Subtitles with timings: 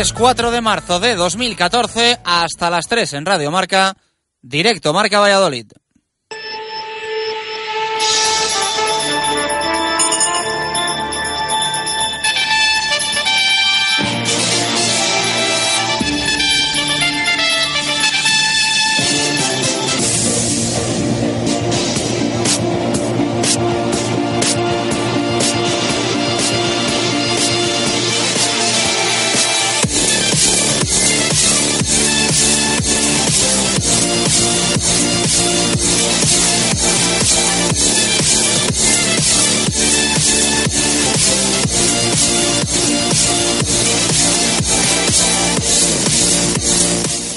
[0.00, 3.94] Martes 4 de marzo de 2014 hasta las 3 en Radio Marca,
[4.40, 5.72] directo Marca Valladolid.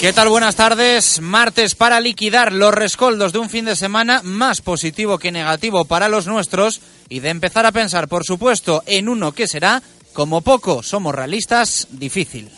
[0.03, 0.27] ¿Qué tal?
[0.27, 1.21] Buenas tardes.
[1.21, 6.09] Martes para liquidar los rescoldos de un fin de semana más positivo que negativo para
[6.09, 9.81] los nuestros y de empezar a pensar, por supuesto, en uno que será,
[10.11, 12.51] como poco somos realistas, difícil.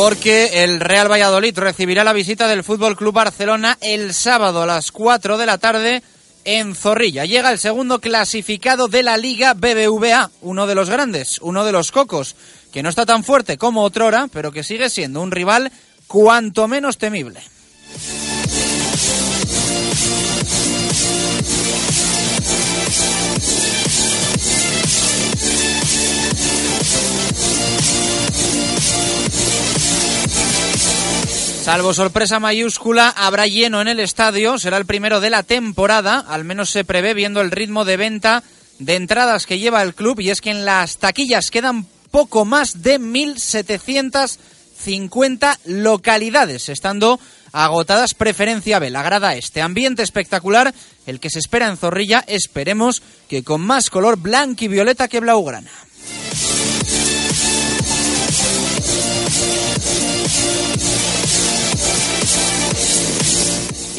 [0.00, 4.92] Porque el Real Valladolid recibirá la visita del Fútbol Club Barcelona el sábado a las
[4.92, 6.02] 4 de la tarde
[6.44, 7.26] en Zorrilla.
[7.26, 11.92] Llega el segundo clasificado de la Liga BBVA, uno de los grandes, uno de los
[11.92, 12.34] cocos,
[12.72, 15.70] que no está tan fuerte como otrora, pero que sigue siendo un rival
[16.06, 17.42] cuanto menos temible.
[31.70, 36.42] Salvo sorpresa mayúscula, habrá lleno en el estadio, será el primero de la temporada, al
[36.42, 38.42] menos se prevé viendo el ritmo de venta
[38.80, 40.18] de entradas que lleva el club.
[40.18, 47.20] Y es que en las taquillas quedan poco más de 1.750 localidades, estando
[47.52, 49.62] agotadas preferencia B, la grada este.
[49.62, 50.74] Ambiente espectacular,
[51.06, 55.20] el que se espera en Zorrilla, esperemos que con más color blanco y violeta que
[55.20, 55.70] blaugrana.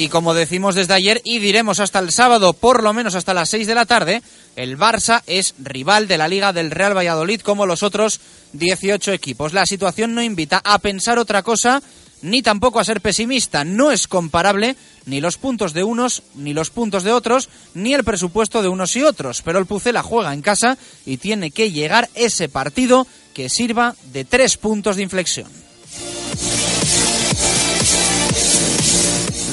[0.01, 3.49] Y como decimos desde ayer y diremos hasta el sábado, por lo menos hasta las
[3.49, 4.23] 6 de la tarde,
[4.55, 8.19] el Barça es rival de la Liga del Real Valladolid como los otros
[8.53, 9.53] 18 equipos.
[9.53, 11.83] La situación no invita a pensar otra cosa
[12.23, 13.63] ni tampoco a ser pesimista.
[13.63, 14.75] No es comparable
[15.05, 18.95] ni los puntos de unos, ni los puntos de otros, ni el presupuesto de unos
[18.95, 19.43] y otros.
[19.43, 23.05] Pero el Pucela juega en casa y tiene que llegar ese partido
[23.35, 25.47] que sirva de tres puntos de inflexión.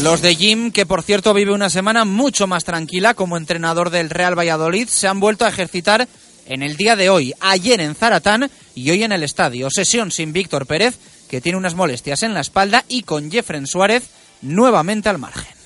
[0.03, 4.11] Los de Jim, que por cierto vive una semana mucho más tranquila como entrenador del
[4.11, 6.09] Real Valladolid, se han vuelto a ejercitar
[6.47, 9.69] en el día de hoy, ayer en Zaratán y hoy en el estadio.
[9.71, 10.99] Sesión sin Víctor Pérez,
[11.29, 14.05] que tiene unas molestias en la espalda, y con Jeffren Suárez
[14.41, 15.59] nuevamente al margen.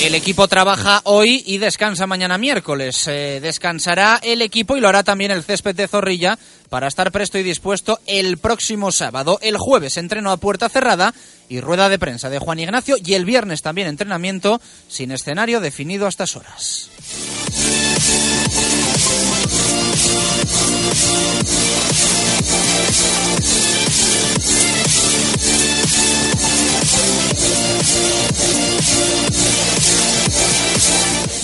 [0.00, 3.06] El equipo trabaja hoy y descansa mañana miércoles.
[3.06, 6.38] Eh, descansará el equipo y lo hará también el césped de Zorrilla
[6.70, 9.38] para estar presto y dispuesto el próximo sábado.
[9.42, 11.12] El jueves entreno a puerta cerrada
[11.50, 14.58] y rueda de prensa de Juan Ignacio y el viernes también entrenamiento
[14.88, 16.88] sin escenario definido a estas horas.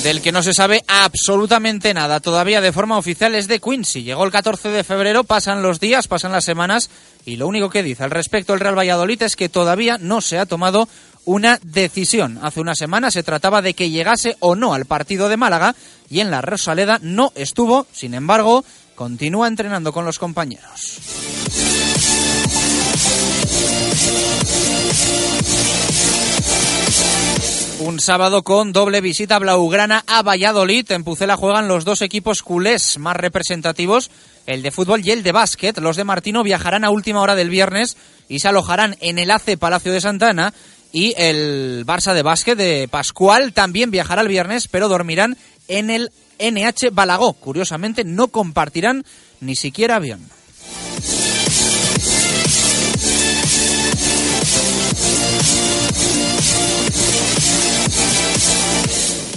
[0.06, 4.04] Del que no se sabe absolutamente nada todavía de forma oficial es de Quincy.
[4.04, 6.90] Llegó el 14 de febrero, pasan los días, pasan las semanas
[7.24, 10.38] y lo único que dice al respecto el Real Valladolid es que todavía no se
[10.38, 10.88] ha tomado
[11.24, 12.38] una decisión.
[12.40, 15.74] Hace una semana se trataba de que llegase o no al partido de Málaga
[16.08, 21.00] y en la Rosaleda no estuvo, sin embargo, continúa entrenando con los compañeros.
[27.78, 30.90] Un sábado con doble visita blaugrana a Valladolid.
[30.92, 34.10] En Pucela juegan los dos equipos culés más representativos,
[34.46, 35.78] el de fútbol y el de básquet.
[35.78, 37.98] Los de Martino viajarán a última hora del viernes
[38.30, 40.54] y se alojarán en el ACE Palacio de Santana.
[40.90, 45.36] Y el Barça de básquet de Pascual también viajará el viernes, pero dormirán
[45.68, 47.34] en el NH Balagó.
[47.34, 49.04] Curiosamente, no compartirán
[49.40, 50.20] ni siquiera avión.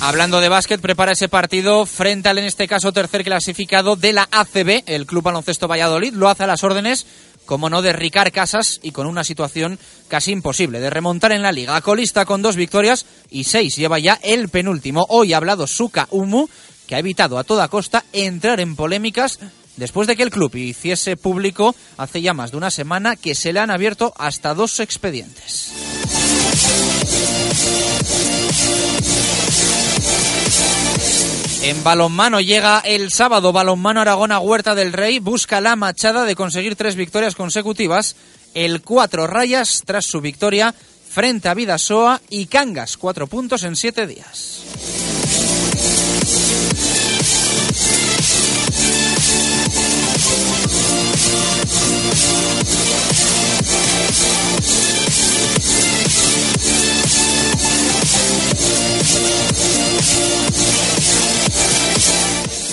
[0.02, 4.30] Hablando de básquet, prepara ese partido frente al, en este caso, tercer clasificado de la
[4.32, 6.14] ACB, el Club Baloncesto Valladolid.
[6.14, 7.06] Lo hace a las órdenes,
[7.46, 11.52] como no, de Ricard Casas y con una situación casi imposible de remontar en la
[11.52, 11.80] liga.
[11.82, 15.06] Colista con dos victorias y seis lleva ya el penúltimo.
[15.10, 16.48] Hoy ha hablado Suka Umu,
[16.88, 19.40] que ha evitado a toda costa entrar en polémicas
[19.76, 23.52] después de que el club hiciese público hace ya más de una semana que se
[23.52, 25.74] le han abierto hasta dos expedientes.
[31.62, 36.76] En balonmano llega el sábado balonmano Aragona Huerta del Rey busca la machada de conseguir
[36.76, 38.16] tres victorias consecutivas,
[38.54, 40.74] el cuatro rayas tras su victoria
[41.10, 44.64] frente a Vidasoa y Cangas, cuatro puntos en siete días.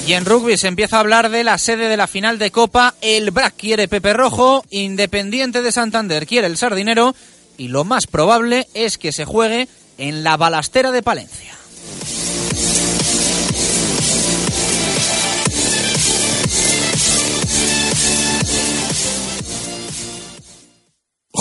[0.06, 2.94] Y en rugby se empieza a hablar de la sede de la final de Copa.
[3.00, 7.12] El BRAC quiere Pepe Rojo, Independiente de Santander quiere el Sardinero
[7.56, 9.67] y lo más probable es que se juegue
[9.99, 11.55] en la balastera de Palencia.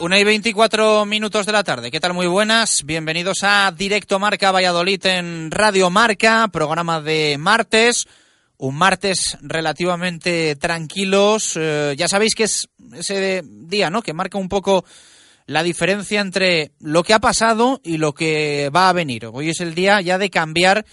[0.00, 1.90] Una y 24 minutos de la tarde.
[1.90, 2.14] ¿Qué tal?
[2.14, 2.84] Muy buenas.
[2.86, 8.06] Bienvenidos a Directo Marca Valladolid en Radio Marca, programa de martes.
[8.56, 11.52] Un martes relativamente tranquilos.
[11.56, 14.00] Eh, ya sabéis que es ese día, ¿no?
[14.00, 14.86] Que marca un poco
[15.44, 19.26] la diferencia entre lo que ha pasado y lo que va a venir.
[19.26, 20.86] Hoy es el día ya de cambiar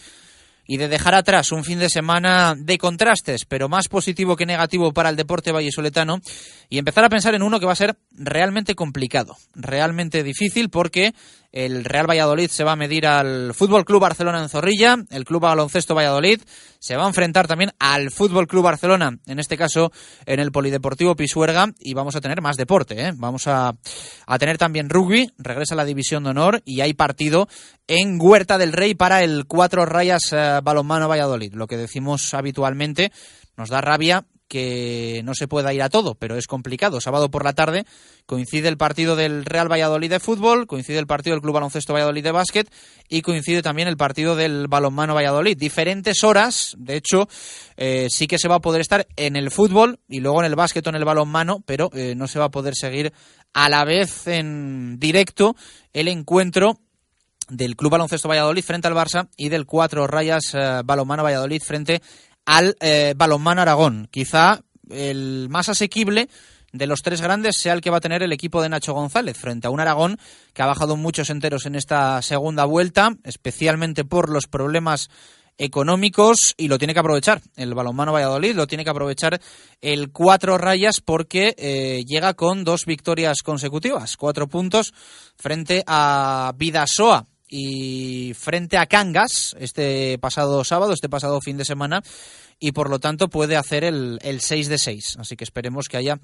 [0.67, 4.93] y de dejar atrás un fin de semana de contrastes, pero más positivo que negativo
[4.93, 6.19] para el deporte vallesoletano
[6.69, 11.13] y empezar a pensar en uno que va a ser realmente complicado, realmente difícil porque
[11.51, 15.41] el Real Valladolid se va a medir al Fútbol Club Barcelona en Zorrilla, el Club
[15.41, 16.41] Baloncesto Valladolid
[16.79, 19.91] se va a enfrentar también al Fútbol Club Barcelona, en este caso
[20.25, 21.67] en el Polideportivo Pisuerga.
[21.79, 23.13] Y vamos a tener más deporte, ¿eh?
[23.15, 23.73] vamos a,
[24.25, 27.47] a tener también rugby, regresa la División de Honor y hay partido
[27.87, 33.11] en Huerta del Rey para el Cuatro Rayas eh, Balonmano Valladolid, lo que decimos habitualmente
[33.55, 37.01] nos da rabia que no se pueda ir a todo, pero es complicado.
[37.01, 37.85] Sábado por la tarde
[38.25, 42.23] coincide el partido del Real Valladolid de fútbol, coincide el partido del Club Baloncesto Valladolid
[42.23, 42.71] de básquet
[43.09, 45.57] y coincide también el partido del Balonmano Valladolid.
[45.57, 47.27] Diferentes horas, de hecho,
[47.75, 50.55] eh, sí que se va a poder estar en el fútbol y luego en el
[50.55, 53.13] básquet o en el balonmano, pero eh, no se va a poder seguir
[53.53, 55.55] a la vez en directo
[55.93, 56.79] el encuentro
[57.49, 62.01] del Club Baloncesto Valladolid frente al Barça y del Cuatro Rayas eh, Balonmano Valladolid frente
[62.47, 64.07] al eh, balonmano Aragón.
[64.09, 66.29] Quizá el más asequible
[66.71, 69.37] de los tres grandes sea el que va a tener el equipo de Nacho González
[69.37, 70.17] frente a un Aragón
[70.53, 75.09] que ha bajado muchos enteros en esta segunda vuelta, especialmente por los problemas
[75.57, 79.41] económicos y lo tiene que aprovechar el balonmano Valladolid, lo tiene que aprovechar
[79.81, 84.93] el cuatro rayas porque eh, llega con dos victorias consecutivas, cuatro puntos
[85.35, 92.01] frente a Vidasoa y frente a Cangas este pasado sábado, este pasado fin de semana,
[92.59, 95.17] y por lo tanto puede hacer el, el 6 de 6.
[95.19, 96.19] Así que esperemos que haya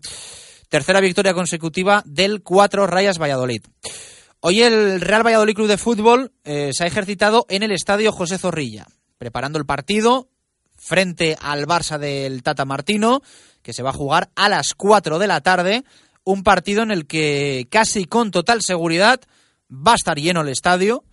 [0.69, 3.63] tercera victoria consecutiva del 4 Rayas Valladolid.
[4.39, 8.37] Hoy el Real Valladolid Club de Fútbol eh, se ha ejercitado en el estadio José
[8.37, 8.87] Zorrilla,
[9.17, 10.27] preparando el partido
[10.75, 13.21] frente al Barça del Tata Martino,
[13.61, 15.85] que se va a jugar a las 4 de la tarde
[16.25, 19.21] un partido en el que casi con total seguridad
[19.69, 21.03] va a estar lleno el estadio.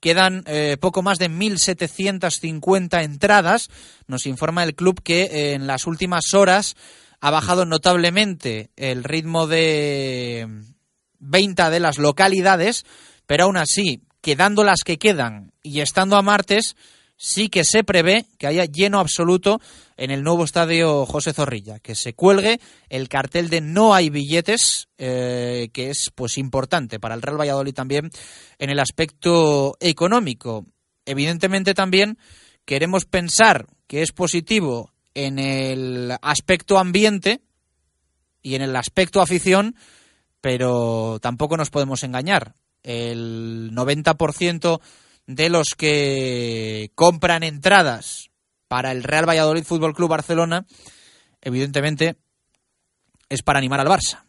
[0.00, 3.68] Quedan eh, poco más de 1.750 entradas.
[4.06, 6.76] Nos informa el club que eh, en las últimas horas
[7.20, 10.48] ha bajado notablemente el ritmo de
[11.18, 12.84] venta de las localidades,
[13.26, 16.76] pero aún así, quedando las que quedan y estando a martes,
[17.22, 19.60] sí que se prevé que haya lleno absoluto
[19.98, 24.88] en el nuevo estadio José Zorrilla, que se cuelgue el cartel de no hay billetes,
[24.96, 28.10] eh, que es pues importante para el Real Valladolid también
[28.58, 30.64] en el aspecto económico.
[31.04, 32.16] Evidentemente también
[32.64, 37.42] queremos pensar que es positivo en el aspecto ambiente
[38.40, 39.76] y en el aspecto afición,
[40.40, 42.54] pero tampoco nos podemos engañar.
[42.82, 44.80] El 90%
[45.34, 48.30] de los que compran entradas
[48.66, 50.66] para el Real Valladolid Fútbol Club Barcelona,
[51.40, 52.16] evidentemente,
[53.28, 54.24] es para animar al Barça.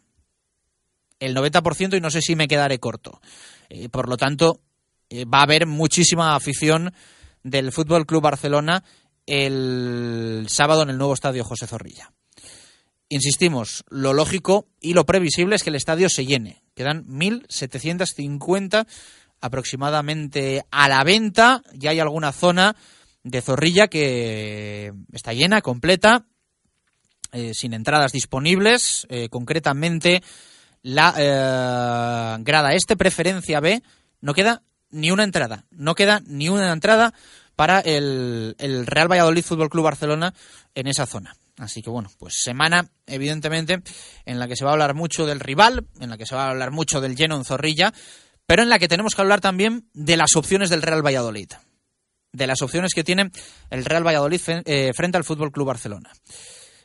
[1.18, 3.20] El 90% y no sé si me quedaré corto.
[3.68, 4.60] Eh, por lo tanto,
[5.10, 6.94] eh, va a haber muchísima afición
[7.42, 8.84] del Fútbol Club Barcelona
[9.26, 12.12] el sábado en el nuevo estadio José Zorrilla.
[13.08, 16.62] Insistimos, lo lógico y lo previsible es que el estadio se llene.
[16.74, 18.86] Quedan 1.750
[19.42, 21.62] aproximadamente a la venta.
[21.74, 22.74] Ya hay alguna zona
[23.22, 26.24] de zorrilla que está llena, completa,
[27.32, 29.06] eh, sin entradas disponibles.
[29.10, 30.22] Eh, concretamente,
[30.82, 33.82] la eh, grada este, preferencia B,
[34.20, 35.66] no queda ni una entrada.
[35.70, 37.12] No queda ni una entrada
[37.56, 40.32] para el, el Real Valladolid Fútbol Club Barcelona
[40.74, 41.36] en esa zona.
[41.58, 43.82] Así que bueno, pues semana, evidentemente,
[44.24, 46.46] en la que se va a hablar mucho del rival, en la que se va
[46.46, 47.92] a hablar mucho del lleno en Zorrilla,
[48.52, 51.52] pero en la que tenemos que hablar también de las opciones del Real Valladolid,
[52.34, 53.30] de las opciones que tiene
[53.70, 56.12] el Real Valladolid eh, frente al Fútbol Club Barcelona.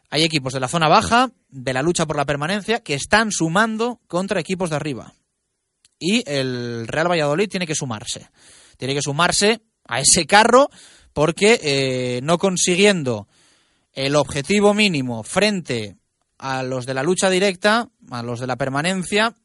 [0.09, 3.99] Hay equipos de la zona baja, de la lucha por la permanencia, que están sumando
[4.07, 5.13] contra equipos de arriba.
[5.99, 8.29] Y el Real Valladolid tiene que sumarse.
[8.77, 9.59] Tiene que sumarse
[9.89, 10.69] a ese carro
[11.11, 13.27] porque eh, no consiguiendo
[13.91, 15.97] el objetivo mínimo frente
[16.37, 19.35] a los de la lucha directa, a los de la permanencia,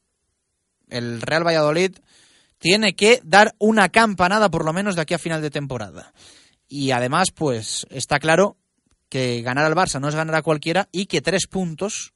[0.93, 1.97] el Real Valladolid
[2.57, 6.13] tiene que dar una campanada por lo menos de aquí a final de temporada.
[6.67, 8.57] Y además, pues está claro
[9.09, 12.13] que ganar al Barça no es ganar a cualquiera y que tres puntos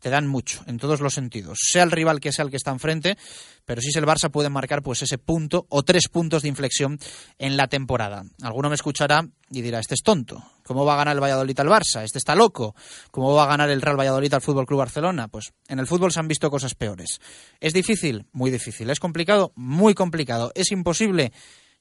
[0.00, 2.70] te dan mucho en todos los sentidos, sea el rival que sea el que está
[2.70, 3.16] enfrente,
[3.64, 6.98] pero si es el Barça puede marcar pues ese punto o tres puntos de inflexión
[7.38, 8.24] en la temporada.
[8.42, 11.68] Alguno me escuchará y dirá, este es tonto, ¿cómo va a ganar el Valladolid al
[11.68, 12.02] Barça?
[12.02, 12.74] Este está loco,
[13.10, 15.28] ¿cómo va a ganar el Real Valladolid al Fútbol Club Barcelona?
[15.28, 17.20] Pues en el fútbol se han visto cosas peores.
[17.60, 18.26] ¿Es difícil?
[18.32, 18.90] Muy difícil.
[18.90, 19.52] ¿Es complicado?
[19.56, 20.52] Muy complicado.
[20.54, 21.32] ¿Es imposible?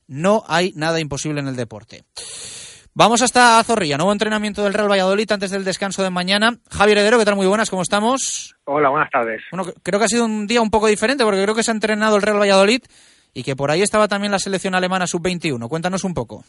[0.07, 2.05] No hay nada imposible en el deporte.
[2.99, 6.53] Vamos hasta Zorrilla, nuevo entrenamiento del Real Valladolid antes del descanso de mañana.
[6.71, 7.35] Javier Heredero, ¿qué tal?
[7.35, 8.55] Muy buenas, ¿cómo estamos?
[8.65, 9.43] Hola, buenas tardes.
[9.51, 11.75] Bueno, creo que ha sido un día un poco diferente porque creo que se ha
[11.75, 12.81] entrenado el Real Valladolid
[13.35, 15.69] y que por ahí estaba también la selección alemana sub-21.
[15.69, 16.41] Cuéntanos un poco.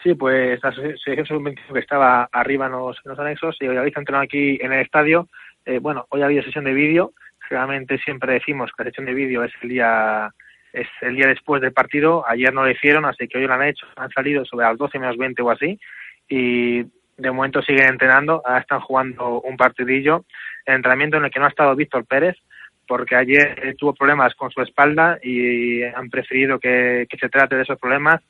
[0.00, 4.22] Sí, pues la selección sub-21 que estaba arriba en los, anexos y hoy habéis entrenado
[4.22, 5.26] aquí en el estadio.
[5.66, 7.14] Eh, bueno, hoy ha habido sesión de vídeo.
[7.50, 10.30] Realmente siempre decimos que la sesión de vídeo es el día
[10.74, 12.28] es el día después del partido.
[12.28, 13.86] Ayer no lo hicieron, así que hoy lo han hecho.
[13.96, 15.78] Han salido sobre las 12 menos 20 o así.
[16.28, 18.42] Y de momento siguen entrenando.
[18.44, 20.24] Ahora están jugando un partidillo.
[20.66, 22.36] El entrenamiento en el que no ha estado Víctor Pérez,
[22.88, 27.78] porque ayer tuvo problemas con su espalda y han preferido que, se trate de esos
[27.78, 28.20] problemas.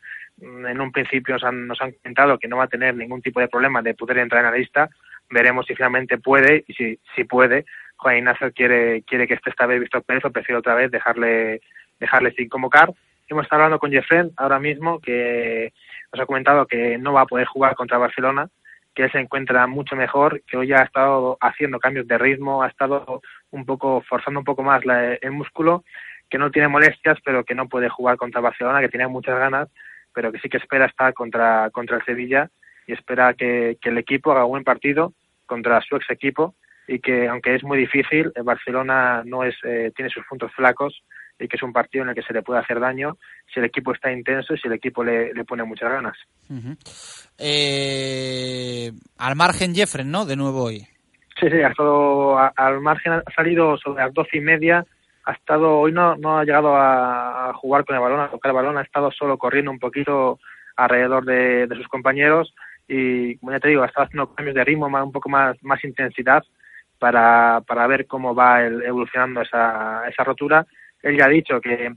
[0.41, 3.41] En un principio nos han, nos han comentado que no va a tener ningún tipo
[3.41, 4.91] de problema de poder entrar en la lista.
[5.31, 7.65] Veremos si finalmente puede y si, si puede.
[7.97, 11.63] Juan Ignacio quiere, quiere que esté esta vez Víctor Pérez o prefiere otra vez dejarle
[12.01, 12.93] dejarle sin convocar.
[13.29, 15.73] Hemos estado hablando con Jeffrey ahora mismo, que
[16.13, 18.49] nos ha comentado que no va a poder jugar contra Barcelona,
[18.95, 22.69] que él se encuentra mucho mejor, que hoy ha estado haciendo cambios de ritmo, ha
[22.69, 24.83] estado un poco forzando un poco más
[25.21, 25.85] el músculo,
[26.31, 29.69] que no tiene molestias, pero que no puede jugar contra Barcelona, que tiene muchas ganas,
[30.13, 32.51] pero que sí que espera estar contra, contra el Sevilla
[32.87, 35.13] y espera que, el equipo haga un buen partido
[35.47, 36.55] contra su ex equipo
[36.87, 41.03] y que aunque es muy difícil, Barcelona no es eh, tiene sus puntos flacos
[41.39, 43.17] y que es un partido en el que se le puede hacer daño
[43.53, 46.17] si el equipo está intenso y si el equipo le, pone muchas ganas.
[47.39, 50.25] eh, al margen Jeffrey, ¿no?
[50.25, 50.87] De nuevo hoy.
[51.41, 54.85] Sí, sí, ha estado al margen, ha salido sobre las doce y media,
[55.25, 58.57] ha estado, hoy no, no ha llegado a, jugar con el balón, a tocar el
[58.57, 60.39] balón, ha estado solo corriendo un poquito
[60.77, 62.55] alrededor de, sus compañeros
[62.87, 65.83] y, como ya te digo, ha estado haciendo cambios de ritmo, un poco más, más
[65.83, 66.45] intensidad
[67.01, 70.65] para, para ver cómo va evolucionando esa, esa rotura
[71.05, 71.93] él ya ha dicho que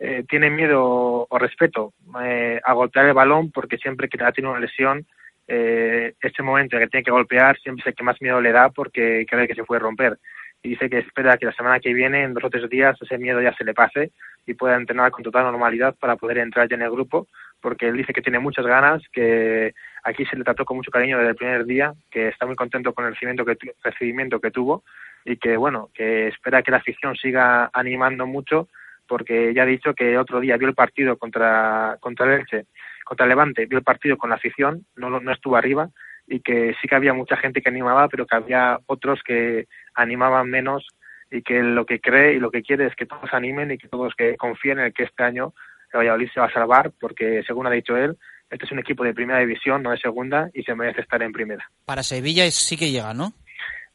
[0.00, 4.60] eh, tiene miedo o respeto eh, a golpear el balón porque siempre que tiene una
[4.60, 5.06] lesión,
[5.46, 8.52] eh, este momento en que tiene que golpear siempre es el que más miedo le
[8.52, 10.18] da porque cree que se puede romper.
[10.62, 13.16] y dice que espera que la semana que viene, en dos o tres días, ese
[13.16, 14.10] miedo ya se le pase
[14.44, 17.28] y pueda entrenar con total normalidad para poder entrar ya en el grupo,
[17.60, 19.72] porque él dice que tiene muchas ganas, que
[20.02, 22.92] aquí se le trató con mucho cariño desde el primer día, que está muy contento
[22.92, 24.82] con el recibimiento que, recibimiento que tuvo
[25.24, 28.68] y que, bueno, que espera que la afición siga animando mucho,
[29.06, 32.66] porque ya ha dicho que otro día vio el partido contra, contra el Elche,
[33.04, 35.88] contra el Levante, vio el partido con la afición, no, no estuvo arriba,
[36.26, 40.50] y que sí que había mucha gente que animaba, pero que había otros que animaban
[40.50, 40.86] menos
[41.30, 43.88] y que lo que cree y lo que quiere es que todos animen y que
[43.88, 45.54] todos que confíen en que este año
[45.92, 48.16] el Valladolid se va a salvar, porque según ha dicho él,
[48.50, 51.32] este es un equipo de primera división, no de segunda, y se merece estar en
[51.32, 51.68] primera.
[51.84, 53.32] Para Sevilla sí que llega, ¿no?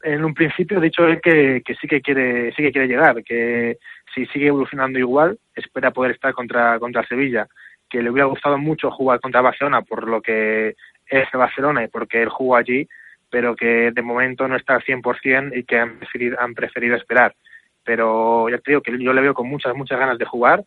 [0.03, 3.23] En un principio ha dicho él que, que sí que quiere sí que quiere llegar,
[3.23, 3.77] que
[4.13, 7.47] si sigue evolucionando igual, espera poder estar contra, contra Sevilla,
[7.89, 10.75] que le hubiera gustado mucho jugar contra Barcelona por lo que
[11.07, 12.87] es Barcelona y porque él jugó allí,
[13.29, 17.33] pero que de momento no está al 100% y que han preferido, han preferido esperar.
[17.83, 20.63] Pero ya te digo que yo le veo con muchas, muchas ganas de jugar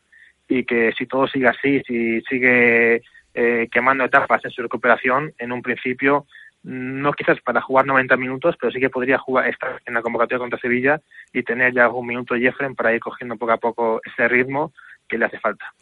[0.48, 3.02] y que si todo sigue así, si sigue
[3.34, 6.26] eh, quemando etapas en su recuperación, en un principio,
[6.66, 10.40] no quizás para jugar 90 minutos, pero sí que podría jugar estar en la convocatoria
[10.40, 11.00] contra Sevilla
[11.32, 14.72] y tener ya algún minuto Jeffrey para ir cogiendo poco a poco ese ritmo
[15.08, 15.72] que le hace falta.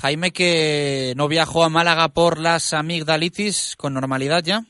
[0.00, 4.62] Jaime, que no viajó a Málaga por las amigdalitis con normalidad ya.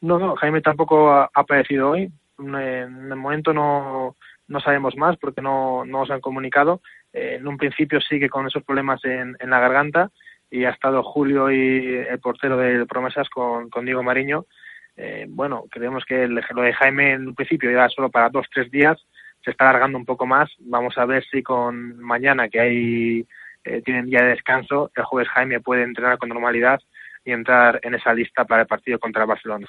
[0.00, 2.08] No, no, Jaime tampoco ha aparecido hoy.
[2.38, 4.14] En el momento no,
[4.46, 6.82] no sabemos más porque no, no nos han comunicado.
[7.12, 10.10] Eh, en un principio sigue con esos problemas en, en, la garganta
[10.50, 14.46] y ha estado Julio y el portero de Promesas con, con Diego Mariño.
[15.02, 18.46] Eh, bueno, creemos que el, lo de Jaime en un principio era solo para dos,
[18.52, 18.98] tres días.
[19.42, 20.50] Se está alargando un poco más.
[20.58, 23.26] Vamos a ver si con mañana que hay
[23.64, 26.80] eh, tienen día de descanso, el jueves Jaime puede entrenar con normalidad
[27.24, 29.66] y entrar en esa lista para el partido contra Barcelona.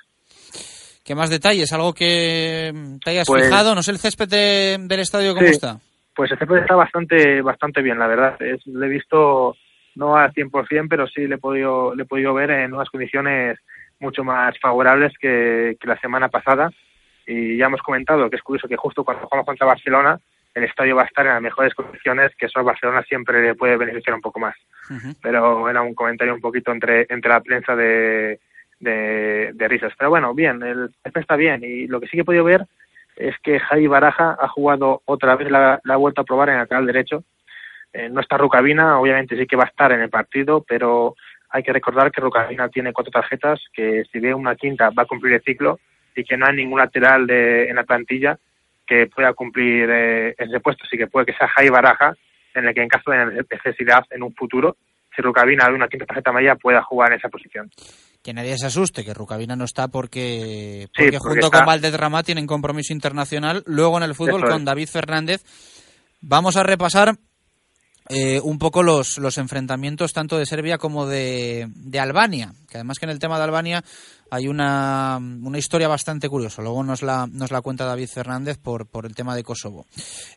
[1.06, 1.72] ¿Qué más detalles?
[1.72, 3.74] ¿Algo que te hayas pues fijado?
[3.74, 5.78] No sé el césped del estadio cómo está.
[6.14, 8.42] Pues el césped está bastante bastante bien, la verdad.
[8.42, 9.56] Es, le he visto
[9.96, 13.58] no al 100%, pero sí le he podido, le he podido ver en unas condiciones
[14.02, 16.72] mucho más favorables que, que la semana pasada.
[17.26, 20.20] Y ya hemos comentado que es curioso que justo cuando jugamos contra Barcelona,
[20.54, 23.56] el estadio va a estar en las mejores condiciones, que eso a Barcelona siempre le
[23.56, 24.56] puede beneficiar un poco más.
[25.22, 28.40] Pero era un comentario un poquito entre, entre la prensa de,
[28.80, 29.94] de, risas.
[29.98, 31.62] Pero bueno, bien, el está bien.
[31.64, 32.66] Y lo que sí que he podido ver
[33.16, 36.60] es que Javi Baraja ha jugado otra vez, la, la ha vuelto a probar en
[36.60, 37.24] el canal derecho.
[37.94, 41.16] Eh, no está Rucabina, obviamente sí que va a estar en el partido, pero
[41.52, 45.06] hay que recordar que Rucabina tiene cuatro tarjetas, que si ve una quinta va a
[45.06, 45.80] cumplir el ciclo
[46.16, 48.38] y que no hay ningún lateral de, en la plantilla
[48.88, 52.14] que pueda cumplir eh, ese puesto, sí que puede que sea Jai Baraja,
[52.54, 54.78] en el que en caso de necesidad en un futuro,
[55.16, 57.70] si Rucabina de una quinta tarjeta amarilla pueda jugar en esa posición.
[58.24, 62.94] Que nadie se asuste, que Rucabina no está porque, porque, junto con Valdedrama tienen compromiso
[62.94, 63.64] internacional.
[63.66, 65.44] Luego en el fútbol con David Fernández
[66.22, 67.16] vamos a repasar
[68.14, 73.00] eh, un poco los, los enfrentamientos tanto de Serbia como de, de Albania, que además
[73.00, 73.84] que en el tema de Albania
[74.30, 76.62] hay una, una historia bastante curiosa.
[76.62, 79.86] Luego nos la, nos la cuenta David Fernández por, por el tema de Kosovo.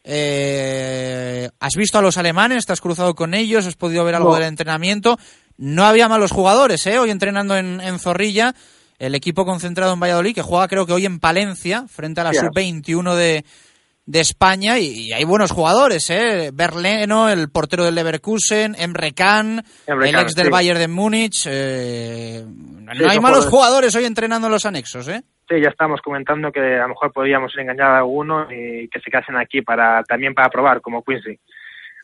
[0.05, 2.65] Eh, ¿Has visto a los alemanes?
[2.65, 3.67] ¿Te has cruzado con ellos?
[3.67, 5.19] ¿Has podido ver algo del entrenamiento?
[5.57, 7.01] No había malos jugadores, ¿eh?
[7.01, 8.55] Hoy entrenando en, en Zorrilla.
[9.01, 12.33] El equipo concentrado en Valladolid, que juega creo que hoy en Palencia, frente a la
[12.33, 13.45] sub-21 de,
[14.07, 16.51] de España y, hay buenos jugadores, ¿eh?
[16.53, 21.47] Berleno, el portero del Leverkusen, Emre Can, el ex del Bayern de Múnich.
[21.49, 25.23] Eh, no hay malos jugadores hoy entrenando en los anexos, ¿eh?
[25.49, 29.11] Sí, ya estamos comentando que a lo mejor podríamos engañar a alguno y que se
[29.11, 31.39] casen aquí para también para probar, como Quincy.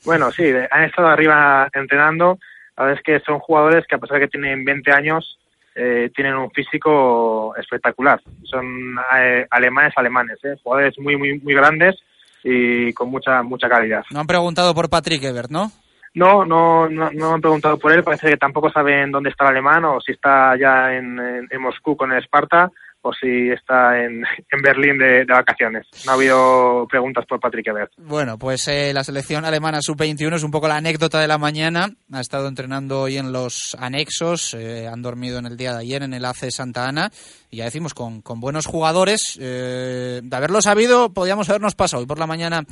[0.04, 2.38] Bueno, sí, han estado arriba entrenando.
[2.76, 5.38] La verdad es que son jugadores que a pesar de que tienen 20 años,
[5.74, 8.20] eh, tienen un físico espectacular.
[8.44, 11.96] Son eh, alemanes alemanes, eh, jugadores muy, muy, muy grandes
[12.42, 14.04] y con mucha, mucha calidad.
[14.10, 15.70] No han preguntado por Patrick Ebert, ¿no?
[16.12, 18.02] No, no, no, han preguntado por él.
[18.02, 21.96] Parece que tampoco saben dónde está el alemán o si está ya en, en Moscú
[21.96, 22.70] con el Esparta
[23.02, 25.86] o si está en, en Berlín de, vacaciones.
[26.04, 27.92] No ha habido preguntas por Patrick Ebert.
[27.96, 31.88] Bueno, pues eh, la selección alemana sub-21 es un poco la anécdota de la mañana.
[32.12, 36.02] Ha estado entrenando hoy en los anexos, eh, han dormido en el día de ayer
[36.02, 37.10] en el AC Santa Ana
[37.50, 39.38] y ya decimos con, con buenos jugadores.
[39.40, 42.64] Eh, de haberlo sabido, podíamos habernos pasado hoy por la mañana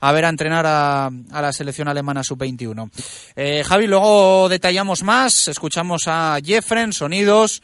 [0.00, 3.64] a ver a entrenar a, a la selección alemana sub-21.
[3.64, 7.62] Javi, luego detallamos más, escuchamos a Jeffren, sonidos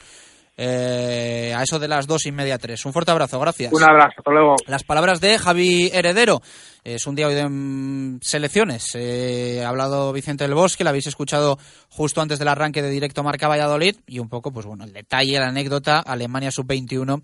[0.63, 2.85] eh, a eso de las dos y media, tres.
[2.85, 3.73] Un fuerte abrazo, gracias.
[3.73, 4.57] Un abrazo, hasta luego.
[4.67, 6.43] Las palabras de Javi Heredero.
[6.83, 8.93] Es un día hoy de mm, selecciones.
[8.95, 11.59] Eh, ha hablado Vicente del Bosque, la habéis escuchado
[11.91, 15.39] justo antes del arranque de directo Marca Valladolid y un poco, pues bueno, el detalle,
[15.39, 17.23] la anécdota, Alemania sub-21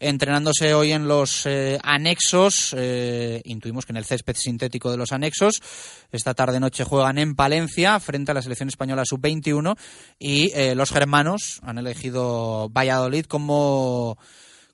[0.00, 5.12] entrenándose hoy en los eh, anexos, eh, intuimos que en el césped sintético de los
[5.12, 5.62] anexos.
[6.10, 9.76] Esta tarde-noche juegan en Palencia frente a la selección española sub-21
[10.18, 14.18] y los germanos han elegido Valladolid como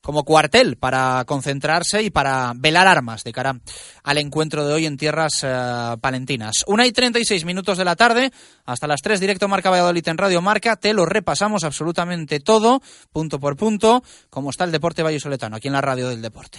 [0.02, 3.58] como cuartel para concentrarse y para velar armas de cara
[4.02, 6.64] al encuentro de hoy en tierras eh, palentinas.
[6.66, 8.32] Una y 36 minutos de la tarde,
[8.66, 13.38] hasta las 3 directo Marca Valladolid en Radio Marca, te lo repasamos absolutamente todo, punto
[13.40, 16.58] por punto, como está el deporte vallisoletano, aquí en la radio del deporte.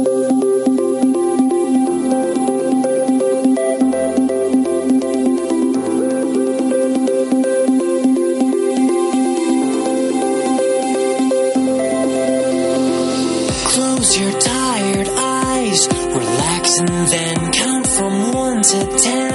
[14.01, 19.33] Close your tired eyes, relax and then count from 1 to 10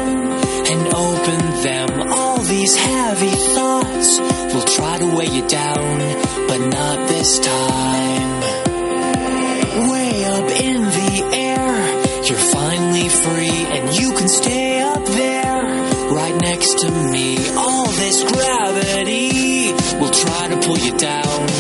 [0.72, 2.10] and open them.
[2.10, 4.18] All these heavy thoughts
[4.52, 5.98] will try to weigh you down,
[6.48, 8.40] but not this time.
[9.88, 15.62] Way up in the air, you're finally free and you can stay up there,
[16.10, 17.38] right next to me.
[17.54, 21.55] All this gravity will try to pull you down.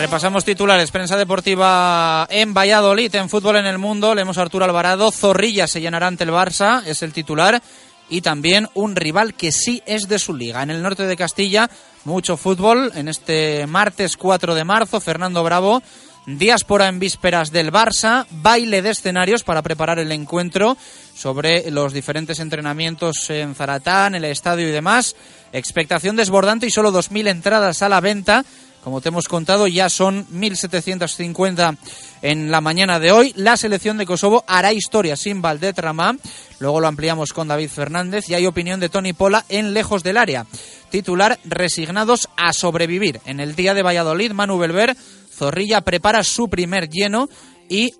[0.00, 0.90] Repasamos titulares.
[0.90, 4.14] Prensa deportiva en Valladolid, en fútbol en el mundo.
[4.14, 5.12] Leemos a Arturo Alvarado.
[5.12, 7.62] Zorrilla se llenará ante el Barça, es el titular.
[8.08, 10.62] Y también un rival que sí es de su liga.
[10.62, 11.70] En el norte de Castilla,
[12.04, 12.90] mucho fútbol.
[12.94, 15.82] En este martes 4 de marzo, Fernando Bravo.
[16.24, 20.78] Diáspora en vísperas del Barça, baile de escenarios para preparar el encuentro
[21.14, 25.14] sobre los diferentes entrenamientos en Zaratán, el estadio y demás.
[25.52, 28.44] Expectación desbordante y solo 2.000 entradas a la venta
[28.82, 31.76] como te hemos contado, ya son 1.750
[32.22, 33.32] en la mañana de hoy.
[33.36, 36.16] La selección de Kosovo hará historia sin Valdetrama.
[36.58, 40.16] Luego lo ampliamos con David Fernández y hay opinión de Tony Pola en Lejos del
[40.16, 40.46] Área.
[40.90, 43.20] Titular, resignados a sobrevivir.
[43.26, 44.96] En el día de Valladolid, Manu Belver,
[45.30, 47.28] Zorrilla prepara su primer lleno
[47.68, 47.94] y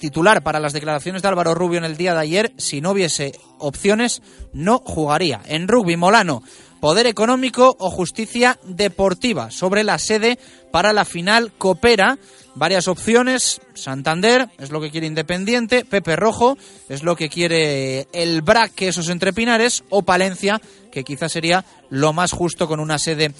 [0.00, 3.32] titular para las declaraciones de Álvaro Rubio en el día de ayer, si no hubiese
[3.58, 4.20] opciones,
[4.52, 5.40] no jugaría.
[5.46, 6.42] En rugby, Molano
[6.80, 9.50] poder económico o justicia deportiva.
[9.50, 10.38] Sobre la sede
[10.70, 12.18] para la final coopera
[12.54, 13.60] varias opciones.
[13.74, 16.56] Santander es lo que quiere Independiente, Pepe Rojo
[16.88, 20.60] es lo que quiere el BRAC, que esos entrepinares, o Palencia,
[20.90, 23.32] que quizás sería lo más justo con una sede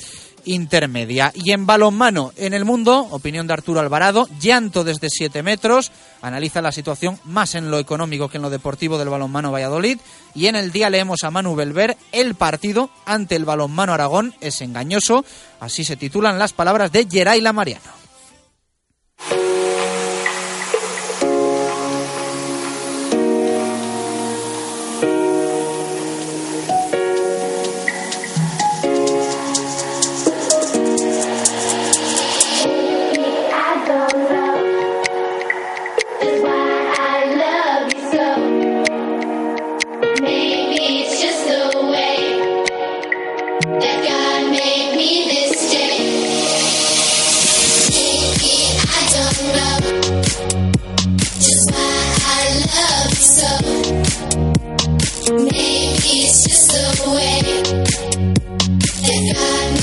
[0.44, 1.32] intermedia.
[1.34, 6.62] Y en balonmano en el mundo, opinión de Arturo Alvarado, llanto desde 7 metros, analiza
[6.62, 9.98] la situación más en lo económico que en lo deportivo del balonmano Valladolid.
[10.34, 14.60] Y en el día leemos a Manu Belver, el partido ante el balonmano Aragón es
[14.60, 15.24] engañoso,
[15.60, 18.04] así se titulan las palabras de Geraila Mariano.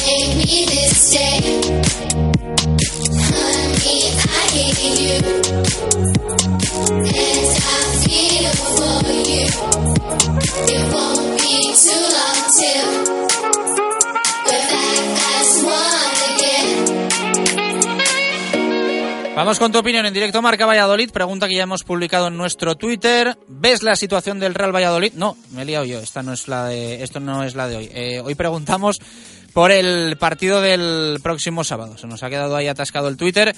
[0.01, 1.39] take me this day.
[3.29, 5.17] Honey, I hate you.
[7.07, 9.45] And I feel for you.
[10.73, 13.30] It won't be too long till.
[19.41, 21.09] Vamos con tu opinión en directo Marca Valladolid.
[21.09, 23.39] Pregunta que ya hemos publicado en nuestro Twitter.
[23.47, 25.13] ¿Ves la situación del Real Valladolid?
[25.15, 25.97] No, me he liado yo.
[25.97, 27.89] Esta no es la de, esto no es la de hoy.
[27.91, 29.01] Eh, hoy preguntamos
[29.51, 31.97] por el partido del próximo sábado.
[31.97, 33.55] Se nos ha quedado ahí atascado el Twitter.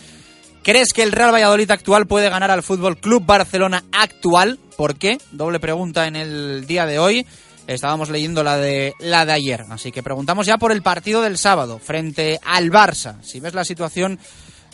[0.63, 4.59] ¿Crees que el Real Valladolid actual puede ganar al Fútbol Club Barcelona actual?
[4.77, 5.17] ¿Por qué?
[5.33, 7.27] Doble pregunta en el día de hoy.
[7.67, 11.37] Estábamos leyendo la de la de ayer, así que preguntamos ya por el partido del
[11.37, 13.21] sábado frente al Barça.
[13.21, 14.17] Si ves la situación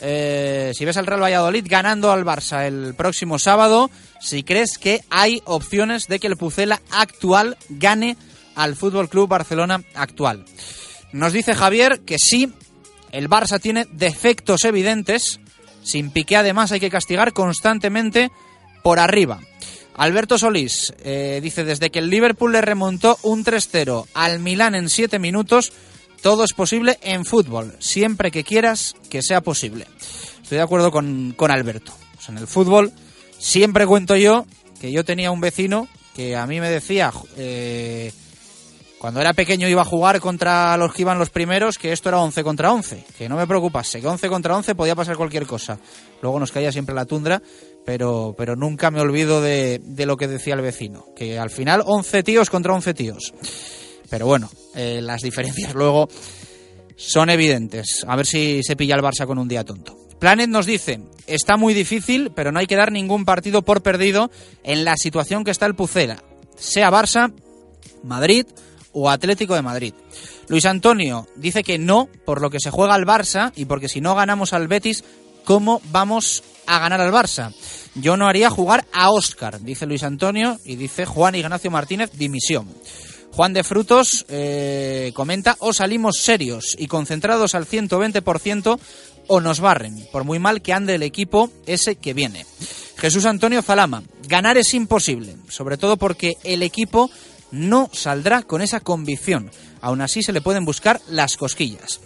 [0.00, 5.02] eh, si ves al Real Valladolid ganando al Barça el próximo sábado, si crees que
[5.10, 8.16] hay opciones de que el Pucela actual gane
[8.54, 10.44] al Fútbol Club Barcelona actual.
[11.12, 12.52] Nos dice Javier que sí,
[13.12, 15.40] el Barça tiene defectos evidentes.
[15.82, 18.30] Sin Piqué además hay que castigar constantemente
[18.82, 19.40] por arriba.
[19.94, 24.88] Alberto Solís eh, dice, desde que el Liverpool le remontó un 3-0 al Milán en
[24.88, 25.72] 7 minutos,
[26.22, 29.86] todo es posible en fútbol, siempre que quieras que sea posible.
[30.42, 31.92] Estoy de acuerdo con, con Alberto.
[32.14, 32.92] Pues en el fútbol
[33.38, 34.46] siempre cuento yo
[34.80, 38.12] que yo tenía un vecino que a mí me decía, eh,
[38.98, 42.18] cuando era pequeño iba a jugar contra los que iban los primeros, que esto era
[42.20, 45.78] 11 contra 11, que no me preocupase, que 11 contra 11 podía pasar cualquier cosa.
[46.20, 47.40] Luego nos caía siempre la tundra,
[47.86, 51.82] pero, pero nunca me olvido de, de lo que decía el vecino, que al final
[51.86, 53.32] 11 tíos contra 11 tíos.
[54.10, 56.08] Pero bueno, eh, las diferencias luego
[56.96, 58.04] son evidentes.
[58.06, 59.96] A ver si se pilla el Barça con un día tonto.
[60.18, 64.30] Planet nos dice, está muy difícil, pero no hay que dar ningún partido por perdido
[64.62, 66.22] en la situación que está el Pucela,
[66.56, 67.32] sea Barça,
[68.02, 68.44] Madrid
[68.92, 69.94] o Atlético de Madrid.
[70.48, 74.02] Luis Antonio dice que no, por lo que se juega al Barça y porque si
[74.02, 75.04] no ganamos al Betis,
[75.44, 77.54] ¿cómo vamos a ganar al Barça?
[77.94, 82.68] Yo no haría jugar a Oscar, dice Luis Antonio, y dice Juan Ignacio Martínez, dimisión.
[83.32, 88.78] Juan de Frutos eh, comenta, o salimos serios y concentrados al 120%
[89.28, 92.44] o nos barren, por muy mal que ande el equipo ese que viene.
[92.96, 97.10] Jesús Antonio Zalama, ganar es imposible, sobre todo porque el equipo
[97.50, 99.50] no saldrá con esa convicción.
[99.80, 102.00] Aún así se le pueden buscar las cosquillas.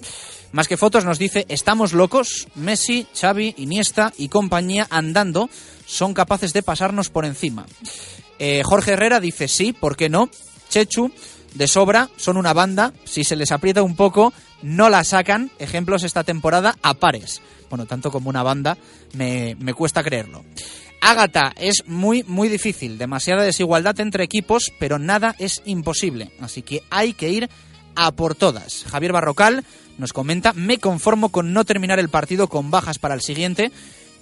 [0.52, 5.50] Más que fotos nos dice, estamos locos, Messi, Xavi, Iniesta y compañía andando
[5.84, 7.66] son capaces de pasarnos por encima.
[8.38, 10.30] Eh, Jorge Herrera dice, sí, ¿por qué no?
[10.74, 11.12] Chechu,
[11.54, 16.02] de sobra, son una banda, si se les aprieta un poco, no la sacan, ejemplos
[16.02, 17.40] esta temporada a pares.
[17.70, 18.76] Bueno, tanto como una banda,
[19.12, 20.44] me, me cuesta creerlo.
[21.00, 26.82] Ágata, es muy, muy difícil, demasiada desigualdad entre equipos, pero nada es imposible, así que
[26.90, 27.48] hay que ir
[27.94, 28.84] a por todas.
[28.90, 29.64] Javier Barrocal
[29.96, 33.70] nos comenta, me conformo con no terminar el partido con bajas para el siguiente,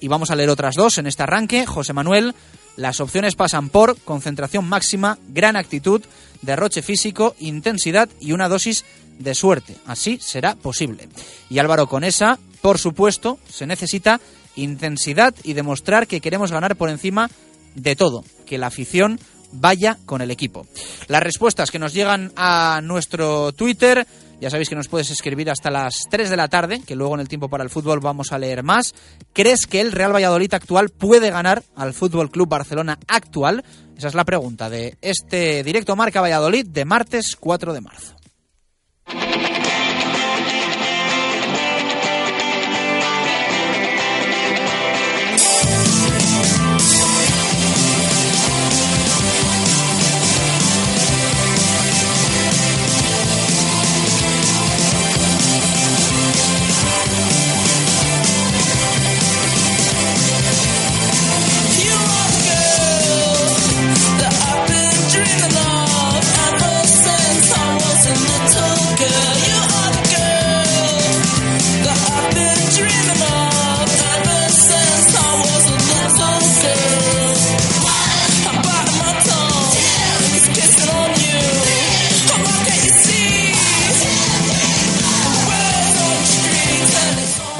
[0.00, 1.64] y vamos a leer otras dos en este arranque.
[1.64, 2.34] José Manuel,
[2.76, 6.02] las opciones pasan por concentración máxima, gran actitud,
[6.40, 8.84] derroche físico, intensidad y una dosis
[9.18, 9.76] de suerte.
[9.86, 11.08] Así será posible.
[11.50, 14.20] Y Álvaro Conesa, por supuesto, se necesita
[14.56, 17.30] intensidad y demostrar que queremos ganar por encima
[17.74, 19.18] de todo, que la afición
[19.52, 20.66] vaya con el equipo.
[21.08, 24.06] Las respuestas que nos llegan a nuestro Twitter,
[24.42, 27.20] ya sabéis que nos puedes escribir hasta las 3 de la tarde, que luego en
[27.20, 28.92] el tiempo para el fútbol vamos a leer más.
[29.32, 33.62] ¿Crees que el Real Valladolid actual puede ganar al Fútbol Club Barcelona actual?
[33.96, 38.16] Esa es la pregunta de este directo Marca Valladolid de martes 4 de marzo.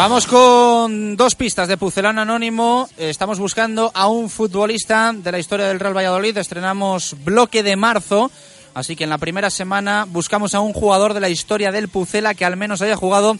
[0.02, 2.88] Vamos con dos pistas de Pucelano Anónimo.
[2.98, 6.36] Estamos buscando a un futbolista de la historia del Real Valladolid.
[6.38, 8.28] Estrenamos bloque de marzo.
[8.74, 12.34] Así que en la primera semana buscamos a un jugador de la historia del Pucela
[12.34, 13.38] que al menos haya jugado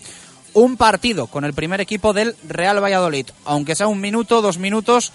[0.53, 3.27] un partido con el primer equipo del Real Valladolid.
[3.45, 5.11] Aunque sea un minuto, dos minutos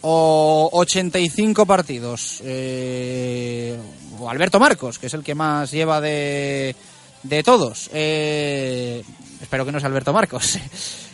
[0.00, 2.40] o 85 partidos.
[2.42, 3.76] Eh,
[4.18, 6.74] o Alberto Marcos, que es el que más lleva de,
[7.22, 7.90] de todos.
[7.92, 9.04] Eh,
[9.40, 10.58] espero que no sea Alberto Marcos.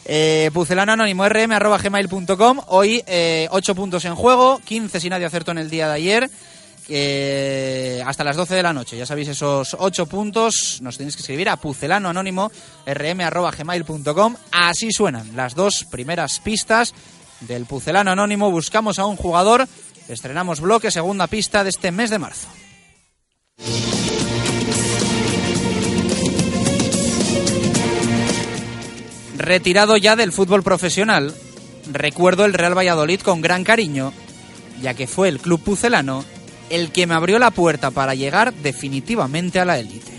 [0.09, 2.61] Eh, Pucelano Anónimo rm arroba gmail.com.
[2.69, 6.31] Hoy eh, 8 puntos en juego, 15 si nadie acertó en el día de ayer.
[6.89, 8.97] Eh, hasta las 12 de la noche.
[8.97, 12.53] Ya sabéis, esos 8 puntos nos tenéis que escribir a pucelano anónimo
[12.87, 14.37] rm arroba gmail.com.
[14.53, 16.95] Así suenan las dos primeras pistas
[17.41, 18.51] del Pucelano Anónimo.
[18.51, 19.67] Buscamos a un jugador.
[20.09, 22.47] Estrenamos bloque, segunda pista de este mes de marzo.
[29.37, 31.35] Retirado ya del fútbol profesional,
[31.93, 34.13] recuerdo el Real Valladolid con gran cariño,
[34.81, 36.25] ya que fue el club pucelano
[36.71, 40.13] el que me abrió la puerta para llegar definitivamente a la élite.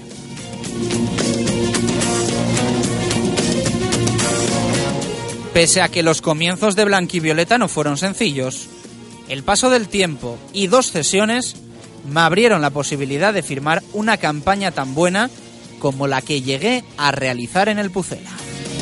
[5.54, 8.68] Pese a que los comienzos de Blanquivioleta no fueron sencillos,
[9.28, 11.56] el paso del tiempo y dos cesiones
[12.08, 15.30] me abrieron la posibilidad de firmar una campaña tan buena
[15.80, 18.47] como la que llegué a realizar en el Pucela.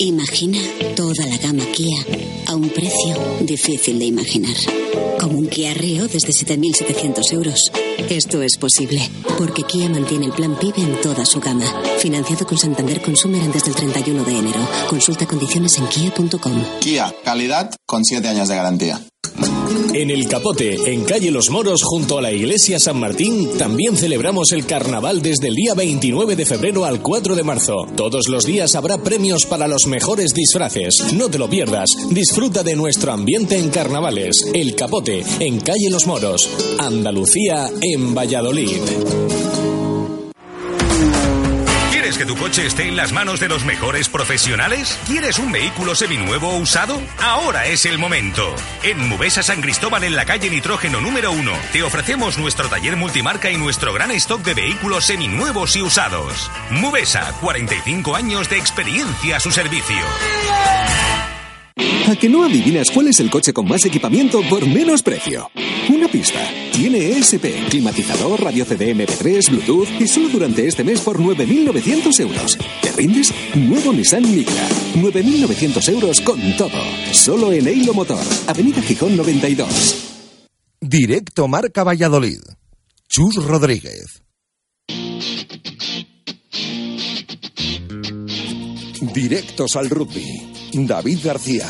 [0.00, 0.60] Imagina
[0.94, 1.98] toda la gama Kia
[2.46, 4.54] a un precio difícil de imaginar.
[5.18, 7.72] Como un Kia Rio desde 7.700 euros.
[8.08, 9.00] Esto es posible
[9.36, 11.64] porque Kia mantiene el plan PIB en toda su gama.
[11.98, 14.68] Financiado con Santander Consumer antes del 31 de enero.
[14.88, 16.62] Consulta condiciones en kia.com.
[16.78, 19.00] Kia, calidad con 7 años de garantía.
[19.94, 24.52] En el Capote, en calle Los Moros, junto a la iglesia San Martín, también celebramos
[24.52, 27.86] el carnaval desde el día 29 de febrero al 4 de marzo.
[27.96, 31.12] Todos los días habrá premios para los mejores disfraces.
[31.14, 31.88] No te lo pierdas.
[32.10, 34.48] Disfruta de nuestro ambiente en carnavales.
[34.54, 36.48] El Capote, en calle Los Moros.
[36.78, 39.57] Andalucía, en Valladolid.
[42.18, 44.98] ¿Quieres que tu coche esté en las manos de los mejores profesionales?
[45.06, 47.00] ¿Quieres un vehículo seminuevo o usado?
[47.22, 48.56] Ahora es el momento.
[48.82, 53.52] En Mubesa San Cristóbal, en la calle Nitrógeno número 1, te ofrecemos nuestro taller multimarca
[53.52, 56.50] y nuestro gran stock de vehículos seminuevos y usados.
[56.70, 60.04] Mubesa, 45 años de experiencia a su servicio.
[61.78, 65.50] ¿A que no adivinas cuál es el coche con más equipamiento por menos precio?
[65.88, 66.40] Una pista.
[66.72, 72.58] Tiene ESP, climatizador, radio CD MP3, Bluetooth y solo durante este mes por 9.900 euros.
[72.82, 73.32] ¿Te rindes?
[73.54, 74.68] Nuevo Nissan Micra.
[74.94, 76.82] 9.900 euros con todo.
[77.12, 78.24] Solo en Eilo Motor.
[78.46, 80.16] Avenida Gijón 92.
[80.80, 82.40] Directo Marca Valladolid.
[83.08, 84.22] Chus Rodríguez.
[89.14, 90.47] Directos al rugby.
[90.72, 91.66] David García.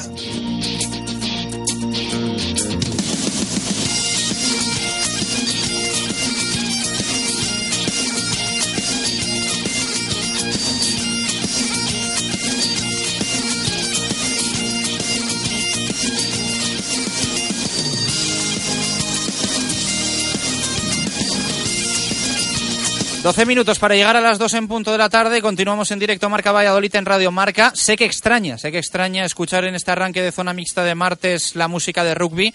[23.28, 25.42] Doce minutos para llegar a las dos en punto de la tarde.
[25.42, 27.72] Continuamos en directo Marca Valladolid en Radio Marca.
[27.74, 31.54] Sé que extraña, sé que extraña escuchar en este arranque de zona mixta de martes
[31.54, 32.54] la música de rugby,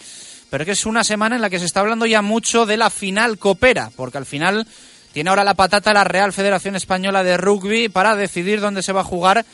[0.50, 2.90] pero que es una semana en la que se está hablando ya mucho de la
[2.90, 4.66] final Coopera, porque al final
[5.12, 9.02] tiene ahora la patata la Real Federación Española de Rugby para decidir dónde se va
[9.02, 9.46] a jugar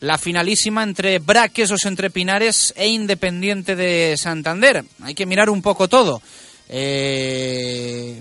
[0.00, 4.84] la finalísima entre Braquesos entre Pinares e Independiente de Santander.
[5.04, 6.20] Hay que mirar un poco todo.
[6.68, 8.20] Eh,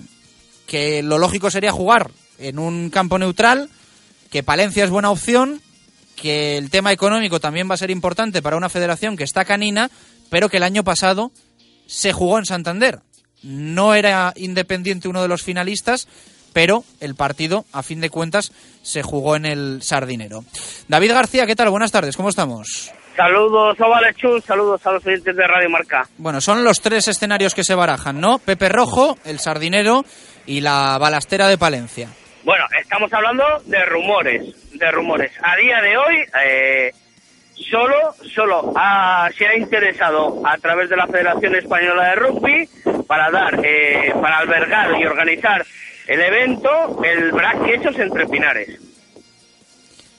[0.67, 3.69] que lo lógico sería jugar en un campo neutral,
[4.31, 5.61] que Palencia es buena opción,
[6.15, 9.89] que el tema económico también va a ser importante para una federación que está canina,
[10.29, 11.31] pero que el año pasado
[11.85, 12.99] se jugó en Santander.
[13.43, 16.07] No era independiente uno de los finalistas,
[16.53, 18.51] pero el partido, a fin de cuentas,
[18.83, 20.45] se jugó en el Sardinero.
[20.87, 21.69] David García, ¿qué tal?
[21.69, 22.91] Buenas tardes, ¿cómo estamos?
[23.15, 26.07] Saludos, Ovalechus, saludos a los oyentes de Radio Marca.
[26.17, 28.39] Bueno, son los tres escenarios que se barajan, ¿no?
[28.39, 30.03] Pepe Rojo, el Sardinero
[30.47, 32.09] y la Balastera de Palencia.
[32.43, 34.43] Bueno, estamos hablando de rumores,
[34.77, 35.31] de rumores.
[35.41, 36.91] A día de hoy, eh,
[37.71, 42.69] solo, solo ha- se ha interesado a través de la Federación Española de Rugby
[43.07, 45.65] para dar, eh, para albergar y organizar
[46.07, 48.77] el evento, el Brac Hechos entre Pinares.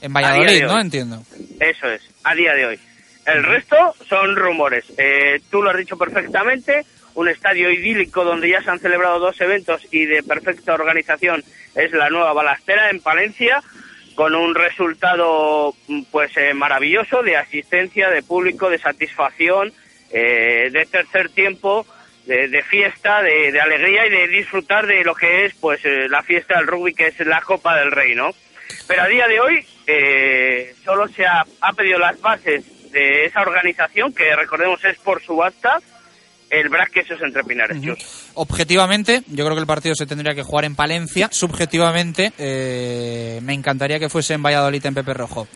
[0.01, 0.79] En Valladolid, ¿no?
[0.79, 1.21] Entiendo.
[1.59, 2.79] Eso es, a día de hoy.
[3.25, 3.75] El resto
[4.07, 4.85] son rumores.
[4.97, 9.39] Eh, tú lo has dicho perfectamente, un estadio idílico donde ya se han celebrado dos
[9.41, 13.61] eventos y de perfecta organización es la nueva balastera en Palencia,
[14.15, 19.73] con un resultado mm, pues eh, maravilloso de asistencia, de público, de satisfacción,
[20.11, 21.85] eh, de tercer tiempo,
[22.25, 26.57] de, fiesta, de, alegría y de disfrutar de lo que es pues eh, la fiesta
[26.57, 28.31] del rugby, que es la Copa del Rey, ¿no?
[28.87, 33.41] Pero a día de hoy eh, solo se ha, ha pedido las bases de esa
[33.41, 35.79] organización, que recordemos es por subasta,
[36.59, 37.81] el Brac Quesos entre Pinares.
[37.81, 38.31] Chus.
[38.35, 41.29] Objetivamente, yo creo que el partido se tendría que jugar en Palencia.
[41.31, 45.47] Subjetivamente, eh, me encantaría que fuese en Valladolid, en Pepe Rojo.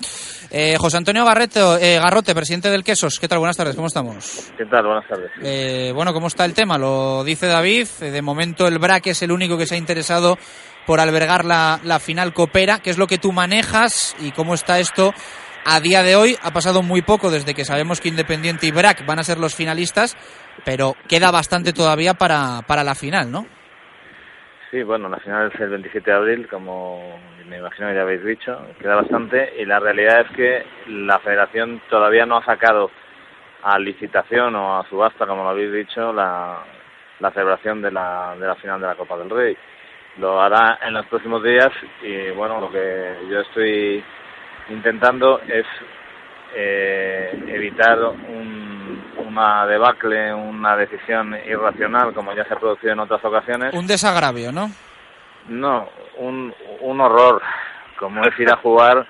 [0.52, 3.20] Eh, José Antonio Garreto, eh, Garrote, presidente del Quesos.
[3.20, 3.40] ¿Qué tal?
[3.40, 4.52] Buenas tardes, ¿cómo estamos?
[4.58, 4.86] ¿Qué tal?
[4.86, 5.32] Buenas tardes.
[5.44, 6.78] Eh, bueno, ¿cómo está el tema?
[6.78, 7.88] Lo dice David.
[8.00, 10.38] De momento el BRAC es el único que se ha interesado
[10.86, 12.80] por albergar la, la final Coopera.
[12.80, 15.14] ¿Qué es lo que tú manejas y cómo está esto
[15.66, 16.36] a día de hoy?
[16.42, 19.56] Ha pasado muy poco desde que sabemos que Independiente y BRAC van a ser los
[19.56, 20.16] finalistas,
[20.66, 23.46] pero queda bastante todavía para, para la final, ¿no?
[24.72, 28.24] Sí, bueno, la final es el 27 de abril, como me imagino que ya habéis
[28.24, 32.92] dicho, queda bastante y la realidad es que la federación todavía no ha sacado
[33.64, 36.64] a licitación o a subasta, como lo habéis dicho, la,
[37.20, 39.58] la celebración de la, de la final de la Copa del Rey.
[40.18, 41.72] Lo hará en los próximos días
[42.04, 44.04] y bueno, lo que yo estoy
[44.70, 45.66] intentando es
[46.56, 53.24] eh, evitar un, una debacle, una decisión irracional, como ya se ha producido en otras
[53.24, 53.74] ocasiones.
[53.74, 54.70] Un desagravio, ¿no?
[55.48, 57.42] No, un, un horror,
[57.98, 59.06] como es ir a jugar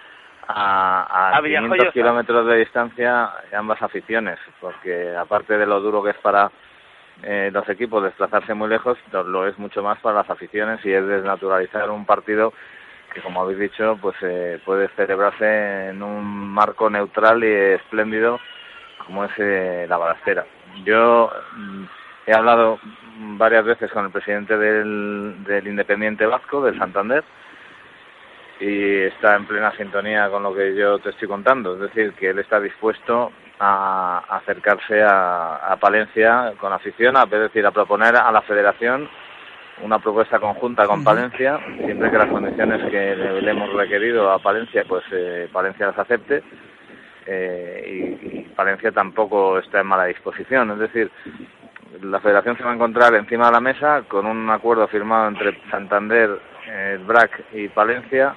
[0.47, 1.91] a, a, A 500 Villajoyosa.
[1.93, 6.51] kilómetros de distancia de ambas aficiones, porque aparte de lo duro que es para
[7.24, 11.05] eh, los equipos desplazarse muy lejos, lo es mucho más para las aficiones y es
[11.05, 12.53] desnaturalizar un partido
[13.14, 18.39] que, como habéis dicho, pues eh, puede celebrarse en un marco neutral y espléndido
[19.05, 20.45] como es eh, la balastera.
[20.84, 21.84] Yo mm,
[22.28, 22.80] he hablado
[23.38, 27.24] varias veces con el presidente del, del Independiente Vasco, del Santander,
[28.60, 31.74] y está en plena sintonía con lo que yo te estoy contando.
[31.76, 37.30] Es decir, que él está dispuesto a acercarse a, a Palencia con afición, a, es
[37.30, 39.10] decir, a proponer a la federación
[39.84, 44.39] una propuesta conjunta con Palencia, siempre que las condiciones que le, le hemos requerido a
[44.39, 46.43] Palencia, pues eh, Palencia las acepte.
[47.25, 50.71] eh, y, y Palencia tampoco está en mala disposición.
[50.71, 51.11] Es decir,
[52.01, 55.59] la federación se va a encontrar encima de la mesa con un acuerdo firmado entre
[55.69, 58.36] Santander, eh, el BRAC y Palencia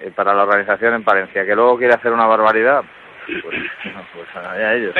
[0.00, 1.44] eh, para la organización en Palencia.
[1.44, 2.82] Que luego quiere hacer una barbaridad,
[3.26, 4.94] pues, no, pues allá ellos.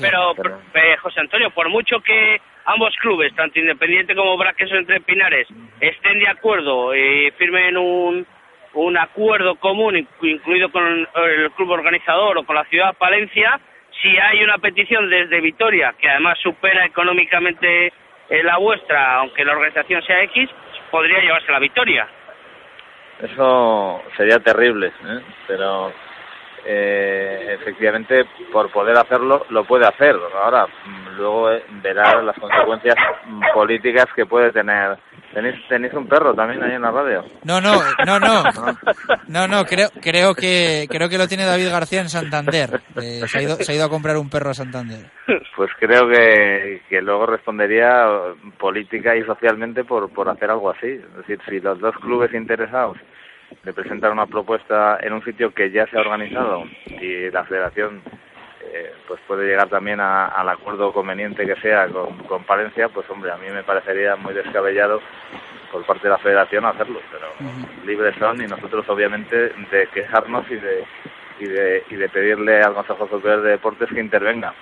[0.00, 0.32] Pero,
[0.74, 5.48] eh, José Antonio, por mucho que ambos clubes, tanto Independiente como Braques entre Pinares,
[5.80, 8.26] estén de acuerdo y firmen un,
[8.74, 13.58] un acuerdo común, inc- incluido con el club organizador o con la ciudad de Palencia,
[14.02, 17.86] si hay una petición desde Vitoria, que además supera económicamente
[18.30, 20.48] eh, la vuestra, aunque la organización sea X,
[20.90, 22.06] podría llevarse la victoria.
[23.20, 25.20] Eso sería terrible, ¿eh?
[25.46, 25.92] pero
[26.64, 30.14] eh, efectivamente por poder hacerlo lo puede hacer.
[30.42, 30.66] Ahora
[31.16, 32.94] luego eh, verá las consecuencias
[33.54, 34.98] políticas que puede tener.
[35.32, 37.22] ¿Tenéis, tenéis un perro también ahí en la radio?
[37.44, 37.74] No, no,
[38.06, 38.42] no, no.
[39.28, 42.80] No, no, creo, creo que creo que lo tiene David García en Santander.
[42.96, 45.10] Eh, se, ha ido, se ha ido a comprar un perro a Santander.
[45.54, 48.06] Pues creo que, que luego respondería
[48.58, 50.86] política y socialmente por, por hacer algo así.
[50.86, 52.96] Es decir, si los dos clubes interesados
[53.64, 56.64] le presentan una propuesta en un sitio que ya se ha organizado
[57.00, 58.02] y la federación
[58.70, 63.08] eh, pues puede llegar también a- al acuerdo conveniente que sea con, con Palencia, pues
[63.10, 65.00] hombre, a mí me parecería muy descabellado
[65.72, 67.28] por parte de la federación hacerlo, pero
[67.86, 70.84] libres son y nosotros obviamente de quejarnos y de,
[71.40, 74.52] y de, y de pedirle al Consejo Superior de Deportes que intervenga.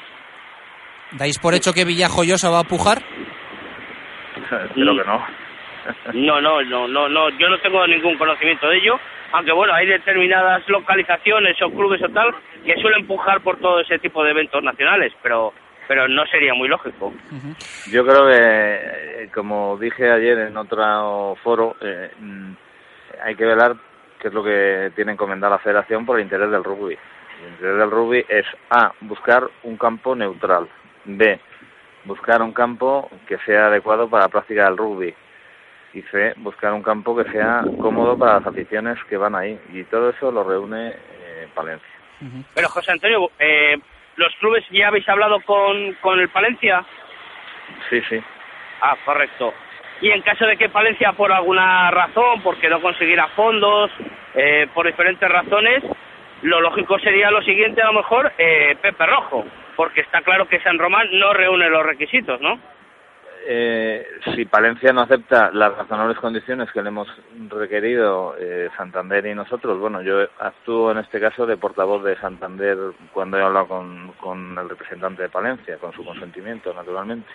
[1.12, 2.98] ¿Dais por hecho que Villajoyosa va a pujar?
[4.68, 5.45] Espero que no.
[6.14, 8.98] No, no, no, no, no, yo no tengo ningún conocimiento de ello,
[9.32, 12.34] aunque bueno, hay determinadas localizaciones o clubes o tal
[12.64, 15.52] que suelen empujar por todo ese tipo de eventos nacionales, pero
[15.88, 17.12] pero no sería muy lógico.
[17.90, 22.10] Yo creo que, eh, como dije ayer en otro foro, eh,
[23.22, 23.76] hay que velar
[24.20, 26.98] qué es lo que tiene encomendada la federación por el interés del rugby.
[27.42, 30.68] El interés del rugby es A, buscar un campo neutral.
[31.04, 31.38] B,
[32.04, 35.14] buscar un campo que sea adecuado para la práctica del rugby.
[35.96, 39.58] Y C, buscar un campo que sea cómodo para las aficiones que van ahí.
[39.72, 41.88] Y todo eso lo reúne eh, Palencia.
[42.54, 43.78] Pero José Antonio, eh,
[44.16, 46.84] ¿los clubes ya habéis hablado con, con el Palencia?
[47.88, 48.22] Sí, sí.
[48.82, 49.54] Ah, correcto.
[50.02, 53.90] Y en caso de que Palencia, por alguna razón, porque no consiguiera fondos,
[54.34, 55.82] eh, por diferentes razones,
[56.42, 60.60] lo lógico sería lo siguiente, a lo mejor, eh, Pepe Rojo, porque está claro que
[60.60, 62.60] San Román no reúne los requisitos, ¿no?
[63.48, 67.06] Eh, si Palencia no acepta las razonables condiciones que le hemos
[67.48, 72.76] requerido eh, Santander y nosotros, bueno, yo actúo en este caso de portavoz de Santander
[73.12, 77.28] cuando he hablado con, con el representante de Palencia, con su consentimiento, naturalmente.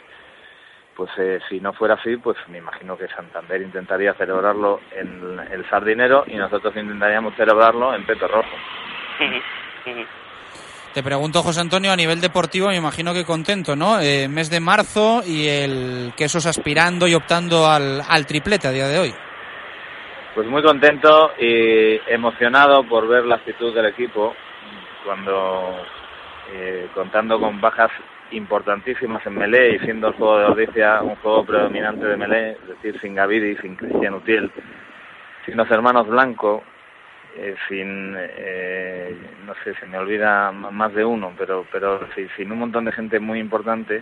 [0.98, 5.68] Pues eh, si no fuera así, pues me imagino que Santander intentaría celebrarlo en el
[5.70, 8.50] Sardinero y nosotros intentaríamos celebrarlo en Peto Rojo.
[10.94, 14.02] Te pregunto, José Antonio, a nivel deportivo, me imagino que contento, ¿no?
[14.02, 18.88] Eh, mes de marzo y el Quesos aspirando y optando al, al triplete a día
[18.88, 19.14] de hoy.
[20.36, 24.34] Pues muy contento y emocionado por ver la actitud del equipo
[25.06, 25.78] cuando
[26.54, 27.92] eh, contando con bajas
[28.32, 32.68] importantísimas en Melé y siendo el juego de Ordicia un juego predominante de Melé, es
[32.68, 34.52] decir, sin Gavidi, sin Cristian Utiel,
[35.46, 36.64] sin los hermanos Blanco,
[37.38, 39.16] eh, sin, eh,
[39.46, 42.92] no sé, se me olvida más de uno, pero, pero sí, sin un montón de
[42.92, 44.02] gente muy importante,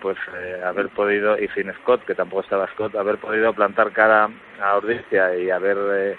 [0.00, 4.28] pues eh, haber podido, y sin Scott, que tampoco estaba Scott, haber podido plantar cara
[4.60, 6.16] a Ordicia y haber eh,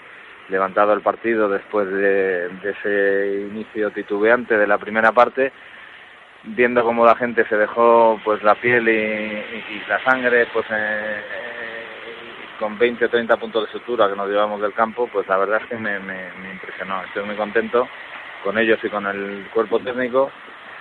[0.50, 5.52] levantado el partido después de, ese inicio titubeante de la primera parte,
[6.56, 11.49] viendo cómo la gente se dejó pues la piel y, y- la sangre pues eh,
[12.60, 15.62] con 20 o 30 puntos de sutura que nos llevamos del campo, pues la verdad
[15.62, 15.96] es que me,
[16.52, 17.02] impresionó.
[17.04, 17.88] Estoy muy contento
[18.44, 20.30] con ellos y con el cuerpo técnico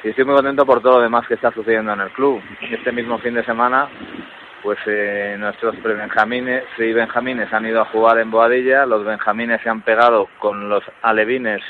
[0.04, 2.42] y estoy muy contento por todo lo demás que está sucediendo en el club.
[2.70, 3.88] Este mismo fin de semana,
[4.62, 9.70] pues eh, nuestros prebenjamines y benjamines han ido a jugar en Boadilla, los benjamines se
[9.70, 11.62] han pegado con los alevines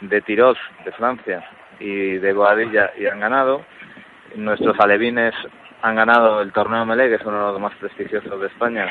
[0.00, 1.44] de Tiros de Francia
[1.80, 3.64] y de Boadilla y han ganado.
[4.36, 5.34] Nuestros alevines
[5.82, 8.86] han ganado el torneo Melé, que es uno de los más prestigiosos de España,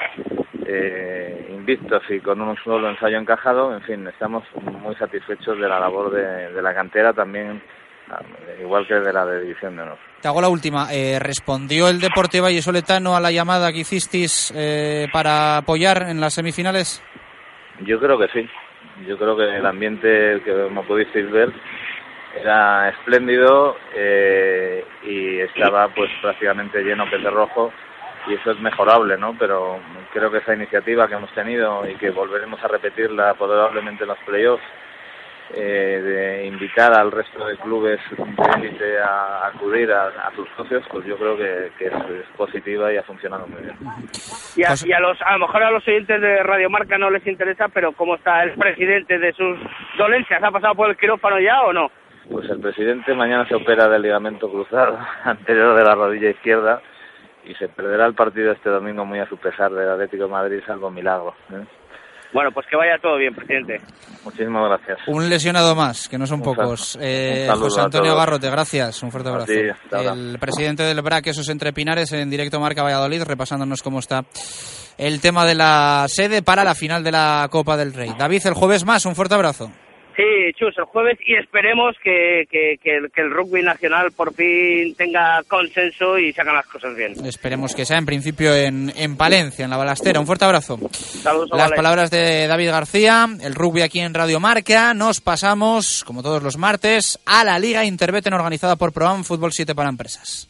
[0.65, 3.73] eh, invictos y con un solo ensayo encajado.
[3.73, 4.43] En fin, estamos
[4.81, 7.61] muy satisfechos de la labor de, de la cantera, también
[8.59, 9.97] igual que de la de División de Honor.
[10.21, 10.91] Te hago la última.
[10.91, 16.33] Eh, ¿Respondió el Deporte Soletano a la llamada que hicisteis eh, para apoyar en las
[16.33, 17.03] semifinales?
[17.85, 18.49] Yo creo que sí.
[19.07, 21.53] Yo creo que el ambiente que como pudisteis ver
[22.35, 27.71] era espléndido eh, y estaba pues prácticamente lleno de rojo
[28.27, 29.35] y eso es mejorable, ¿no?
[29.37, 29.79] Pero
[30.13, 34.19] creo que esa iniciativa que hemos tenido y que volveremos a repetirla probablemente en los
[34.19, 34.63] playoffs
[35.51, 37.99] eh, de invitar al resto de clubes
[38.79, 41.93] de a, acudir a, sus socios, pues yo creo que, es,
[42.37, 43.75] positiva y ha funcionado muy bien.
[44.55, 47.09] Y a, y a, los, a lo mejor a los oyentes de Radio Marca no
[47.09, 49.57] les interesa, pero ¿cómo está el presidente de sus
[49.97, 50.43] dolencias?
[50.43, 51.89] ¿Ha pasado por el quirófano ya o no?
[52.29, 56.81] Pues el presidente mañana se opera del ligamento cruzado anterior de la rodilla izquierda
[57.43, 60.61] y se perderá el partido este domingo muy a su pesar del Atlético de Madrid,
[60.65, 61.33] salvo milagro.
[61.51, 61.65] ¿eh?
[62.31, 63.81] Bueno, pues que vaya todo bien, presidente.
[64.23, 64.99] Muchísimas gracias.
[65.07, 66.95] Un lesionado más, que no son pocos.
[67.01, 69.01] Eh, José Antonio Garrote, gracias.
[69.01, 69.51] Un fuerte abrazo.
[69.51, 74.25] el presidente del BRAC, esos entre Pinares, en directo Marca Valladolid, repasándonos cómo está
[74.99, 78.11] el tema de la sede para la final de la Copa del Rey.
[78.15, 79.71] David, el jueves más, un fuerte abrazo.
[80.19, 86.17] Sí, Chus, el jueves y esperemos que, que, el, rugby nacional por fin tenga consenso
[86.17, 87.13] y se hagan las cosas bien.
[87.25, 90.19] Esperemos que sea en principio en, en Palencia, en la balastera.
[90.19, 90.77] Un fuerte abrazo.
[90.91, 94.93] Saludos Las palabras de David García, el rugby aquí en Radio Marca.
[94.93, 99.73] Nos pasamos, como todos los martes, a la Liga Interbeten organizada por Proam Fútbol 7
[99.73, 100.49] para Empresas.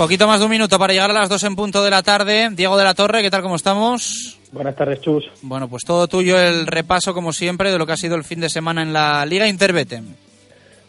[0.00, 2.48] Poquito más de un minuto para llegar a las dos en punto de la tarde.
[2.52, 3.42] Diego de la Torre, ¿qué tal?
[3.42, 4.38] ¿Cómo estamos?
[4.50, 5.30] Buenas tardes, Chus.
[5.42, 8.40] Bueno, pues todo tuyo el repaso, como siempre, de lo que ha sido el fin
[8.40, 10.16] de semana en la Liga Interbeten.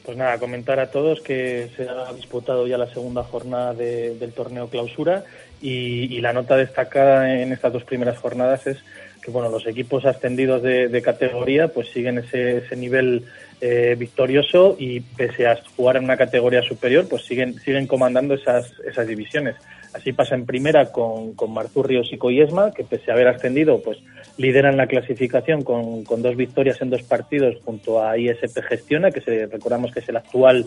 [0.06, 4.70] Pues nada, comentar a todos que se ha disputado ya la segunda jornada del torneo
[4.70, 5.26] clausura
[5.62, 8.78] y, la nota destacada en estas dos primeras jornadas es
[9.22, 13.26] que bueno los equipos ascendidos de, categoría pues siguen ese, ese nivel
[13.62, 18.74] eh, victorioso y pese a jugar en una categoría superior, pues siguen, siguen comandando esas,
[18.86, 19.56] esas divisiones.
[19.94, 24.00] Así pasa en primera con, con Marzurrios y Coyesma, que pese a haber ascendido, pues
[24.38, 29.22] lideran la clasificación con, con dos victorias en dos partidos junto a ISP Gestiona, que
[29.22, 30.66] se, recordamos que es el actual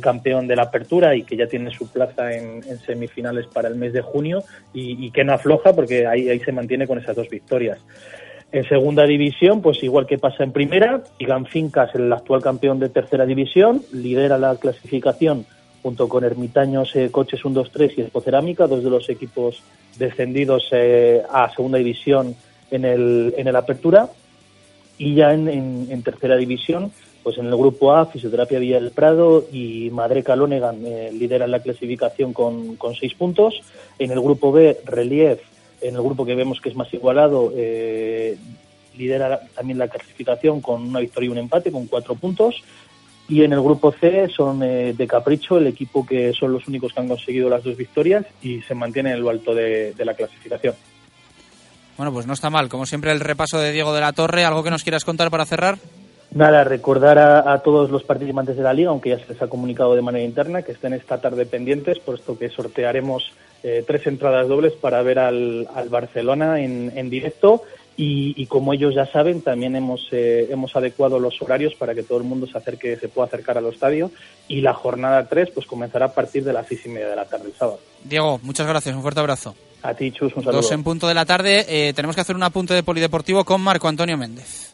[0.00, 3.92] campeón de la apertura y que ya tiene su plaza en, semifinales para el mes
[3.92, 4.42] de junio
[4.72, 7.78] y, y, que no afloja porque ahí, ahí se mantiene con esas dos victorias.
[8.50, 12.88] En segunda división, pues igual que pasa en primera, Igan Fincas, el actual campeón de
[12.88, 15.44] tercera división, lidera la clasificación
[15.82, 19.62] junto con Ermitaños eh, Coches 1-2-3 y Expocerámica, dos de los equipos
[19.98, 22.34] descendidos eh, a segunda división
[22.70, 24.08] en el, en el Apertura.
[24.96, 26.90] Y ya en, tercera división,
[27.22, 31.60] pues en el grupo A, Fisioterapia Villa del Prado y Madre Calónegan eh, lideran la
[31.60, 33.60] clasificación con, con seis puntos.
[33.98, 35.38] En el grupo B, Relief
[35.80, 38.36] en el grupo que vemos que es más igualado, eh,
[38.96, 42.62] lidera también la clasificación con una victoria y un empate, con cuatro puntos.
[43.28, 46.92] Y en el grupo C son eh, de Capricho, el equipo que son los únicos
[46.92, 50.74] que han conseguido las dos victorias y se mantiene en lo alto de, la clasificación.
[51.98, 52.68] Bueno, pues no está mal.
[52.68, 54.44] Como siempre, el repaso de Diego de la Torre.
[54.44, 55.78] ¿Algo que nos quieras contar para cerrar?
[56.30, 59.94] Nada, recordar a, todos los participantes de la liga, aunque ya se les ha comunicado
[59.94, 64.74] de manera interna, que estén esta tarde pendientes, puesto que sortearemos eh, tres entradas dobles
[64.74, 67.62] para ver al, Barcelona en, directo
[67.96, 72.18] y, como ellos ya saben, también hemos, eh, hemos adecuado los horarios para que todo
[72.18, 74.10] el mundo se acerque, se pueda acercar al estadio
[74.46, 77.24] y la jornada 3 pues comenzará a partir de las seis y media de la
[77.24, 77.80] tarde el sábado.
[78.04, 79.54] Diego, muchas gracias, un fuerte abrazo.
[79.82, 80.60] A ti, Chus, un saludo.
[80.60, 83.60] Dos en punto de la tarde, eh, tenemos que hacer un apunte de polideportivo con
[83.60, 84.67] Marco Antonio Méndez.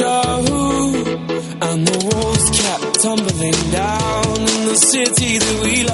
[0.00, 2.50] And the walls
[3.00, 4.34] tumbling down
[4.66, 5.84] the city we.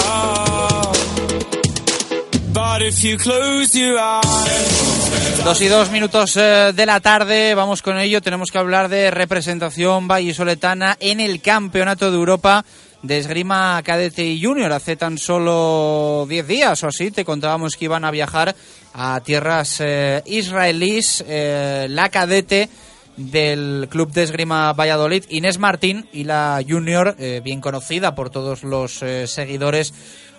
[2.53, 5.41] But if you close your eyes.
[5.43, 8.22] Dos y dos minutos eh, de la tarde, vamos con ello.
[8.22, 12.64] Tenemos que hablar de representación vallisoletana en el Campeonato de Europa
[13.03, 14.71] de Esgrima Cadete y Junior.
[14.71, 18.55] Hace tan solo diez días o así te contábamos que iban a viajar
[18.93, 21.23] a tierras eh, israelíes.
[21.27, 22.69] eh, la cadete
[23.17, 28.63] del Club de Esgrima Valladolid, Inés Martín, y la Junior, eh, bien conocida por todos
[28.63, 29.93] los seguidores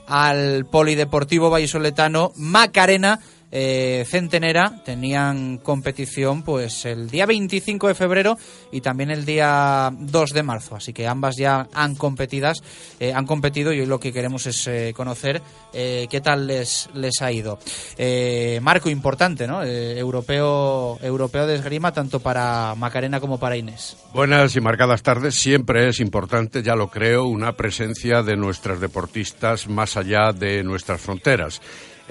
[0.06, 3.20] al Polideportivo Vallisoletano, Macarena
[3.54, 8.38] eh, Centenera tenían competición pues el día 25 de febrero
[8.72, 12.62] y también el día 2 de marzo, así que ambas ya han competidas,
[12.98, 15.42] eh, han competido y hoy lo que queremos es eh, conocer
[15.72, 17.58] qué tal les, les ha ido.
[18.60, 19.62] Marco importante, ¿no?
[19.64, 23.96] Europeo, europeo de esgrima tanto para Macarena como para Inés.
[24.12, 25.34] Buenas y marcadas tardes.
[25.34, 31.00] Siempre es importante, ya lo creo, una presencia de nuestras deportistas más allá de nuestras
[31.00, 31.60] fronteras.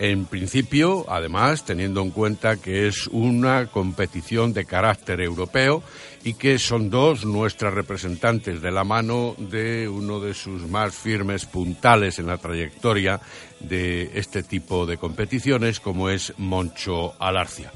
[0.04, 5.84] En principio, además, teniendo en cuenta que es una competición de carácter europeo
[6.24, 11.46] y que son dos nuestras representantes de la mano de uno de sus más firmes
[11.46, 13.22] puntales en la trayectoria
[13.60, 17.72] de este tipo de competiciones, como es Moncho Alarcia.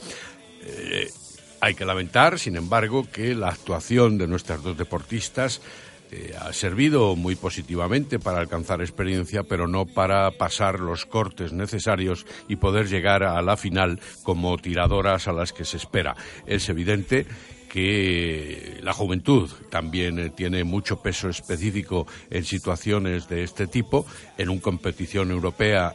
[0.63, 1.07] Eh,
[1.61, 5.61] hay que lamentar, sin embargo, que la actuación de nuestras dos deportistas
[6.11, 12.25] eh, ha servido muy positivamente para alcanzar experiencia, pero no para pasar los cortes necesarios
[12.47, 16.15] y poder llegar a la final como tiradoras a las que se espera.
[16.45, 17.25] Es evidente
[17.69, 24.05] que la juventud también eh, tiene mucho peso específico en situaciones de este tipo,
[24.37, 25.93] en una competición europea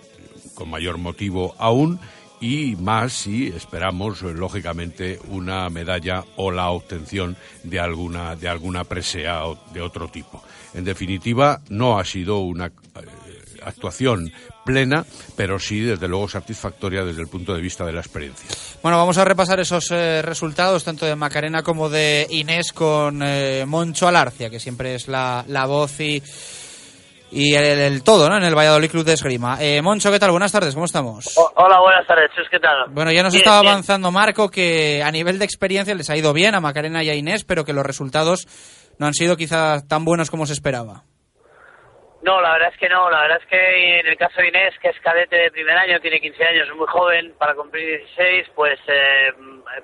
[0.54, 1.98] con mayor motivo aún
[2.41, 8.84] y más si esperamos eh, lógicamente una medalla o la obtención de alguna de alguna
[8.84, 10.43] presea o de otro tipo.
[10.74, 12.70] En definitiva, no ha sido una eh,
[13.64, 14.32] actuación
[14.64, 15.05] plena,
[15.36, 18.49] pero sí desde luego satisfactoria desde el punto de vista de la experiencia.
[18.82, 23.64] Bueno, vamos a repasar esos eh, resultados tanto de Macarena como de Inés con eh,
[23.66, 26.22] Moncho Alarcia, que siempre es la, la voz y,
[27.30, 28.36] y el, el todo ¿no?
[28.36, 29.56] en el Valladolid Club de Esgrima.
[29.60, 30.30] Eh, Moncho, ¿qué tal?
[30.30, 31.36] Buenas tardes, ¿cómo estamos?
[31.38, 32.86] O- hola, buenas tardes, ¿qué tal?
[32.90, 33.72] Bueno, ya nos Bien, estaba bien.
[33.72, 37.14] avanzando Marco que a nivel de experiencia les ha ido bien a Macarena y a
[37.14, 38.46] Inés, pero que los resultados
[38.98, 41.04] no han sido quizá tan buenos como se esperaba.
[42.22, 43.08] No, la verdad es que no.
[43.10, 45.98] La verdad es que en el caso de Inés, que es cadete de primer año,
[46.00, 49.32] tiene 15 años, es muy joven, para cumplir 16, pues eh,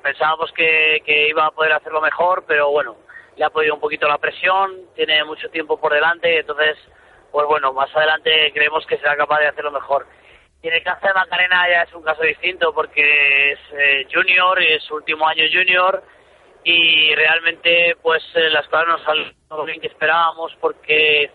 [0.02, 2.96] pensábamos que, que iba a poder hacerlo mejor, pero bueno,
[3.38, 6.76] le ha podido un poquito la presión, tiene mucho tiempo por delante, entonces,
[7.36, 10.06] pues bueno, más adelante creemos que será capaz de hacerlo mejor.
[10.62, 14.58] Y en el caso de Macarena ya es un caso distinto porque es eh, junior,
[14.62, 16.02] es último año junior
[16.64, 21.30] y realmente pues eh, las cosas no salieron bien que esperábamos porque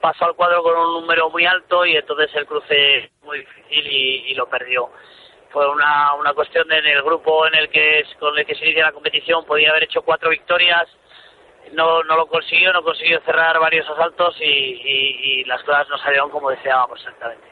[0.00, 4.32] pasó al cuadro con un número muy alto y entonces el cruce muy difícil y,
[4.32, 4.90] y lo perdió.
[5.50, 8.56] Fue una, una cuestión de en el grupo en el que es- con el que
[8.56, 10.88] se inicia la competición podía haber hecho cuatro victorias,
[11.72, 15.98] no, no lo consiguió, no consiguió cerrar varios asaltos y, y- y las cosas no
[15.98, 17.44] salieron como deseábamos exactamente.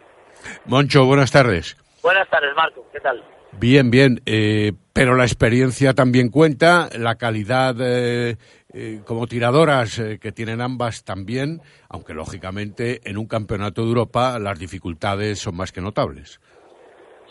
[0.67, 1.77] Moncho, buenas tardes.
[2.03, 3.23] Buenas tardes, Marco, ¿qué tal?
[3.53, 8.37] Bien, bien, eh, pero la experiencia también cuenta, la calidad eh,
[8.73, 11.61] eh, como tiradoras eh, que tienen ambas también,
[11.91, 16.41] aunque lógicamente en un campeonato de Europa las dificultades son más que notables.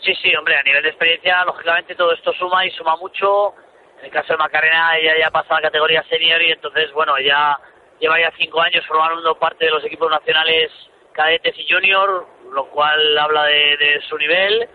[0.00, 3.54] Sí, sí, hombre, a nivel de experiencia, lógicamente todo esto suma y suma mucho.
[4.02, 7.16] En el caso de Macarena, ella ya pasa a la categoría senior y entonces, bueno,
[7.16, 7.56] ella
[8.00, 10.72] lleva ya cinco años formando parte de los equipos nacionales
[11.12, 14.68] cadetes y junior, lo cual habla de, de su nivel.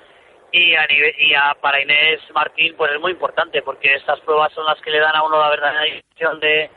[0.54, 4.54] Y, a nivel, y a, para Inés Martín, pues es muy importante, porque estas pruebas
[4.54, 6.70] son las que le dan a uno la verdadera dimensión de,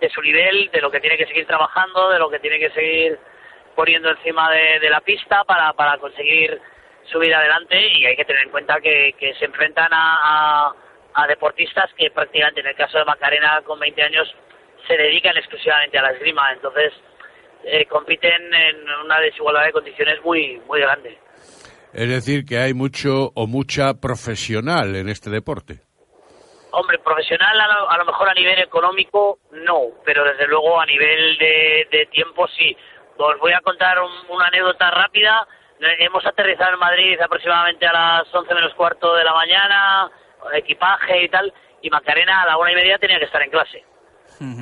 [0.00, 2.70] de su nivel, de lo que tiene que seguir trabajando, de lo que tiene que
[2.70, 3.18] seguir
[3.74, 6.60] poniendo encima de, la pista para, para conseguir
[7.10, 10.74] subir adelante y hay que tener en cuenta que, que se enfrentan a, a,
[11.16, 14.32] a deportistas que prácticamente en el caso de Macarena con 20 años
[14.86, 16.92] se dedican exclusivamente a la esgrima, entonces
[17.64, 21.18] eh, compiten en una desigualdad de condiciones muy muy grande.
[21.92, 25.80] Es decir, que hay mucho o mucha profesional en este deporte.
[26.72, 30.84] Hombre, profesional a lo, a lo mejor a nivel económico no, pero desde luego a
[30.84, 32.76] nivel de, de tiempo sí.
[33.18, 35.46] Os voy a contar un- una anécdota rápida
[35.98, 40.10] hemos aterrizado en Madrid aproximadamente a las 11 menos cuarto de la mañana,
[40.54, 43.84] equipaje y tal, y Macarena a la una y media tenía que estar en clase.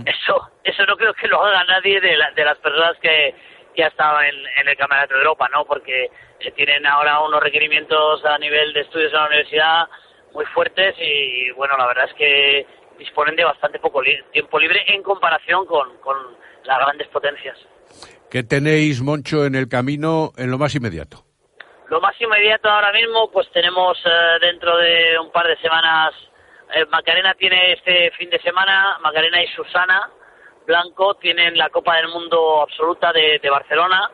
[0.06, 3.34] Eso eso no creo que lo haga nadie de, de las personas que,
[3.74, 5.64] que ha estado en, en el Campeonato de Europa, ¿no?
[5.64, 6.10] Porque
[6.40, 9.88] eh, tienen ahora unos requerimientos a nivel de estudios en la universidad
[10.32, 12.66] muy fuertes y, bueno, la verdad es que
[12.98, 16.16] disponen de bastante poco tiempo libre en comparación con, con
[16.64, 17.56] las grandes potencias.
[18.30, 21.23] ¿Qué tenéis, Moncho, en el camino en lo más inmediato?
[21.88, 26.14] Lo más inmediato ahora mismo, pues tenemos eh, dentro de un par de semanas,
[26.72, 30.10] eh, Macarena tiene este fin de semana, Macarena y Susana
[30.66, 34.10] Blanco tienen la Copa del Mundo absoluta de, Barcelona,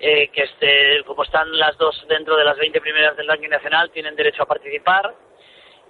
[0.00, 3.90] eh, que este, como están las dos dentro de las 20 primeras del ranking nacional,
[3.90, 5.14] tienen derecho a participar.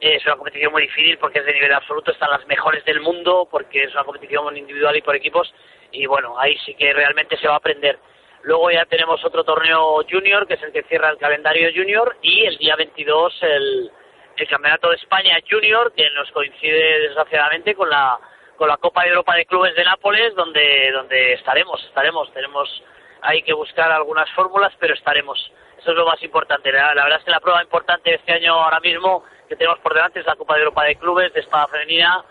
[0.01, 3.47] es una competición muy difícil porque es de nivel absoluto, están las mejores del mundo,
[3.49, 5.55] porque es una competición individual y por equipos,
[5.93, 7.99] y bueno, ahí sí que realmente se va a aprender.
[8.43, 12.45] Luego ya tenemos otro torneo junior, que es el que cierra el calendario junior, y
[12.45, 13.91] el día 22 el,
[14.37, 18.19] el Campeonato de España Junior, que nos coincide desgraciadamente con la,
[18.57, 22.83] con la Copa de Europa de Clubes de Nápoles, donde, donde estaremos, estaremos, tenemos
[23.23, 25.39] hay que buscar algunas fórmulas, pero estaremos.
[25.79, 26.73] Eso es lo más importante.
[26.73, 29.95] La, verdad es que la prueba importante de este año ahora mismo que tenemos por
[29.95, 32.25] delante es la Copa de Europa de Clubes de Espada Femenina,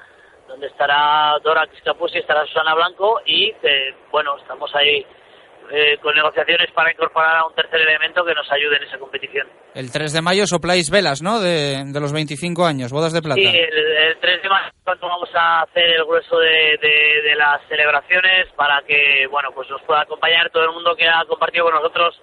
[0.47, 5.05] donde estará Dora y estará Susana Blanco y, eh, bueno, estamos ahí
[5.71, 9.47] eh, con negociaciones para incorporar a un tercer elemento que nos ayude en esa competición.
[9.73, 11.39] El 3 de mayo sopláis velas, ¿no?
[11.39, 13.39] De, los 25 años, bodas de plata.
[13.39, 14.69] Sí, el, 3 de mayo
[14.99, 16.77] vamos a hacer el grueso de,
[17.23, 21.23] de, las celebraciones para que, bueno, pues nos pueda acompañar todo el mundo que ha
[21.25, 22.21] compartido con nosotros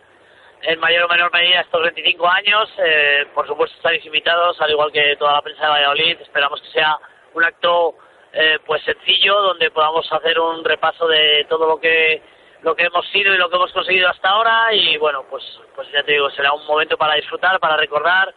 [0.62, 2.70] en mayor o menor medida estos 25 años.
[2.84, 6.20] Eh, por supuesto estaréis invitados, al igual que toda la prensa de Valladolid.
[6.20, 6.98] Esperamos que sea
[7.34, 7.94] un acto
[8.32, 12.20] eh, pues sencillo donde podamos hacer un repaso de todo lo que
[12.62, 15.44] lo que hemos sido y lo que hemos conseguido hasta ahora y bueno, pues,
[15.74, 18.34] pues ya te digo, será un momento para disfrutar, para recordar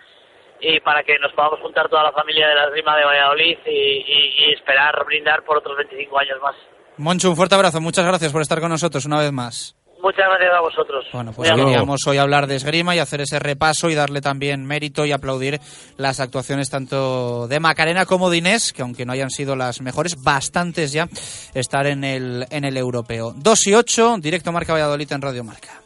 [0.60, 4.54] y para que nos podamos juntar toda la familia de la Rima de Valladolid y,
[4.54, 6.56] esperar brindar por otros 25 años más.
[6.98, 9.76] Moncho, un fuerte abrazo, muchas gracias por estar con nosotros una vez más.
[10.02, 11.06] Muchas gracias a vosotros.
[11.14, 15.06] Bueno, pues queríamos hoy hablar de esgrima y hacer ese repaso y darle también mérito
[15.06, 15.60] y aplaudir
[15.98, 20.16] las actuaciones tanto de Macarena como de Inés, que aunque no hayan sido las mejores,
[20.24, 21.08] bastantes ya
[21.54, 23.34] estar en el, en el europeo.
[23.36, 25.81] 2 y 8, directo Marca Valladolid en Radio Marca.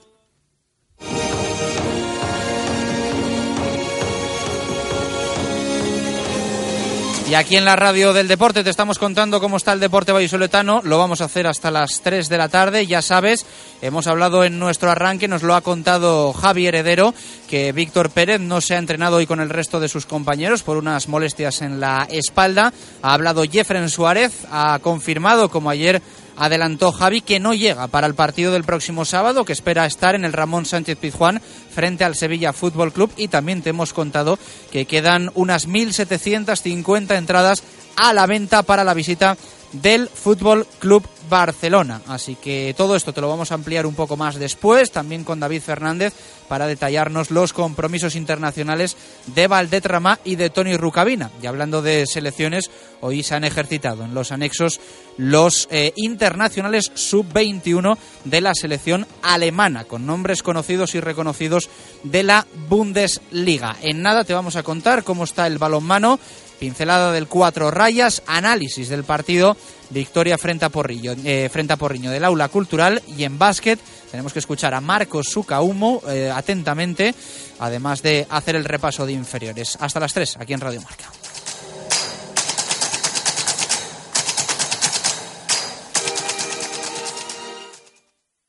[7.27, 10.81] Y aquí en la radio del deporte te estamos contando cómo está el deporte vallisoletano.
[10.83, 12.85] Lo vamos a hacer hasta las 3 de la tarde.
[12.85, 13.47] Ya sabes,
[13.81, 17.15] hemos hablado en nuestro arranque, nos lo ha contado Javi Heredero,
[17.49, 20.77] que Víctor Pérez no se ha entrenado hoy con el resto de sus compañeros por
[20.77, 22.71] unas molestias en la espalda.
[23.01, 26.03] Ha hablado Jeffren Suárez, ha confirmado, como ayer
[26.37, 30.25] adelantó Javi que no llega para el partido del próximo sábado, que espera estar en
[30.25, 31.41] el Ramón Sánchez Pizjuán
[31.73, 33.11] frente al Sevilla Fútbol Club.
[33.17, 34.39] Y también te hemos contado
[34.71, 37.63] que quedan unas 1.750 entradas
[37.95, 39.37] a la venta para la visita
[39.81, 42.01] del Fútbol Club Barcelona.
[42.07, 45.39] Así que todo esto te lo vamos a ampliar un poco más después, también con
[45.39, 46.13] David Fernández,
[46.47, 48.95] para detallarnos los compromisos internacionales
[49.27, 51.31] de Valdetrama y de Tony Rucabina.
[51.41, 52.69] Y hablando de selecciones,
[53.01, 54.79] hoy se han ejercitado en los anexos
[55.17, 61.69] los eh, internacionales sub-21 de la selección alemana, con nombres conocidos y reconocidos
[62.03, 63.77] de la Bundesliga.
[63.81, 66.19] En nada te vamos a contar cómo está el balonmano
[66.59, 69.55] pincelada del cuatro rayas, análisis del partido,
[69.89, 73.79] victoria frente a Porrillo, eh, frente a Porriño del aula cultural y en básquet
[74.11, 77.13] tenemos que escuchar a Marcos Sucaumo eh, atentamente,
[77.59, 79.77] además de hacer el repaso de inferiores.
[79.79, 81.14] Hasta las 3 aquí en Radio Marca.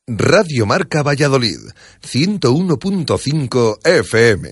[0.09, 1.59] Radio Marca Valladolid,
[2.01, 4.49] 101.5 FM.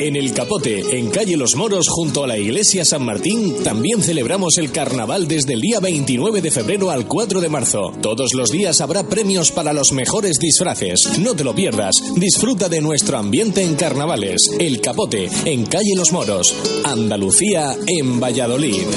[0.00, 4.58] En el Capote, en calle Los Moros, junto a la iglesia San Martín, también celebramos
[4.58, 7.92] el carnaval desde el día 29 de febrero al 4 de marzo.
[8.02, 11.20] Todos los días habrá premios para los mejores disfraces.
[11.20, 11.94] No te lo pierdas.
[12.16, 14.50] Disfruta de nuestro ambiente en carnavales.
[14.58, 16.56] El Capote, en calle Los Moros.
[16.84, 18.88] Andalucía, en Valladolid.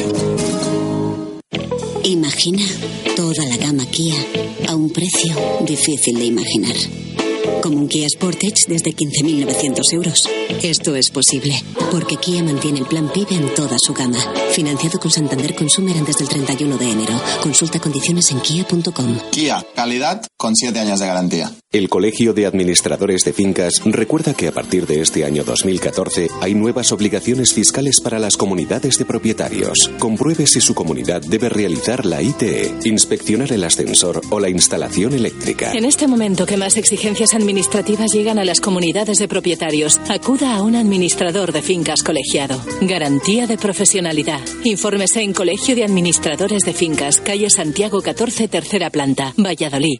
[2.03, 2.63] Imagina
[3.15, 4.15] toda la gama Kia
[4.67, 5.33] a un precio
[5.65, 6.75] difícil de imaginar
[7.61, 10.27] como un Kia Sportage desde 15.900 euros.
[10.63, 14.17] Esto es posible porque Kia mantiene el plan PIB en toda su gama.
[14.51, 17.21] Financiado con Santander Consumer antes del 31 de enero.
[17.41, 19.17] Consulta condiciones en kia.com.
[19.31, 21.51] Kia, calidad con 7 años de garantía.
[21.73, 26.53] El Colegio de Administradores de Fincas recuerda que a partir de este año 2014 hay
[26.53, 29.89] nuevas obligaciones fiscales para las comunidades de propietarios.
[29.97, 35.71] Compruebe si su comunidad debe realizar la ITE, inspeccionar el ascensor o la instalación eléctrica.
[35.71, 40.01] En este momento que más exigencias administrativas llegan a las comunidades de propietarios.
[40.09, 42.61] Acuda a un administrador de fincas colegiado.
[42.81, 44.41] Garantía de profesionalidad.
[44.65, 49.99] Infórmese en Colegio de Administradores de Fincas, calle Santiago 14, tercera planta, Valladolid.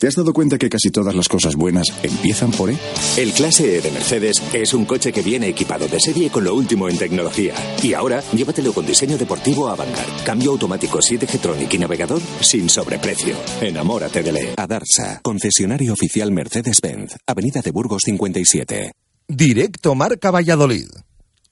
[0.00, 2.78] ¿Te has dado cuenta que casi todas las cosas buenas empiezan por E?
[3.18, 6.54] El Clase E de Mercedes es un coche que viene equipado de serie con lo
[6.54, 7.52] último en tecnología.
[7.82, 10.24] Y ahora, llévatelo con diseño deportivo Avantgarde.
[10.24, 13.36] Cambio automático 7G Tronic y navegador sin sobreprecio.
[13.60, 14.54] Enamórate de E.
[14.56, 18.92] Adarsa, concesionario oficial Mercedes-Benz, Avenida de Burgos 57.
[19.28, 20.88] Directo Marca Valladolid.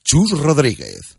[0.03, 1.19] Chus Rodríguez.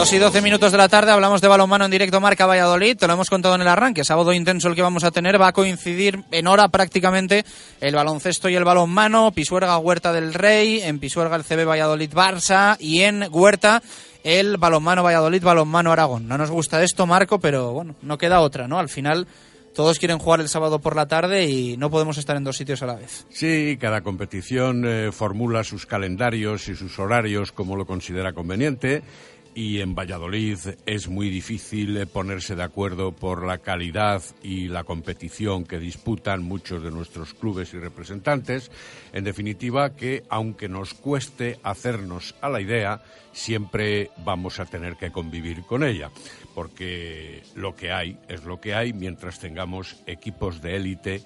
[0.00, 2.96] Dos y doce minutos de la tarde hablamos de balonmano en directo Marca Valladolid.
[2.96, 4.02] Te lo hemos contado en el arranque.
[4.02, 5.38] Sábado intenso el que vamos a tener.
[5.38, 7.44] Va a coincidir en hora prácticamente
[7.82, 9.30] el baloncesto y el balonmano.
[9.32, 10.80] Pisuerga Huerta del Rey.
[10.80, 12.78] En Pisuerga el CB Valladolid Barça.
[12.80, 13.82] Y en Huerta
[14.24, 16.26] el balonmano Valladolid Balonmano Aragón.
[16.26, 18.78] No nos gusta esto, Marco, pero bueno, no queda otra, ¿no?
[18.78, 19.26] Al final.
[19.74, 22.82] Todos quieren jugar el sábado por la tarde y no podemos estar en dos sitios
[22.82, 23.24] a la vez.
[23.30, 29.02] Sí, cada competición eh, formula sus calendarios y sus horarios como lo considera conveniente
[29.60, 30.56] y en Valladolid
[30.86, 36.82] es muy difícil ponerse de acuerdo por la calidad y la competición que disputan muchos
[36.82, 38.70] de nuestros clubes y representantes.
[39.12, 43.02] En definitiva, que aunque nos cueste hacernos a la idea,
[43.32, 46.10] siempre vamos a tener que convivir con ella,
[46.54, 51.22] porque lo que hay es lo que hay mientras tengamos equipos de élite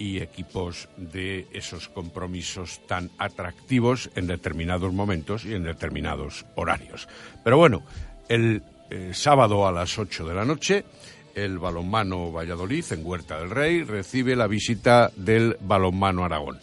[0.00, 7.06] y equipos de esos compromisos tan atractivos en determinados momentos y en determinados horarios.
[7.44, 7.82] Pero bueno,
[8.28, 10.86] el eh, sábado a las 8 de la noche,
[11.34, 16.58] el balonmano Valladolid en Huerta del Rey recibe la visita del balonmano Aragón.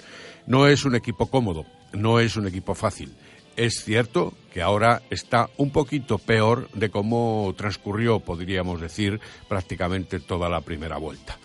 [0.47, 3.13] No es un equipo cómodo, no es un equipo fácil.
[3.55, 10.49] Es cierto que ahora está un poquito peor de cómo transcurrió, podríamos decir, prácticamente toda
[10.49, 11.37] la primera vuelta.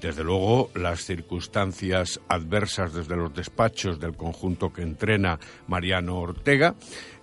[0.00, 6.76] Desde luego, las circunstancias adversas desde los despachos del conjunto que entrena Mariano Ortega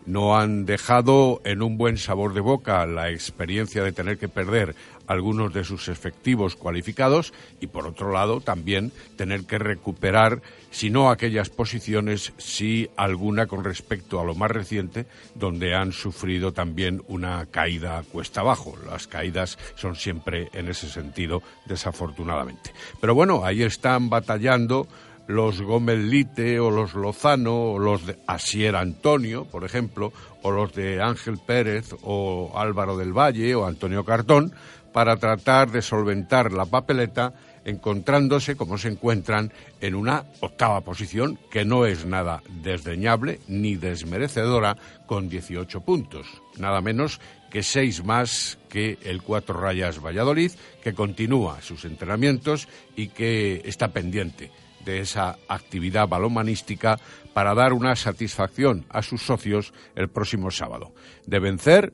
[0.05, 4.75] no han dejado en un buen sabor de boca la experiencia de tener que perder
[5.07, 10.41] algunos de sus efectivos cualificados y por otro lado también tener que recuperar
[10.71, 16.51] si no aquellas posiciones, si alguna con respecto a lo más reciente, donde han sufrido
[16.51, 18.75] también una caída cuesta abajo.
[18.85, 22.71] Las caídas son siempre en ese sentido, desafortunadamente.
[22.99, 24.87] Pero bueno, ahí están batallando
[25.27, 30.73] los Gómez Lite o los Lozano o los de Asier Antonio, por ejemplo, o los
[30.73, 34.53] de Ángel Pérez o Álvaro del Valle o Antonio Cartón,
[34.95, 37.33] para tratar de solventar la papeleta
[37.65, 44.77] encontrándose como se encuentran en una octava posición que no es nada desdeñable ni desmerecedora
[45.05, 47.19] con 18 puntos, nada menos
[47.51, 53.89] que seis más que el Cuatro Rayas Valladolid, que continúa sus entrenamientos y que está
[53.89, 54.49] pendiente
[54.85, 56.97] de esa actividad balomanística
[57.33, 60.93] para dar una satisfacción a sus socios el próximo sábado.
[61.25, 61.91] De vencer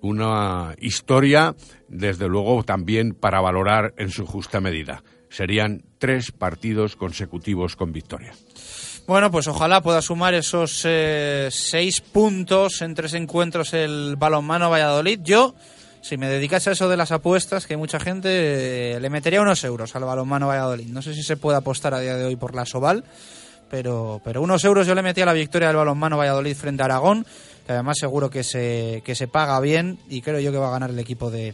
[0.00, 1.54] una historia,
[1.88, 5.02] desde luego, también para valorar en su justa medida.
[5.30, 8.32] Serían tres partidos consecutivos con victoria.
[9.06, 15.20] Bueno, pues ojalá pueda sumar esos eh, seis puntos en tres encuentros el balonmano Valladolid.
[15.22, 15.54] Yo,
[16.02, 19.64] si me dedicase a eso de las apuestas, que mucha gente, eh, le metería unos
[19.64, 20.88] euros al balonmano Valladolid.
[20.88, 23.02] No sé si se puede apostar a día de hoy por la Soval,
[23.70, 26.84] pero, pero unos euros yo le metía a la victoria del balonmano Valladolid frente a
[26.84, 27.26] Aragón
[27.68, 30.72] que además seguro que se, que se paga bien y creo yo que va a
[30.72, 31.52] ganar el equipo de,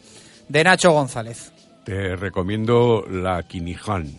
[0.48, 1.50] de Nacho González.
[1.84, 4.12] Te recomiendo la Quinijan,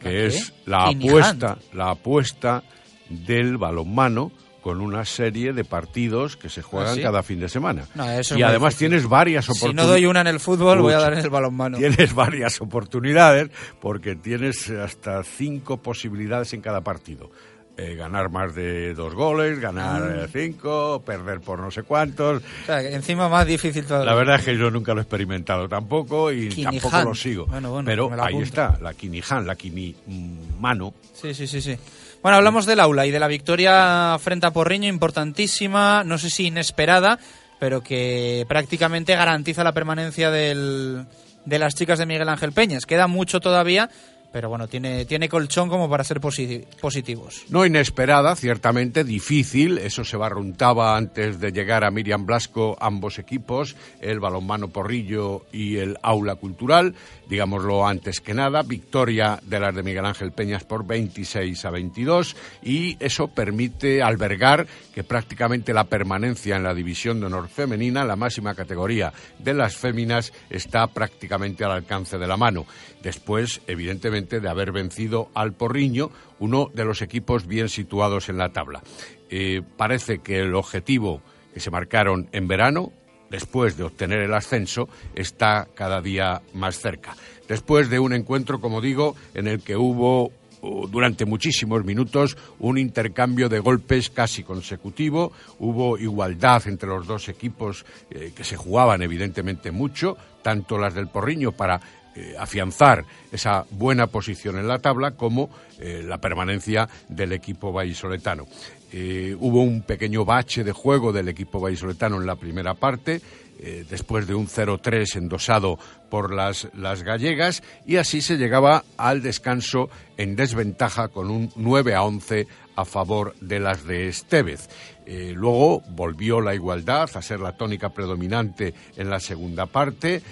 [0.00, 2.64] que es la apuesta, la apuesta
[3.08, 7.02] del balonmano con una serie de partidos que se juegan ¿Ah, sí?
[7.02, 7.86] cada fin de semana.
[7.94, 8.88] No, y además difícil.
[8.88, 9.86] tienes varias Si oportunidades.
[9.86, 11.78] no doy una en el fútbol, voy a dar en el balonmano.
[11.78, 13.48] Tienes varias oportunidades
[13.80, 17.30] porque tienes hasta cinco posibilidades en cada partido.
[17.76, 22.42] Eh, ganar más de dos goles, ganar eh, cinco, perder por no sé cuántos.
[22.42, 24.10] O sea, que encima más difícil todavía.
[24.10, 26.74] La verdad es que yo nunca lo he experimentado tampoco y Kinihan.
[26.74, 27.46] tampoco lo sigo.
[27.46, 30.92] Bueno, bueno, Pero ahí está, la Kinihan, la Kini mm, mano.
[31.14, 31.76] Sí, sí, sí, sí.
[32.22, 36.46] Bueno, hablamos del aula y de la victoria frente a Porriño, importantísima, no sé si
[36.46, 37.18] inesperada,
[37.58, 41.06] pero que prácticamente garantiza la permanencia del,
[41.44, 42.86] de las chicas de Miguel Ángel Peñas.
[42.86, 43.90] Queda mucho todavía,
[44.32, 47.42] pero bueno, tiene, tiene colchón como para ser posi- positivos.
[47.50, 53.76] No inesperada, ciertamente difícil, eso se barruntaba antes de llegar a Miriam Blasco ambos equipos,
[54.00, 56.94] el balonmano Porrillo y el aula cultural,
[57.32, 62.36] digámoslo antes que nada, victoria de las de Miguel Ángel Peñas por 26 a 22
[62.62, 68.16] y eso permite albergar que prácticamente la permanencia en la división de honor femenina, la
[68.16, 72.66] máxima categoría de las féminas, está prácticamente al alcance de la mano.
[73.02, 78.50] Después, evidentemente, de haber vencido al Porriño, uno de los equipos bien situados en la
[78.50, 78.82] tabla.
[79.30, 81.22] Eh, parece que el objetivo
[81.54, 82.92] que se marcaron en verano,
[83.32, 87.16] después de obtener el ascenso, está cada día más cerca.
[87.48, 90.30] Después de un encuentro, como digo, en el que hubo
[90.60, 97.28] uh, durante muchísimos minutos un intercambio de golpes casi consecutivo, hubo igualdad entre los dos
[97.28, 101.80] equipos eh, que se jugaban evidentemente mucho, tanto las del Porriño para
[102.14, 105.48] eh, afianzar esa buena posición en la tabla como
[105.80, 108.46] eh, la permanencia del equipo vallisoletano.
[108.94, 113.22] Eh, hubo un pequeño bache de juego del equipo vallisoletano en la primera parte,
[113.58, 115.78] eh, después de un 0-3 endosado
[116.10, 116.68] por las,
[117.02, 119.88] gallegas, y así se llegaba al descanso
[120.18, 124.68] en desventaja con un 9 a 11 a favor de las de Estevez.
[125.06, 130.22] Eh, luego volvió la igualdad a ser la tónica predominante en la segunda parte,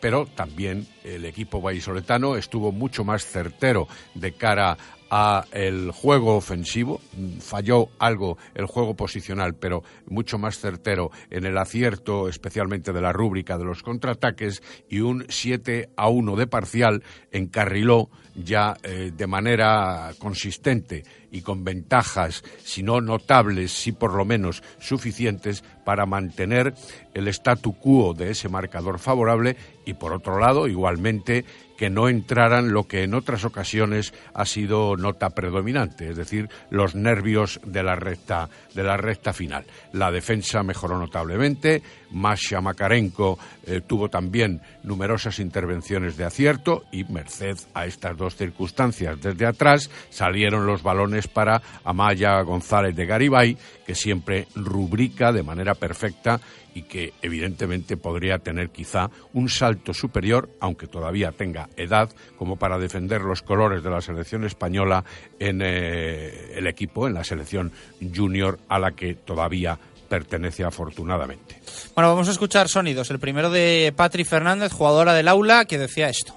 [0.00, 4.78] pero también el equipo vallisoletano estuvo mucho más certero de cara
[5.10, 7.00] a el juego ofensivo,
[7.40, 13.12] falló algo el juego posicional, pero mucho más certero en el acierto, especialmente de la
[13.12, 17.02] rúbrica de los contraataques, y un 7 a 1 de parcial
[17.32, 18.08] encarriló
[18.44, 24.62] ya eh, de manera consistente y con ventajas, si no notables, sí por lo menos
[24.78, 26.74] suficientes para mantener
[27.14, 31.44] el statu quo de ese marcador favorable y por otro lado, igualmente,
[31.76, 36.94] que no entraran lo que en otras ocasiones ha sido nota predominante, es decir, los
[36.94, 39.64] nervios de la recta de la recta final.
[39.92, 47.56] La defensa mejoró notablemente, Masha Makarenko eh, tuvo también numerosas intervenciones de acierto y merced
[47.74, 49.20] a estas dos circunstancias.
[49.20, 53.56] Desde atrás salieron los balones para Amaya González de Garibay,
[53.86, 56.40] que siempre rubrica de manera perfecta
[56.74, 62.78] y que evidentemente podría tener quizá un salto superior, aunque todavía tenga edad, como para
[62.78, 65.04] defender los colores de la selección española
[65.38, 67.72] en eh, el equipo, en la selección
[68.14, 69.78] junior a la que todavía
[70.10, 71.62] pertenece afortunadamente.
[71.94, 73.08] Bueno, vamos a escuchar sonidos.
[73.10, 76.34] El primero de Patri Fernández, jugadora del aula, que decía esto.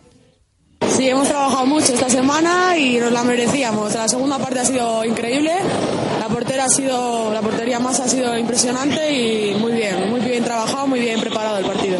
[0.95, 3.95] Sí, hemos trabajado mucho esta semana y nos la merecíamos.
[3.95, 5.51] La segunda parte ha sido increíble.
[6.19, 10.43] La portera ha sido, la portería más ha sido impresionante y muy bien, muy bien
[10.43, 11.97] trabajado, muy bien preparado el partido.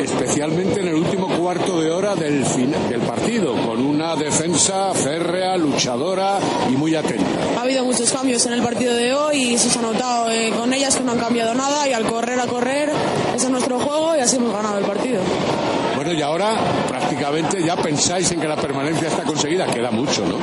[0.00, 5.56] especialmente en el último cuarto de hora del, fin- del partido, con una defensa férrea,
[5.56, 7.24] luchadora y muy atenta.
[7.56, 10.72] Ha habido muchos cambios en el partido de hoy y se ha notado eh, con
[10.72, 12.90] ellas que no han cambiado nada y al correr a correr
[13.32, 15.20] ese es nuestro juego y así hemos ganado el partido.
[15.94, 16.50] Bueno, y ahora
[16.88, 20.38] prácticamente ya pensáis en que la permanencia está conseguida, queda mucho, ¿no?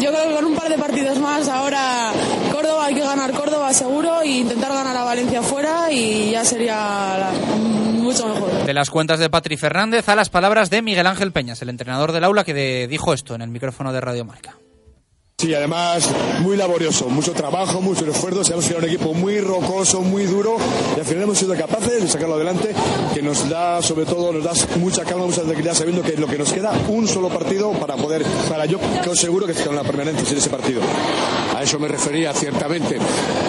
[0.00, 2.10] Yo creo que con un par de partidos más ahora
[2.50, 6.74] Córdoba hay que ganar Córdoba seguro e intentar ganar a Valencia fuera y ya sería
[7.18, 7.30] la-
[8.66, 12.12] De las cuentas de Patri Fernández a las palabras de Miguel Ángel Peñas, el entrenador
[12.12, 14.58] del aula que dijo esto en el micrófono de Radio Marca.
[15.42, 16.08] Sí, además
[16.42, 18.44] muy laborioso, mucho trabajo, mucho esfuerzo.
[18.44, 20.56] Sabemos que era un equipo muy rocoso, muy duro
[20.96, 22.72] y al final hemos sido capaces de sacarlo adelante,
[23.12, 26.38] que nos da, sobre todo, nos da mucha calma, mucha tranquilidad, sabiendo que lo que
[26.38, 29.82] nos queda un solo partido para poder, para yo que os seguro que con la
[29.82, 30.80] permanencia en ese partido.
[31.56, 32.98] A eso me refería ciertamente.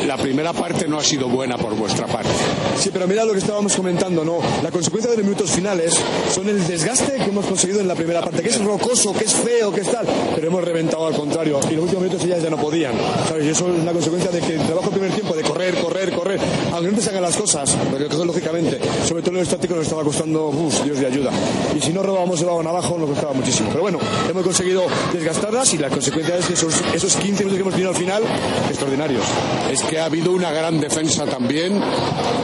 [0.07, 2.31] La primera parte no ha sido buena por vuestra parte.
[2.77, 4.39] Sí, pero mira lo que estábamos comentando, ¿no?
[4.63, 5.93] La consecuencia de los minutos finales
[6.33, 9.33] son el desgaste que hemos conseguido en la primera parte, que es rocoso, que es
[9.33, 11.59] feo, que es tal, pero hemos reventado al contrario.
[11.83, 12.93] Los últimos minutos ellas ya no podían,
[13.27, 13.45] ¿sabes?
[13.45, 16.02] Y eso es una consecuencia de que el trabajo del primer tiempo, de correr, correr,
[16.13, 16.39] correr,
[16.71, 19.83] aunque no te salgan las cosas, porque que lógicamente, sobre todo en el estático nos
[19.85, 20.51] estaba costando,
[20.83, 21.31] Dios de ayuda.
[21.75, 23.69] Y si no robábamos el balón abajo nos costaba muchísimo.
[23.69, 23.99] Pero bueno,
[24.29, 27.89] hemos conseguido desgastarlas y la consecuencia es que esos, esos 15 minutos que hemos tenido
[27.89, 28.23] al final,
[28.69, 29.23] extraordinarios.
[29.71, 31.81] Es que ha habido una gran defensa también,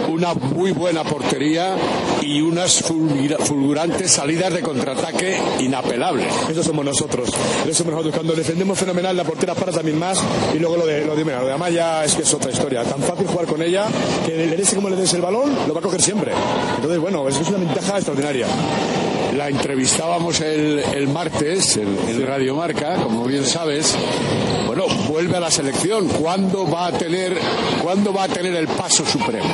[0.10, 1.76] una muy buena portería
[2.22, 6.28] y unas fulgura- fulgurantes salidas de contraataque inapelables.
[6.50, 7.30] Eso somos nosotros.
[7.64, 8.16] Eso somos nosotros.
[8.16, 10.20] Cuando defendemos fenomenal, la portera para también más.
[10.54, 12.84] Y luego lo de, lo de, lo de Amaya es que es otra historia.
[12.84, 13.86] Tan fácil jugar con ella
[14.26, 16.32] que le des como le des el balón, lo va a coger siempre.
[16.76, 18.48] Entonces, bueno, es, es una ventaja extraordinaria.
[19.36, 23.96] La entrevistábamos el, el martes en, en Radio Marca, como bien sabes.
[24.66, 26.08] Bueno, vuelve a la selección.
[26.08, 27.38] ¿Cuándo va a tener,
[27.82, 29.50] ¿cuándo va a tener el paso supremo?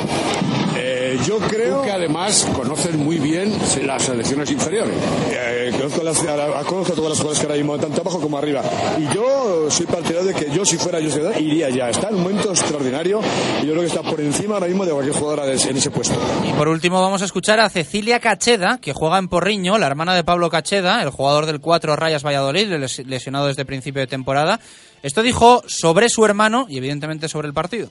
[1.06, 3.52] Eh, yo creo Tú que además conoces muy bien
[3.84, 4.94] las selecciones inferiores.
[5.30, 8.62] Eh, conozco, las, a, conozco todas las jugadoras que ahora mismo, tanto abajo como arriba.
[8.98, 11.90] Y yo soy partidario de que yo, si fuera yo, iría ya.
[11.90, 13.20] Está en un momento extraordinario
[13.62, 15.90] y yo creo que está por encima ahora mismo de cualquier jugadora de- en ese
[15.90, 16.14] puesto.
[16.48, 20.14] Y por último vamos a escuchar a Cecilia Cacheda, que juega en Porriño, la hermana
[20.14, 24.60] de Pablo Cacheda, el jugador del 4 Rayas Valladolid, les- lesionado desde principio de temporada.
[25.02, 27.90] Esto dijo sobre su hermano y evidentemente sobre el partido.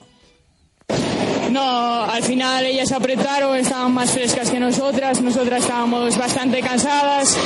[1.50, 7.36] No, al final ellas apretaron, estaban más frescas que nosotras, nosotras estábamos bastante cansadas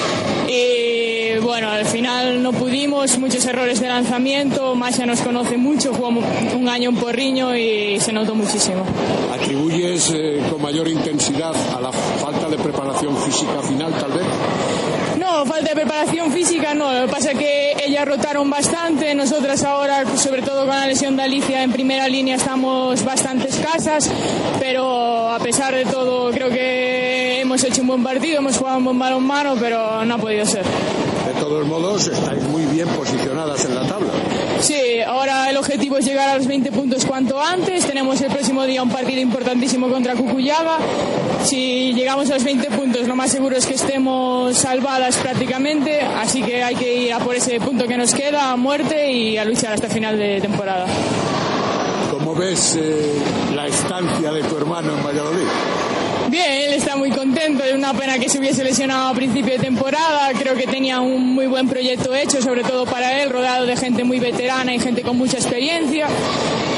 [0.48, 6.24] y bueno, al final no pudimos, muchos errores de lanzamiento, Masha nos conoce mucho, jugamos
[6.54, 8.84] un año en Porriño y se notó muchísimo.
[9.32, 14.26] ¿Atribuyes eh, con mayor intensidad a la falta de preparación física final, tal vez?
[15.18, 19.62] No, falta de preparación física no, lo que pasa es que ellas rotaron bastante, nosotras
[19.64, 23.89] ahora, sobre todo con la lesión de Alicia en primera línea, estamos bastante escasas,
[24.58, 28.84] pero a pesar de todo creo que hemos hecho un buen partido, hemos jugado un
[28.84, 30.64] buen balonmano, pero no ha podido ser.
[30.64, 34.10] De todos modos, estáis muy bien posicionadas en la tabla.
[34.60, 37.86] Sí, ahora el objetivo es llegar a los 20 puntos cuanto antes.
[37.86, 40.78] Tenemos el próximo día un partido importantísimo contra Cucuyaga.
[41.44, 46.00] Si llegamos a los 20 puntos, lo más seguro es que estemos salvadas prácticamente.
[46.00, 49.38] Así que hay que ir a por ese punto que nos queda, a muerte y
[49.38, 50.86] a luchar hasta final de temporada.
[52.30, 53.12] ¿Cómo ves eh,
[53.56, 55.48] la estancia de tu hermano en Valladolid?
[56.30, 57.64] Bien, él está muy contento.
[57.64, 60.30] Es una pena que se hubiese lesionado a principio de temporada.
[60.38, 64.04] Creo que tenía un muy buen proyecto hecho, sobre todo para él, rodeado de gente
[64.04, 66.06] muy veterana y gente con mucha experiencia.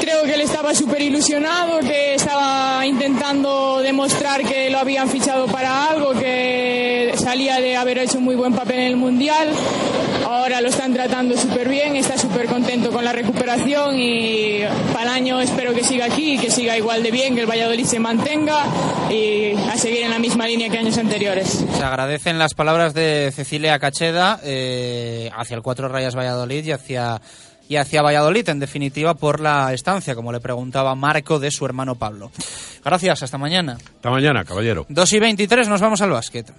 [0.01, 5.89] Creo que él estaba súper ilusionado, que estaba intentando demostrar que lo habían fichado para
[5.89, 9.49] algo, que salía de haber hecho un muy buen papel en el Mundial.
[10.25, 14.61] Ahora lo están tratando súper bien, está súper contento con la recuperación y
[14.93, 17.85] para el año espero que siga aquí, que siga igual de bien, que el Valladolid
[17.85, 18.65] se mantenga
[19.09, 21.65] y a seguir en la misma línea que años anteriores.
[21.75, 27.21] Se agradecen las palabras de Cecilia Cacheda eh, hacia el 4 Rayas Valladolid y hacia,
[27.67, 31.95] y hacia Valladolid, en definitiva, por la estancia, como le preguntaba Marco de su hermano
[31.95, 32.31] Pablo.
[32.83, 33.77] Gracias, hasta mañana.
[33.95, 34.85] Hasta mañana, caballero.
[34.89, 36.51] 2 y 23, nos vamos al básquet.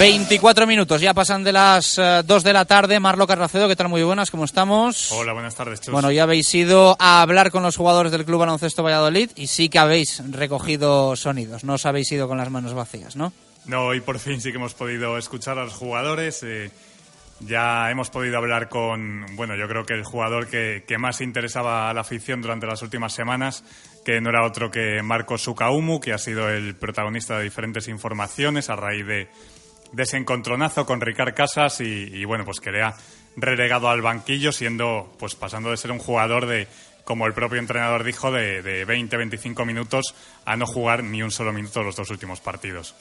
[0.00, 2.98] Veinticuatro minutos, ya pasan de las eh, 2 de la tarde.
[2.98, 3.90] Marlo Carracedo, ¿qué tal?
[3.90, 5.12] Muy buenas, ¿cómo estamos?
[5.12, 5.92] Hola, buenas tardes, Chus.
[5.92, 9.68] Bueno, ya habéis ido a hablar con los jugadores del Club Baloncesto Valladolid y sí
[9.68, 13.34] que habéis recogido sonidos, no os habéis ido con las manos vacías, ¿no?
[13.66, 16.42] No, hoy por fin sí que hemos podido escuchar a los jugadores.
[16.44, 16.70] eh,
[17.40, 21.90] ya hemos podido hablar con, bueno, yo creo que el jugador que, que más interesaba
[21.90, 23.64] a la afición durante las últimas semanas,
[24.04, 28.68] que no era otro que Marcos Sukaumu, que ha sido el protagonista de diferentes informaciones
[28.68, 29.28] a raíz de,
[29.92, 32.94] de ese encontronazo con Ricard Casas y, y, bueno, pues que le ha
[33.36, 36.68] relegado al banquillo siendo, pues pasando de ser un jugador de,
[37.04, 40.14] como el propio entrenador dijo, de, de 20-25 minutos
[40.44, 42.94] a no jugar ni un solo minuto los dos últimos partidos.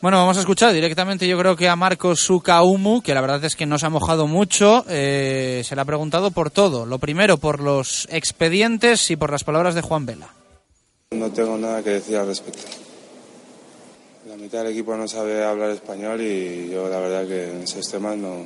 [0.00, 3.56] Bueno, vamos a escuchar directamente yo creo que a Marcos Sukaumu, que la verdad es
[3.56, 6.86] que nos ha mojado mucho, eh, se le ha preguntado por todo.
[6.86, 10.28] Lo primero, por los expedientes y por las palabras de Juan Vela.
[11.10, 12.87] No tengo nada que decir al respecto.
[14.40, 18.16] Mitad del equipo no sabe hablar español y yo la verdad que en esos temas
[18.16, 18.44] no,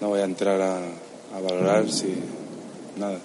[0.00, 2.14] no voy a entrar a, a valorar si
[2.96, 3.18] nada.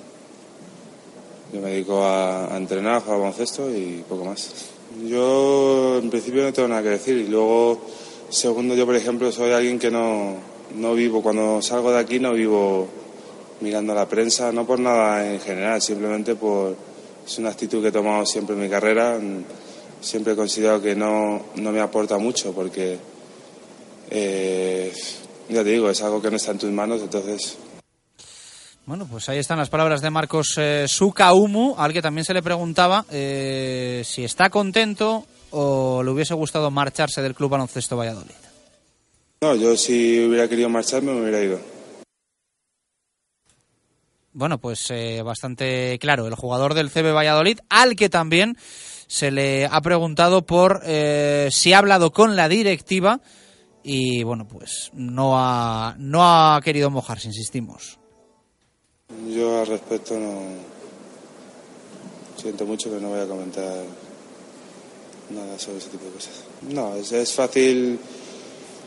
[1.54, 4.52] Yo me dedico a, a entrenar, a jugar baloncesto y poco más.
[5.08, 7.80] Yo en principio no tengo nada que decir y luego,
[8.30, 10.34] segundo, yo por ejemplo soy alguien que no,
[10.76, 12.86] no vivo, cuando salgo de aquí no vivo
[13.62, 16.76] mirando a la prensa, no por nada en general, simplemente por,
[17.26, 19.18] es una actitud que he tomado siempre en mi carrera,
[20.02, 22.98] siempre he considerado que no, no me aporta mucho porque,
[24.10, 24.94] eh,
[25.50, 27.58] ya te digo, es algo que no está en tus manos, entonces
[28.86, 32.42] Bueno, pues ahí están las palabras de Marcos eh, Sukaumu, al que también se le
[32.42, 38.36] preguntaba eh, si está contento o le hubiese gustado marcharse del Club Baloncesto Valladolid.
[39.42, 41.60] No, yo si hubiera querido marcharme me hubiera ido.
[44.34, 48.58] Bueno, pues eh, bastante claro, el jugador del CB Valladolid, al que también
[49.10, 53.22] se le ha preguntado por eh, si ha hablado con la directiva
[53.82, 57.98] y bueno, pues no ha, no ha querido mojarse, insistimos.
[59.34, 60.42] Yo al respecto no.
[62.38, 63.84] Siento mucho, pero no voy a comentar
[65.32, 66.44] nada sobre ese tipo de cosas.
[66.70, 68.00] No, es, es fácil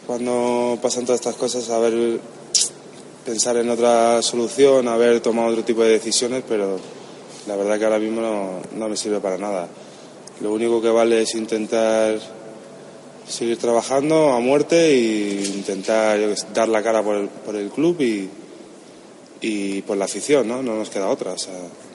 [0.07, 2.21] cuando pasan todas estas cosas saber
[3.27, 6.79] pensar en otra solución, haber tomado otro tipo de decisiones, pero
[7.49, 9.67] la verdad que ahora mismo no me sirve para nada.
[10.43, 12.19] Lo único que vale es intentar
[13.29, 16.19] seguir trabajando a muerte e intentar
[16.53, 18.29] dar la cara por el, por el club y,
[19.41, 20.63] y por la afición, ¿no?
[20.63, 21.33] No nos queda otra.
[21.33, 21.55] O sea,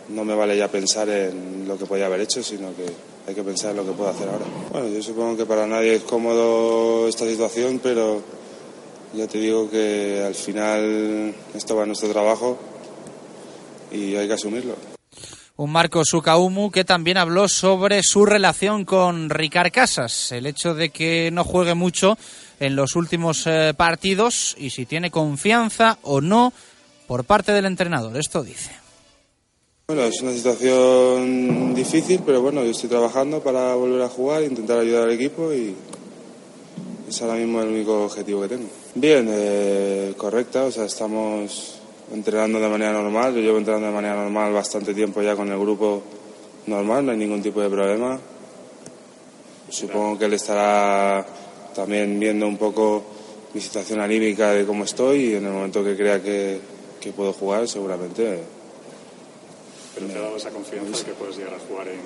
[0.09, 2.85] no me vale ya pensar en lo que podía haber hecho, sino que
[3.27, 4.45] hay que pensar en lo que puedo hacer ahora.
[4.71, 8.21] Bueno, yo supongo que para nadie es cómodo esta situación, pero
[9.13, 12.57] ya te digo que al final esto va a nuestro trabajo
[13.91, 14.96] y hay que asumirlo.
[15.57, 20.89] Un Marco Sukaumu que también habló sobre su relación con Ricard Casas, el hecho de
[20.89, 22.15] que no juegue mucho
[22.59, 26.53] en los últimos eh, partidos y si tiene confianza o no
[27.07, 28.15] por parte del entrenador.
[28.17, 28.71] Esto dice.
[29.87, 34.79] Bueno, es una situación difícil, pero bueno, yo estoy trabajando para volver a jugar, intentar
[34.79, 35.73] ayudar al equipo y
[37.07, 38.69] es ahora mismo el único objetivo que tengo.
[38.93, 41.79] Bien, eh, correcta, o sea, estamos
[42.11, 45.59] entrenando de manera normal, yo llevo entrenando de manera normal bastante tiempo ya con el
[45.59, 46.03] grupo
[46.67, 48.19] normal, no hay ningún tipo de problema.
[49.69, 51.25] Supongo que él estará
[51.75, 53.03] también viendo un poco
[53.53, 56.59] mi situación anímica de cómo estoy y en el momento que crea que,
[56.99, 58.39] que puedo jugar seguramente
[59.95, 61.99] Pero te ha dado esa confianza que puedes llegar a jugar en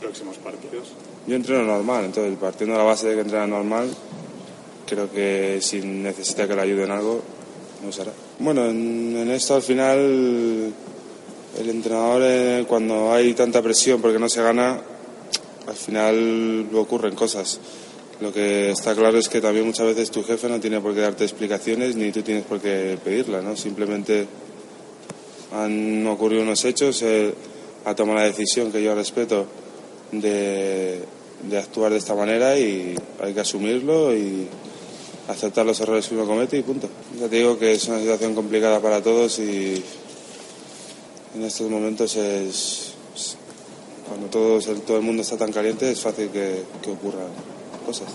[0.00, 0.92] próximos partidos.
[1.26, 3.88] Yo entreno normal, entonces partiendo de la base de que entrena normal,
[4.86, 7.22] creo que si necesita que le ayude en algo,
[7.84, 8.12] no será.
[8.42, 10.72] Bueno, en, en esto al final
[11.60, 14.80] el entrenador eh, cuando hay tanta presión porque no se gana,
[15.64, 17.60] al final ocurren cosas.
[18.20, 21.02] Lo que está claro es que también muchas veces tu jefe no tiene por qué
[21.02, 23.56] darte explicaciones ni tú tienes por qué pedirlas, ¿no?
[23.56, 24.26] Simplemente
[25.52, 27.32] han ocurrido unos hechos, él
[27.84, 29.46] ha tomado la decisión que yo respeto
[30.10, 30.98] de,
[31.48, 34.48] de actuar de esta manera y hay que asumirlo y
[35.28, 36.88] aceptar los errores que uno comete y punto.
[37.18, 39.82] Ya te digo que es una situación complicada para todos y
[41.34, 43.36] en estos momentos es, es-
[44.08, 47.28] cuando todos, el, todo el mundo está tan caliente es fácil que, que ocurran
[47.86, 48.08] cosas.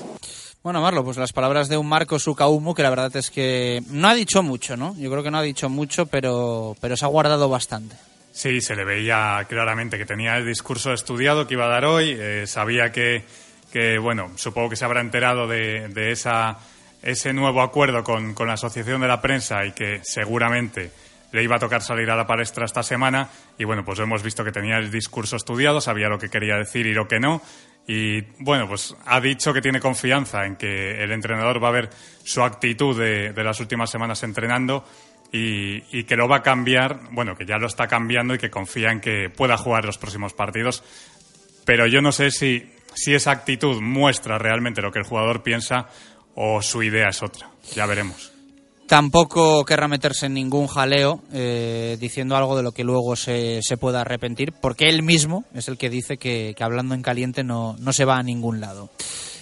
[0.63, 4.09] Bueno, Marlo, pues las palabras de un Marco Sukaumu que la verdad es que no
[4.09, 4.95] ha dicho mucho, ¿no?
[4.97, 7.95] Yo creo que no ha dicho mucho, pero, pero se ha guardado bastante.
[8.33, 12.15] Sí, se le veía claramente que tenía el discurso estudiado que iba a dar hoy.
[12.19, 13.23] eh, sabía que,
[13.71, 16.57] que, bueno, supongo que se habrá enterado de, de esa,
[17.01, 20.91] ese nuevo acuerdo con, con la Asociación de la Prensa y que seguramente
[21.31, 23.29] le iba a tocar salir a la palestra esta semana.
[23.57, 26.85] Y bueno, pues hemos visto que tenía el discurso estudiado, sabía lo que quería decir
[26.85, 27.41] y lo que no.
[27.87, 31.89] Y bueno, pues ha dicho que tiene confianza en que el entrenador va a ver
[32.23, 34.85] su actitud de, de las últimas semanas entrenando
[35.31, 38.49] y, y que lo va a cambiar, bueno, que ya lo está cambiando y que
[38.49, 40.83] confía en que pueda jugar los próximos partidos.
[41.65, 45.87] Pero yo no sé si, si esa actitud muestra realmente lo que el jugador piensa
[46.37, 47.49] o su idea es otra.
[47.75, 48.31] Ya veremos.
[48.85, 53.75] Tampoco querrá meterse en ningún jaleo eh, diciendo algo de lo que luego se, se
[53.75, 57.75] pueda arrepentir, porque él mismo es el que dice que, que hablando en caliente no,
[57.79, 58.89] no se va a ningún lado.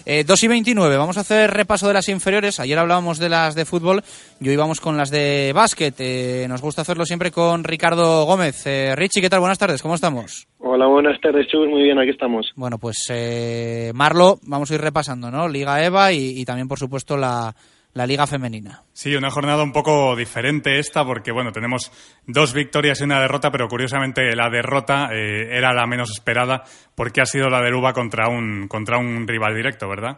[0.07, 2.59] Eh, 2 y 29, vamos a hacer repaso de las inferiores.
[2.59, 4.03] Ayer hablábamos de las de fútbol
[4.39, 5.95] y hoy vamos con las de básquet.
[5.97, 8.67] Eh, nos gusta hacerlo siempre con Ricardo Gómez.
[8.67, 9.39] Eh, Richie, ¿qué tal?
[9.39, 10.47] Buenas tardes, ¿cómo estamos?
[10.59, 11.67] Hola, buenas tardes, Chus.
[11.67, 12.51] Muy bien, aquí estamos.
[12.55, 15.47] Bueno, pues eh, Marlo, vamos a ir repasando, ¿no?
[15.47, 17.55] Liga EVA y, y también, por supuesto, la,
[17.95, 18.81] la Liga Femenina.
[18.91, 21.89] Sí, una jornada un poco diferente esta porque, bueno, tenemos
[22.27, 26.63] dos victorias y una derrota, pero curiosamente la derrota eh, era la menos esperada
[26.95, 30.17] porque ha sido la del UBA contra un, contra un rival directo, ¿verdad?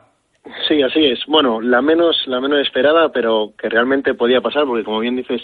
[0.68, 1.20] Sí, así es.
[1.28, 5.42] Bueno, la menos, la menos esperada, pero que realmente podía pasar, porque como bien dices,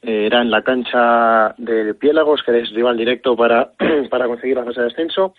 [0.00, 3.72] eh, era en la cancha de Piélagos, que es rival directo para,
[4.10, 5.34] para conseguir la fase de ascenso.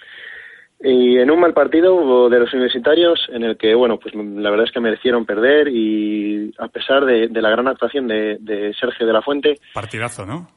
[0.82, 4.66] Y en un mal partido de los universitarios, en el que, bueno, pues la verdad
[4.66, 9.06] es que merecieron perder y a pesar de, de la gran actuación de, de Sergio
[9.06, 10.48] de la Fuente, Partidazo, ¿no?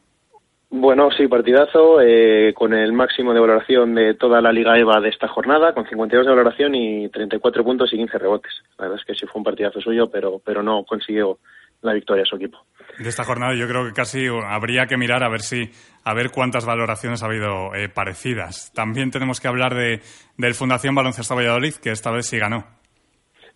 [0.74, 5.11] Bueno, sí, partidazo, eh, con el máximo de valoración de toda la Liga EVA de
[5.11, 8.53] esta jornada, con 52 de valoración y 34 puntos y 15 rebotes.
[8.78, 11.40] La verdad es que sí fue un partidazo suyo, pero, pero no consiguió
[11.83, 12.59] la victoria a su equipo.
[12.99, 15.71] De esta jornada yo creo que casi habría que mirar a ver si
[16.05, 18.73] a ver cuántas valoraciones ha habido eh, parecidas.
[18.73, 20.01] También tenemos que hablar de
[20.37, 22.65] del Fundación Baloncesto Valladolid, que esta vez sí ganó.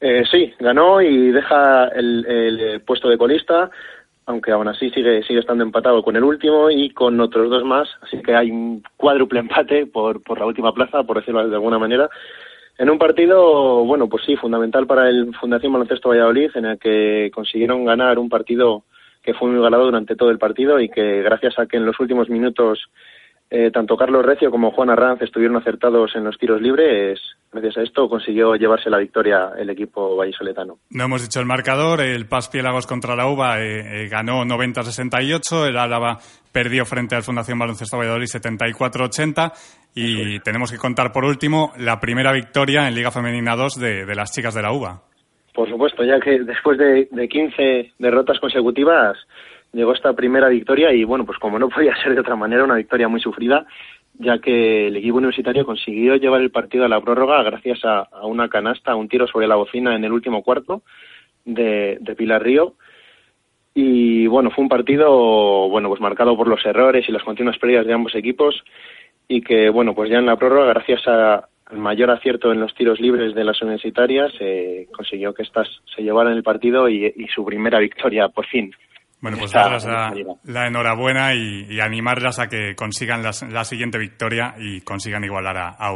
[0.01, 3.71] Eh, sí, ganó y deja el, el, eh, puesto de colista,
[4.27, 7.89] aunque aún así sigue, sigue estando empatado con el último y con otros dos más,
[8.03, 11.79] así que hay un cuádruple empate por, por la última plaza, por decirlo de alguna
[11.79, 12.11] manera.
[12.79, 17.31] En un partido, bueno, pues sí, fundamental para el Fundación Baloncesto Valladolid, en el que
[17.35, 18.85] consiguieron ganar un partido
[19.23, 21.99] que fue muy ganado durante todo el partido y que gracias a que en los
[21.99, 22.91] últimos minutos
[23.49, 27.21] eh, tanto Carlos Recio como Juan Arranz estuvieron acertados en los tiros libres,
[27.53, 30.79] gracias a esto consiguió llevarse la victoria el equipo vallisoletano.
[30.91, 35.69] No hemos dicho el marcador, el Paz Piélagos contra la UBA eh, eh, ganó 90-68,
[35.69, 36.19] el Álava
[36.51, 39.53] perdió frente al Fundación Baloncesto Valladolid 74-80
[39.95, 44.15] y tenemos que contar por último la primera victoria en Liga Femenina 2 de, de
[44.17, 45.03] las chicas de la UBA.
[45.55, 49.17] Por supuesto, ya que después de, de 15 derrotas consecutivas
[49.77, 52.77] llegó esta primera victoria y bueno, pues como no podía ser de otra manera, una
[52.77, 53.67] victoria muy sufrida,
[54.19, 58.49] ya que el equipo universitario consiguió llevar el partido a la prórroga gracias a, una
[58.49, 60.83] canasta, a un tiro sobre la bocina en el último cuarto
[61.45, 62.75] de, de Pilar Río.
[63.75, 67.87] Y bueno, fue un partido bueno, pues marcado por los errores y las continuas pérdidas
[67.87, 68.65] de ambos equipos
[69.29, 72.75] y que bueno, pues ya en la prórroga, gracias a, al mayor acierto en los
[72.75, 77.45] tiros libres de las universitarias, eh, consiguió que estas se llevaran el partido y su
[77.45, 78.73] primera victoria por fin.
[79.21, 80.13] Bueno, pues darles la,
[80.45, 85.57] la enhorabuena y, y animarlas a que consigan las- la siguiente victoria y consigan igualar
[85.57, 85.93] a, a.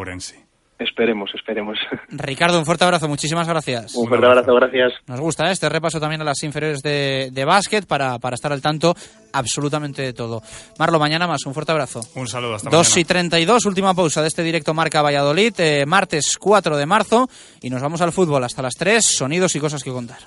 [0.78, 1.76] Esperemos, esperemos.
[2.08, 3.94] Ricardo, un fuerte abrazo, muchísimas gracias.
[3.94, 4.94] Un fuerte abrazo, gracias.
[5.06, 5.52] Nos gusta ¿eh?
[5.52, 8.96] este repaso también a las inferiores de, de básquet para, para estar al tanto
[9.34, 10.42] absolutamente de todo.
[10.78, 12.00] Marlo, mañana más, un fuerte abrazo.
[12.14, 13.00] Un saludo, hasta 2 mañana.
[13.00, 17.28] y 32, última pausa de este directo Marca Valladolid, eh, martes 4 de marzo,
[17.60, 20.18] y nos vamos al fútbol hasta las 3, sonidos y cosas que contar.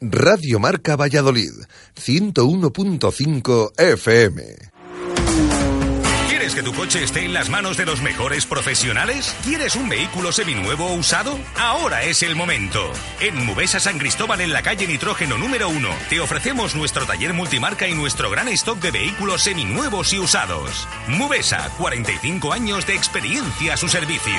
[0.00, 1.52] Radio Marca Valladolid,
[1.96, 4.42] 101.5 FM.
[6.28, 9.34] ¿Quieres que tu coche esté en las manos de los mejores profesionales?
[9.44, 11.38] ¿Quieres un vehículo seminuevo o usado?
[11.56, 12.80] Ahora es el momento.
[13.20, 17.88] En Mubesa San Cristóbal, en la calle Nitrógeno número 1, te ofrecemos nuestro taller multimarca
[17.88, 20.86] y nuestro gran stock de vehículos seminuevos y usados.
[21.08, 24.34] Mubesa, 45 años de experiencia a su servicio.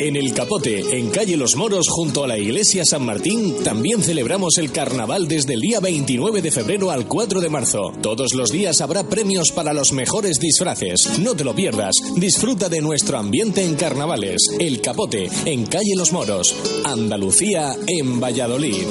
[0.00, 4.58] En el Capote, en calle Los Moros, junto a la iglesia San Martín, también celebramos
[4.58, 7.92] el carnaval desde el día 29 de febrero al 4 de marzo.
[8.02, 11.18] Todos los días habrá premios para los mejores disfraces.
[11.20, 11.94] No te lo pierdas.
[12.16, 14.42] Disfruta de nuestro ambiente en carnavales.
[14.58, 16.54] El Capote, en calle Los Moros.
[16.84, 18.86] Andalucía, en Valladolid.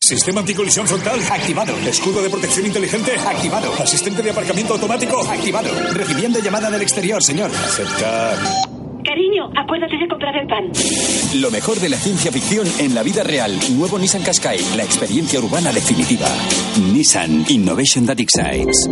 [0.00, 1.76] Sistema anticolisión frontal activado.
[1.86, 3.72] Escudo de protección inteligente activado.
[3.74, 5.68] Asistente de aparcamiento automático activado.
[5.92, 7.50] Recibiendo llamada del exterior, señor.
[7.50, 8.77] Aceptar.
[9.08, 10.70] Cariño, acuérdate de comprar el pan.
[11.40, 13.58] Lo mejor de la ciencia ficción en la vida real.
[13.72, 16.26] Nuevo Nissan Qashqai, la experiencia urbana definitiva.
[16.92, 18.86] Nissan Innovation That Excites.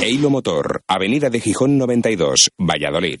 [0.00, 3.20] Eilo Motor, Avenida de Gijón 92, Valladolid.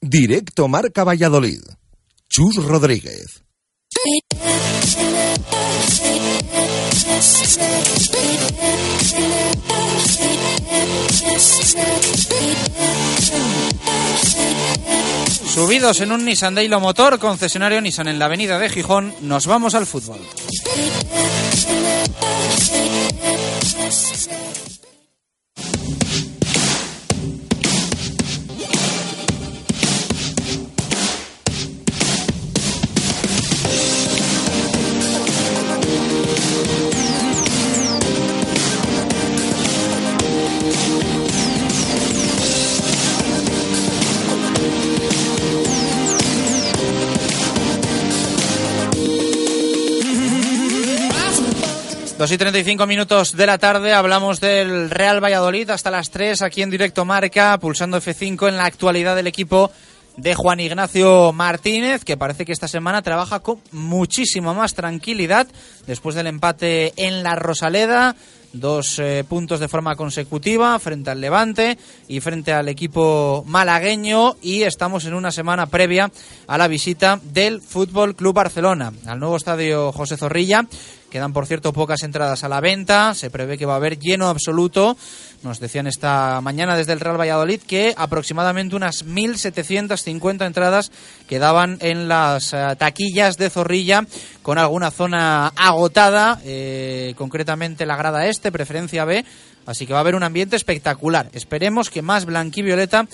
[0.00, 1.60] Directo Marca Valladolid.
[2.28, 3.42] Chus Rodríguez.
[15.52, 19.74] Subidos en un Nissan Daylo Motor, concesionario Nissan en la avenida de Gijón, nos vamos
[19.74, 20.20] al fútbol.
[52.28, 56.60] Dos y 35 minutos de la tarde hablamos del Real Valladolid hasta las 3 aquí
[56.60, 59.70] en directo Marca, pulsando F5 en la actualidad del equipo
[60.18, 65.46] de Juan Ignacio Martínez, que parece que esta semana trabaja con muchísimo más tranquilidad
[65.86, 68.14] después del empate en la Rosaleda.
[68.52, 71.78] Dos eh, puntos de forma consecutiva frente al Levante
[72.08, 76.10] y frente al equipo malagueño y estamos en una semana previa
[76.46, 80.66] a la visita del Fútbol Club Barcelona al nuevo estadio José Zorrilla.
[81.10, 83.14] Quedan, por cierto, pocas entradas a la venta.
[83.14, 84.94] Se prevé que va a haber lleno absoluto.
[85.42, 90.90] Nos decían esta mañana desde el Real Valladolid que aproximadamente unas 1.750 entradas
[91.26, 94.04] quedaban en las eh, taquillas de Zorrilla
[94.42, 99.24] con alguna zona agotada, eh, concretamente la grada este, preferencia B.
[99.66, 101.28] Así que va a haber un ambiente espectacular.
[101.32, 103.06] Esperemos que más blanquivioleta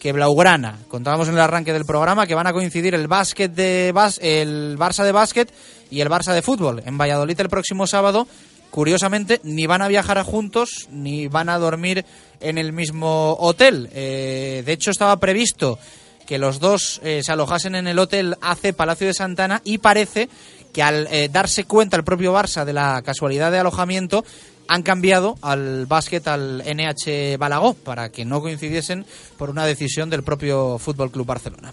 [0.00, 0.78] que Blaugrana.
[0.88, 4.76] Contábamos en el arranque del programa que van a coincidir el básquet de bas- el
[4.78, 5.50] Barça de básquet
[5.90, 8.26] y el Barça de fútbol en Valladolid el próximo sábado.
[8.70, 12.04] Curiosamente, ni van a viajar juntos ni van a dormir
[12.40, 13.88] en el mismo hotel.
[13.92, 15.78] Eh, de hecho, estaba previsto
[16.26, 20.28] que los dos eh, se alojasen en el hotel AC Palacio de Santana y parece
[20.72, 24.24] que al eh, darse cuenta el propio Barça de la casualidad de alojamiento
[24.68, 29.06] han cambiado al básquet al NH Balagó para que no coincidiesen
[29.36, 31.72] por una decisión del propio Fútbol Club Barcelona.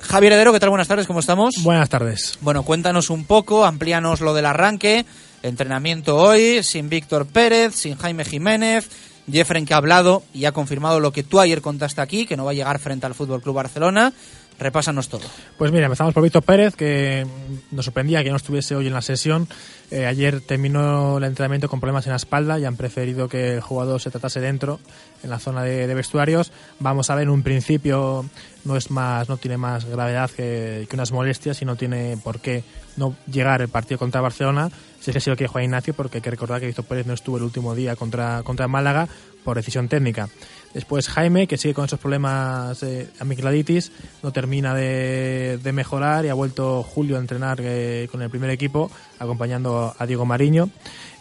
[0.00, 0.70] Javier Heredero, ¿qué tal?
[0.70, 1.54] Buenas tardes, ¿cómo estamos?
[1.62, 2.38] Buenas tardes.
[2.40, 5.04] Bueno, cuéntanos un poco, amplíanos lo del arranque,
[5.42, 8.88] entrenamiento hoy, sin Víctor Pérez, sin Jaime Jiménez,
[9.30, 12.44] Jeffren que ha hablado y ha confirmado lo que tú ayer contaste aquí, que no
[12.44, 14.12] va a llegar frente al Fútbol Club Barcelona.
[14.60, 15.22] Repásanos todo.
[15.56, 17.26] Pues mira, empezamos por Víctor Pérez, que
[17.70, 19.48] nos sorprendía que no estuviese hoy en la sesión.
[19.90, 23.60] Eh, ayer terminó el entrenamiento con problemas en la espalda y han preferido que el
[23.62, 24.78] jugador se tratase dentro,
[25.22, 26.52] en la zona de, de vestuarios.
[26.78, 28.26] Vamos a ver, en un principio
[28.64, 32.40] no es más, no tiene más gravedad que, que unas molestias y no tiene por
[32.40, 32.64] qué
[32.96, 34.70] no llegar el partido contra Barcelona.
[35.00, 37.06] Si es que sí lo quiere jugar Ignacio, porque hay que recordar que Víctor Pérez
[37.06, 39.08] no estuvo el último día contra, contra Málaga
[39.44, 40.28] por decisión técnica.
[40.74, 43.90] Después Jaime, que sigue con esos problemas de amigdalitis,
[44.22, 48.50] no termina de, de mejorar y ha vuelto Julio a entrenar eh, con el primer
[48.50, 50.70] equipo, acompañando a Diego Mariño.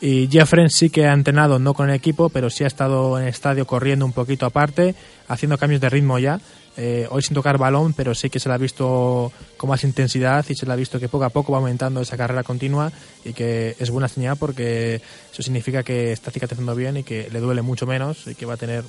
[0.01, 3.23] Y Jeffren sí que ha entrenado, no con el equipo, pero sí ha estado en
[3.23, 4.93] el estadio corriendo un poquito aparte,
[5.27, 6.39] haciendo cambios de ritmo ya.
[6.81, 10.45] Eh, hoy sin tocar balón, pero sí que se la ha visto con más intensidad
[10.47, 12.89] y se le ha visto que poco a poco va aumentando esa carrera continua
[13.25, 17.41] y que es buena señal porque eso significa que está cicatrizando bien y que le
[17.41, 18.85] duele mucho menos y que va a tener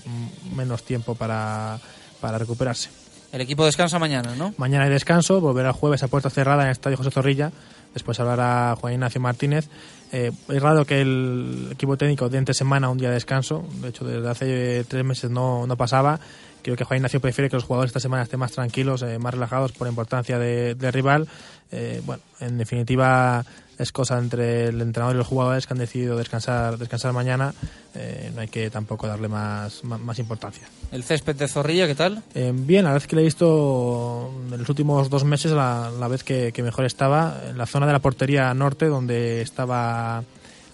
[0.55, 1.81] menos tiempo para,
[2.21, 2.91] para recuperarse.
[3.33, 4.55] El equipo descansa mañana, ¿no?
[4.57, 7.51] Mañana hay descanso, volverá jueves a puerta cerrada en el Estadio José Zorrilla.
[7.93, 9.69] Después hablará Juan Ignacio Martínez.
[10.13, 13.65] Eh, es raro que el equipo técnico dé entre semana un día de descanso.
[13.81, 16.21] De hecho, desde hace tres meses no, no pasaba.
[16.63, 19.35] Creo que Juan Ignacio prefiere que los jugadores esta semana estén más tranquilos, eh, más
[19.35, 21.29] relajados por importancia de, del rival.
[21.73, 23.45] Eh, bueno, en definitiva
[23.79, 27.55] es cosa entre el entrenador y los jugadores que han decidido descansar, descansar mañana.
[27.95, 30.69] Eh, no hay que tampoco darle más, más, más importancia.
[30.93, 32.23] El césped de Zorrilla, ¿qué tal?
[32.35, 36.09] Eh, bien, la vez que le he visto en los últimos dos meses, la, la
[36.09, 40.23] vez que, que mejor estaba, en la zona de la portería norte, donde estaba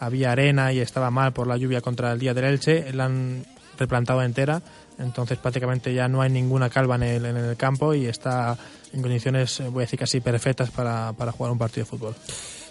[0.00, 3.46] había arena y estaba mal por la lluvia contra el día del Elche, la han
[3.78, 4.62] replantado entera,
[4.98, 8.56] entonces prácticamente ya no hay ninguna calva en el, en el campo y está
[8.92, 12.14] en condiciones, eh, voy a decir casi perfectas para, para jugar un partido de fútbol.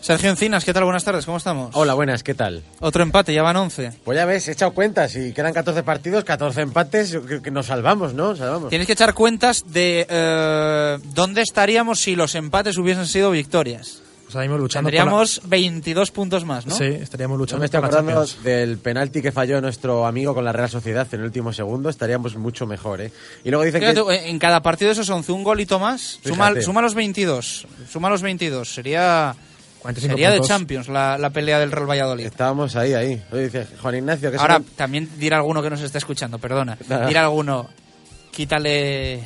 [0.06, 0.84] Sergio Encinas, ¿qué tal?
[0.84, 1.72] Buenas tardes, ¿cómo estamos?
[1.74, 2.62] Hola, buenas, ¿qué tal?
[2.80, 3.92] Otro empate, ya van 11.
[4.04, 7.50] Pues ya ves, he echado cuentas y quedan 14 partidos, 14 empates, yo creo que
[7.50, 8.36] nos salvamos, ¿no?
[8.36, 8.70] Salvamos.
[8.70, 14.04] Tienes que echar cuentas de eh, dónde estaríamos si los empates hubiesen sido victorias.
[14.36, 16.76] Estaríamos luchando Tendríamos 22 puntos más, ¿no?
[16.76, 18.44] Sí, estaríamos luchando me estoy por la acordando Champions.
[18.44, 22.36] del penalti que falló nuestro amigo con la Real Sociedad en el último segundo, estaríamos
[22.36, 23.12] mucho mejor, ¿eh?
[23.44, 24.30] Y luego dicen Fíjate, que...
[24.30, 26.20] en cada partido de esos 11, un golito más.
[26.24, 27.68] Suma, suma los 22.
[27.90, 28.68] Suma los 22.
[28.74, 29.36] Sería,
[29.80, 30.48] 45 sería de puntos.
[30.50, 32.26] Champions la, la pelea del Real Valladolid.
[32.26, 33.24] Estábamos ahí, ahí.
[33.32, 36.78] Oye, dice Juan Ignacio que Ahora, son- también dirá alguno que nos está escuchando, perdona.
[37.08, 37.70] Dirá alguno,
[38.32, 39.24] quítale,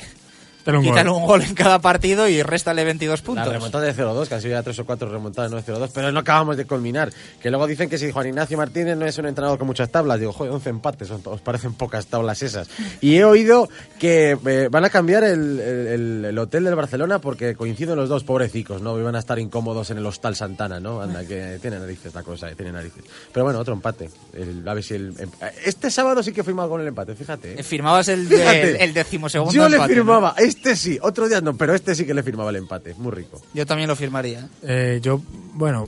[0.78, 1.20] un quítale gol.
[1.22, 3.48] un gol en cada partido y réstale 22 La puntos.
[3.54, 6.12] remontada de 0-2, que han sido ya tres o cuatro remontadas, no de 0-2, pero
[6.12, 7.12] no acabamos de culminar.
[7.42, 10.20] Que luego dicen que si Juan Ignacio Martínez no es un entrenador con muchas tablas,
[10.20, 12.68] digo, joder, 11 empates, os parecen pocas tablas esas.
[13.02, 13.70] Y he oído
[14.00, 18.24] que eh, van a cambiar el, el- el hotel del Barcelona porque coinciden los dos
[18.24, 18.98] pobrecicos, ¿no?
[19.00, 21.02] Iban a estar incómodos en el Hostal Santana, ¿no?
[21.02, 23.04] Anda, que tiene narices la cosa, eh, tiene narices.
[23.34, 24.10] Pero bueno, otro empate.
[24.34, 25.30] El- a ver si el, em-
[25.66, 27.60] este sábado sí que firmado con el empate, fíjate.
[27.60, 27.64] ¿eh?
[27.64, 28.70] Firmabas el, de- Fíjate.
[28.70, 29.96] el, el decimosegundo Yo le empate, ¿no?
[30.02, 33.12] firmaba, este sí, otro día no, pero este sí que le firmaba el empate, muy
[33.12, 33.42] rico.
[33.54, 34.48] Yo también lo firmaría.
[34.64, 35.22] Eh, yo,
[35.54, 35.88] bueno,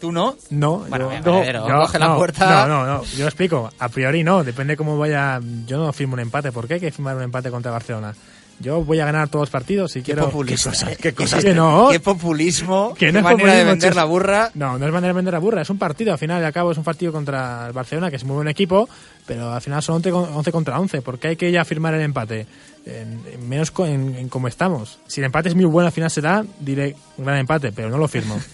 [0.00, 0.34] ¿Tú no?
[0.50, 2.66] No, Bueno, yo, venga, no, yo- coge la no, puerta.
[2.66, 3.70] No, no, no, yo lo explico.
[3.78, 5.40] A priori no, depende cómo vaya.
[5.64, 6.50] Yo no firmo un empate.
[6.50, 8.12] ¿Por qué hay que firmar un empate contra Barcelona?
[8.58, 10.24] Yo voy a ganar todos los partidos y quiero.
[10.24, 10.90] populista, ¿Qué cosas?
[10.92, 10.96] eh.
[11.00, 11.40] ¿Qué cosas?
[11.44, 11.86] Qué- Que no.
[11.92, 14.50] qué populismo, qué no es manera de vender la burra.
[14.54, 15.62] No, no es manera de vender la burra.
[15.62, 16.12] Es un partido.
[16.12, 18.48] Al final y al cabo es un partido contra el Barcelona, que es muy buen
[18.48, 18.88] equipo,
[19.24, 21.00] pero al final son 11, con- 11 contra 11.
[21.02, 22.48] ¿Por qué hay que ya firmar el empate?
[22.84, 24.98] En, en menos co- en, en cómo estamos.
[25.06, 27.98] Si el empate es muy bueno, al final será, diré un gran empate, pero no
[27.98, 28.40] lo firmo.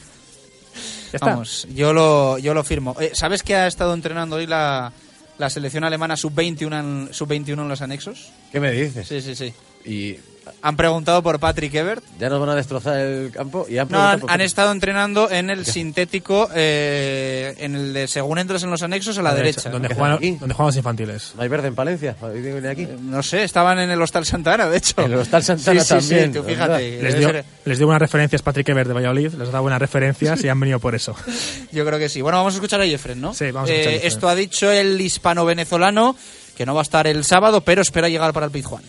[1.10, 1.26] Ya está.
[1.30, 2.94] Vamos, yo lo, yo lo firmo.
[3.00, 4.92] Eh, ¿Sabes que ha estado entrenando hoy la,
[5.38, 8.28] la selección alemana sub-21 en, sub -21 en los anexos?
[8.52, 9.08] ¿Qué me dices?
[9.08, 9.54] Sí, sí, sí.
[9.86, 10.16] Y
[10.62, 12.02] Han preguntado por Patrick Ebert.
[12.18, 14.72] ya nos van a destrozar el campo y han No, preguntado han, por- han estado
[14.72, 19.34] entrenando en el sintético, eh, en el de según entras en los anexos a la,
[19.34, 19.62] derecha.
[19.70, 21.32] Juegan, donde juegan los infantiles.
[21.36, 22.16] ¿No hay verde en Palencia?
[22.32, 22.86] ¿Viene aquí?
[23.00, 24.94] No sé, estaban en el Hostal Santana, de hecho.
[25.02, 27.02] En el Hostal Santana Sí, sí, sí, también, tú fíjate.
[27.02, 27.32] Les dio,
[27.64, 30.78] les dio buenas referencias Patrick Ever de Valladolid, les da buenas referencias y han venido
[30.78, 31.14] por eso.
[31.72, 32.20] Yo creo que sí.
[32.22, 33.34] Bueno, vamos a escuchar a Jeffren, ¿no?
[33.34, 34.12] Sí, vamos a escuchar a Eh, Jeffren.
[34.12, 36.16] Esto ha dicho el hispano-venezolano,
[36.56, 38.82] que no va a estar el sábado, pero espera llegar para el Pizjuán.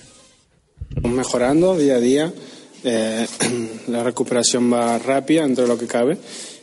[1.03, 2.33] Mejorando día a día,
[2.83, 3.27] eh,
[3.87, 6.17] la recuperación va rápida dentro de lo que cabe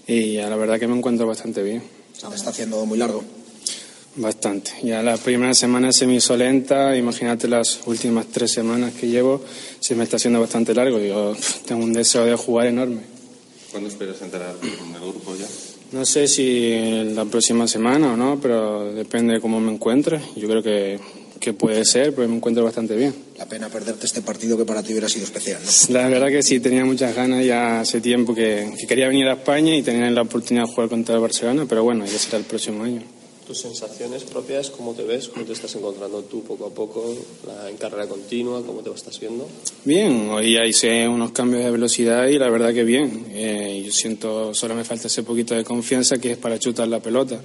[0.06, 1.82] y la verdad que me encuentro bastante bien.
[2.12, 3.22] Se está haciendo muy largo.
[4.16, 4.72] Bastante.
[4.82, 9.44] Ya la primera semana se me hizo lenta, imagínate las últimas tres semanas que llevo,
[9.78, 10.98] se me está haciendo bastante largo.
[10.98, 11.36] Yo
[11.66, 13.02] tengo un deseo de jugar enorme.
[13.70, 15.46] ¿Cuándo esperas entrar en el grupo ya?
[15.92, 20.20] No sé si la próxima semana o no, pero depende de cómo me encuentre.
[20.34, 20.98] Yo creo que,
[21.40, 23.14] que puede ser, porque me encuentro bastante bien.
[23.38, 25.94] La pena perderte este partido que para ti hubiera sido especial, ¿no?
[25.94, 29.34] La verdad que sí, tenía muchas ganas ya hace tiempo que, que quería venir a
[29.34, 32.44] España y tener la oportunidad de jugar contra el Barcelona, pero bueno, ya será el
[32.44, 33.02] próximo año.
[33.46, 37.14] tus sensaciones propias, cómo te ves, cómo te estás encontrando tú poco a poco
[37.46, 39.46] la, en carrera continua, cómo te estás viendo.
[39.84, 43.26] Bien, hoy ya hice unos cambios de velocidad y la verdad que bien.
[43.30, 46.98] Eh, yo siento, solo me falta ese poquito de confianza que es para chutar la
[46.98, 47.40] pelota,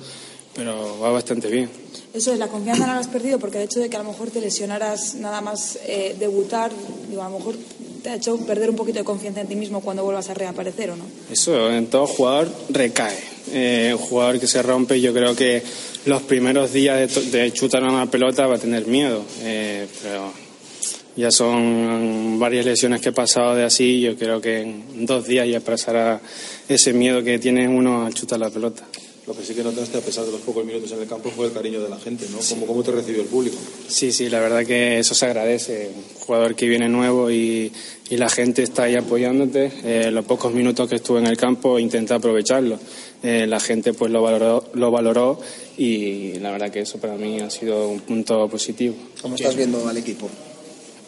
[0.55, 1.69] pero va bastante bien.
[2.13, 4.09] Eso es, la confianza no la has perdido porque el hecho de que a lo
[4.09, 6.71] mejor te lesionaras nada más eh, debutar,
[7.09, 7.55] digo, a lo mejor
[8.03, 10.89] te ha hecho perder un poquito de confianza en ti mismo cuando vuelvas a reaparecer,
[10.91, 11.05] ¿o no?
[11.31, 13.17] Eso en todo jugador recae.
[13.53, 15.63] Eh, un jugador que se rompe, yo creo que
[16.05, 20.33] los primeros días de, de chutar una pelota va a tener miedo, eh, pero
[21.15, 24.01] ya son varias lesiones que he pasado de así.
[24.01, 26.21] Yo creo que en dos días ya pasará
[26.67, 28.83] ese miedo que tiene uno al chutar la pelota.
[29.27, 31.45] Lo que sí que notaste, a pesar de los pocos minutos en el campo, fue
[31.45, 32.39] el cariño de la gente, ¿no?
[32.49, 33.55] ¿Cómo, cómo te recibió el público?
[33.87, 35.91] Sí, sí, la verdad que eso se agradece.
[35.95, 37.71] Un jugador que viene nuevo y,
[38.09, 39.71] y la gente está ahí apoyándote.
[39.83, 42.79] Eh, los pocos minutos que estuve en el campo intenté aprovecharlo.
[43.21, 45.39] Eh, la gente pues lo valoró, lo valoró
[45.77, 48.95] y la verdad que eso para mí ha sido un punto positivo.
[49.21, 50.27] ¿Cómo estás viendo al equipo?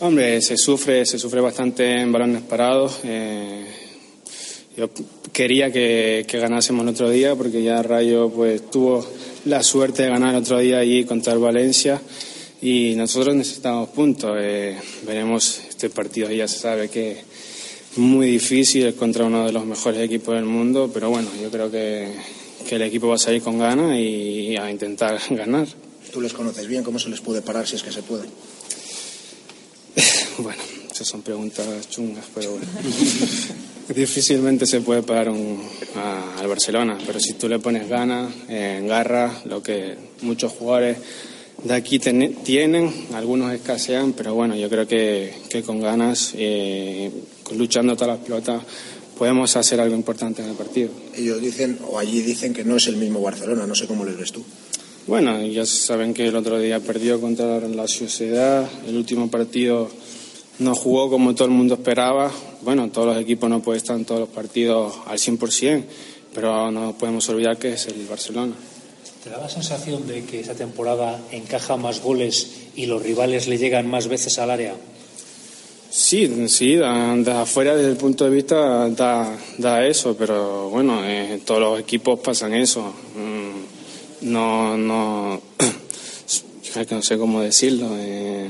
[0.01, 2.99] Hombre, se sufre, se sufre bastante en balones parados.
[3.05, 3.65] eh,
[4.75, 4.89] yo
[5.31, 9.05] quería que, que ganásemos el otro día porque ya Rayo pues tuvo
[9.45, 12.01] la suerte de ganar el otro día allí contra el Valencia
[12.61, 14.37] y nosotros necesitamos puntos.
[14.39, 19.65] eh, veremos este partido ya se sabe que es muy difícil contra uno de los
[19.65, 22.11] mejores equipos del mundo, pero bueno, yo creo que,
[22.67, 25.67] que el equipo va a salir con ganas y a intentar ganar.
[26.11, 28.23] Tú les conoces bien, ¿cómo se les puede parar si es que se puede?
[30.39, 30.63] Bueno,
[30.93, 32.65] esas son preguntas chungas, pero bueno.
[33.93, 35.61] Difícilmente se puede parar un-
[35.95, 40.97] a- al Barcelona, pero si tú le pones ganas, eh, garra, lo que muchos jugadores
[41.63, 47.11] de aquí ten- tienen, algunos escasean, pero bueno, yo creo que, que con ganas, eh,
[47.57, 48.63] luchando todas las pelotas,
[49.17, 50.89] podemos hacer algo importante en el partido.
[51.15, 54.17] Ellos dicen, o allí dicen que no es el mismo Barcelona, no sé cómo les
[54.17, 54.43] ves tú.
[55.07, 59.89] Bueno, ya saben que el otro día perdió contra la Sociedad, el último partido
[60.63, 62.31] no jugó como todo el mundo esperaba.
[62.61, 65.83] Bueno, todos los equipos no pueden estar en todos los partidos al 100%,
[66.33, 68.53] pero no podemos olvidar que es el Barcelona.
[69.23, 73.57] ¿Te da la sensación de que esta temporada encaja más goles y los rivales le
[73.57, 74.75] llegan más veces al área?
[75.89, 81.01] Sí, sí, da- de afuera desde el punto de vista da, da eso, pero bueno,
[81.05, 82.81] eh, todos los equipos pasan eso.
[83.15, 85.41] Mm, No, no,
[86.91, 87.89] no sé cómo decirlo.
[87.99, 88.49] eh,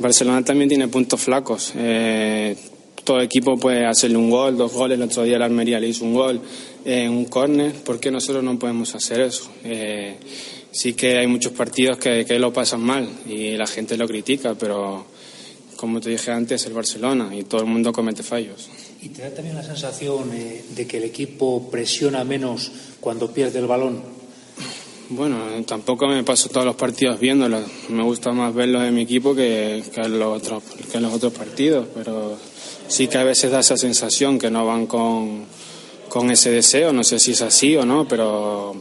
[0.00, 1.72] Barcelona también tiene puntos flacos.
[1.76, 2.56] eh,
[3.04, 4.96] todo equipo puede hacerle un gol, dos goles.
[4.96, 6.40] El otro día la Almería le hizo un gol
[6.84, 7.72] en un córner.
[7.72, 9.50] ¿Por qué nosotros no podemos hacer eso?
[9.64, 10.16] Eh,
[10.70, 14.54] sí que hay muchos partidos que, que lo pasan mal y la gente lo critica,
[14.54, 15.06] pero
[15.76, 18.68] como te dije antes, el Barcelona y todo el mundo comete fallos.
[19.00, 22.70] ¿Y te da también la sensación eh, de que el equipo presiona menos
[23.00, 24.19] cuando pierde el balón?
[25.12, 27.64] Bueno, tampoco me paso todos los partidos viéndolos.
[27.88, 31.88] Me gusta más verlos de mi equipo que, que, los otros, que los otros partidos,
[31.92, 32.36] pero
[32.86, 35.46] sí que a veces da esa sensación que no van con,
[36.08, 36.92] con ese deseo.
[36.92, 38.80] No sé si es así o no, pero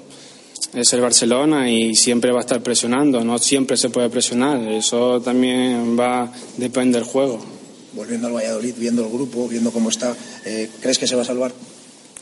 [0.72, 3.24] es el Barcelona y siempre va a estar presionando.
[3.24, 4.60] No siempre se puede presionar.
[4.68, 7.44] Eso también va depende del juego.
[7.94, 10.16] Volviendo al Valladolid, viendo el grupo, viendo cómo está,
[10.46, 11.52] eh, ¿crees que se va a salvar?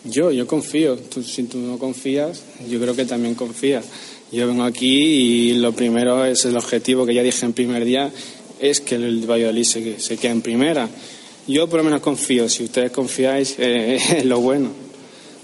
[0.09, 0.97] Yo, yo confío.
[0.97, 3.85] Tú, si tú no confías, yo creo que también confías.
[4.31, 8.11] Yo vengo aquí y lo primero es el objetivo que ya dije en primer día,
[8.59, 10.89] es que el Valladolid se, se quede en primera.
[11.47, 12.49] Yo por lo menos confío.
[12.49, 14.86] Si ustedes confiáis, eh, es lo bueno.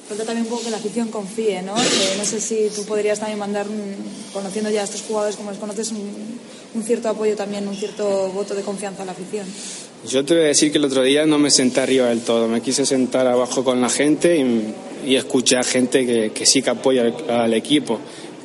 [0.08, 1.76] Falta también un poco que la afición confíe, ¿no?
[1.76, 5.52] Que no sé si tú podrías también mandar, mm, conociendo ya a estos jugadores como
[5.52, 6.40] los conoces, un,
[6.76, 9.46] un cierto apoyo también, un cierto voto de confianza a la afición.
[10.08, 12.50] Yo te voy a decir que el otro día no me senté arriba del todo,
[12.50, 16.62] me quise sentar abajo con la gente y, y escuché a gente que, que sí
[16.62, 18.00] que apoya al, al equipo.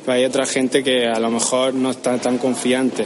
[0.05, 3.05] Pero hay otra gente que a lo mejor no está tan confiante.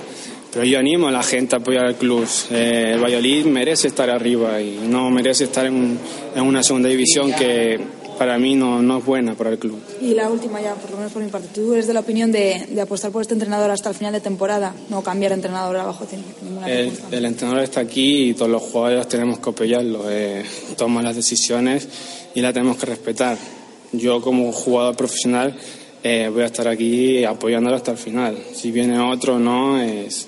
[0.53, 2.27] Pero yo animo a la gente a apoyar al club.
[2.51, 5.97] Eh, el Valladolid merece estar arriba y no merece estar en,
[6.35, 7.79] en una segunda división que,
[8.17, 9.79] para mí no, no es buena para el club.
[10.01, 12.31] Y la última ya, por lo menos por mi parte, ¿tú eres de la opinión
[12.31, 14.73] de, de apostar por este entrenador hasta el final de temporada?
[14.89, 16.05] No cambiar de entrenador abajo
[16.41, 20.09] ninguna El, el entrenador está aquí y todos los jugadores tenemos que apoyarlo.
[20.09, 20.43] Eh,
[20.77, 21.87] toma las decisiones
[22.33, 23.37] y las tenemos que respetar.
[23.91, 25.55] Yo como jugador profesional
[26.03, 28.37] eh, voy a estar aquí apoyándolo hasta el final.
[28.53, 30.27] Si viene otro no, es,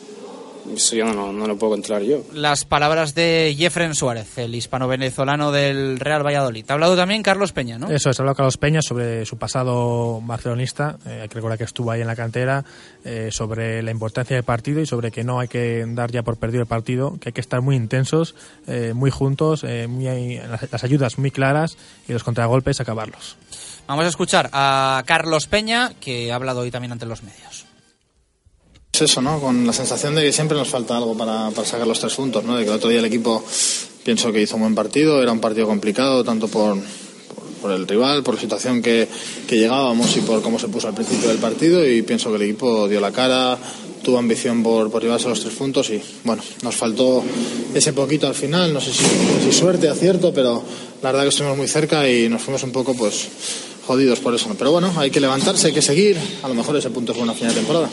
[0.74, 2.24] eso ya no, no lo puedo controlar yo.
[2.34, 6.66] Las palabras de Jeffren Suárez, el hispano-venezolano del Real Valladolid.
[6.70, 7.90] Ha hablado también Carlos Peña, ¿no?
[7.90, 10.98] Eso es, ha hablado Carlos Peña sobre su pasado barcelonista.
[11.06, 12.64] Eh, hay que recordar que estuvo ahí en la cantera,
[13.04, 16.38] eh, sobre la importancia del partido y sobre que no hay que dar ya por
[16.38, 18.36] perdido el partido, que hay que estar muy intensos,
[18.68, 21.78] eh, muy juntos, eh, muy, las, las ayudas muy claras
[22.08, 23.38] y los contragolpes acabarlos.
[23.88, 27.65] Vamos a escuchar a Carlos Peña, que ha hablado hoy también ante los medios.
[28.96, 29.42] Es eso, ¿no?
[29.42, 32.46] Con la sensación de que siempre nos falta algo para, para sacar los tres puntos,
[32.46, 32.56] ¿no?
[32.56, 33.44] De que el otro día el equipo
[34.06, 36.78] pienso que hizo un buen partido, era un partido complicado, tanto por,
[37.62, 39.06] por, el rival, por la situación que,
[39.50, 42.44] que llegábamos y por cómo se puso al principio del partido y pienso que el
[42.44, 43.58] equipo dio la cara,
[44.02, 47.22] tuvo ambición por, por llevarse los tres puntos y bueno, nos faltó
[47.74, 50.64] ese poquito al final, no sé si suerte, acierto, pero
[51.04, 53.28] la verdad que estuvimos muy cerca y nos fuimos un poco pues
[53.86, 54.50] jodidos por eso.
[54.58, 56.18] Pero bueno, hay que levantarse, hay que seguir.
[56.44, 57.90] A lo mejor ese punto es bueno a final de temporada.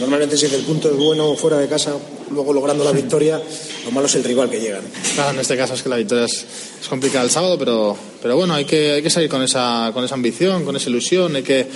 [0.00, 1.96] Normalmente si el punto es bueno fuera de casa,
[2.30, 3.40] luego logrando la victoria,
[3.84, 4.80] lo malo es el rival que llega.
[4.80, 4.88] ¿no?
[5.14, 6.44] Claro, en este caso es que la victoria es,
[6.80, 10.04] es complicada el sábado, pero, pero bueno, hay que, hay que salir con esa, con
[10.04, 11.66] esa ambición, con esa ilusión, hay que,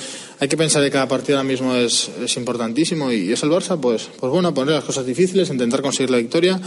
[0.40, 3.50] hay que pensar que cada partido ahora mismo es, es importantísimo y, y es el
[3.50, 6.60] Barça, pues, pues bueno, poner las cosas difíciles, intentar conseguir la victoria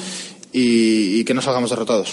[0.54, 2.10] y, y que no salgamos derrotados.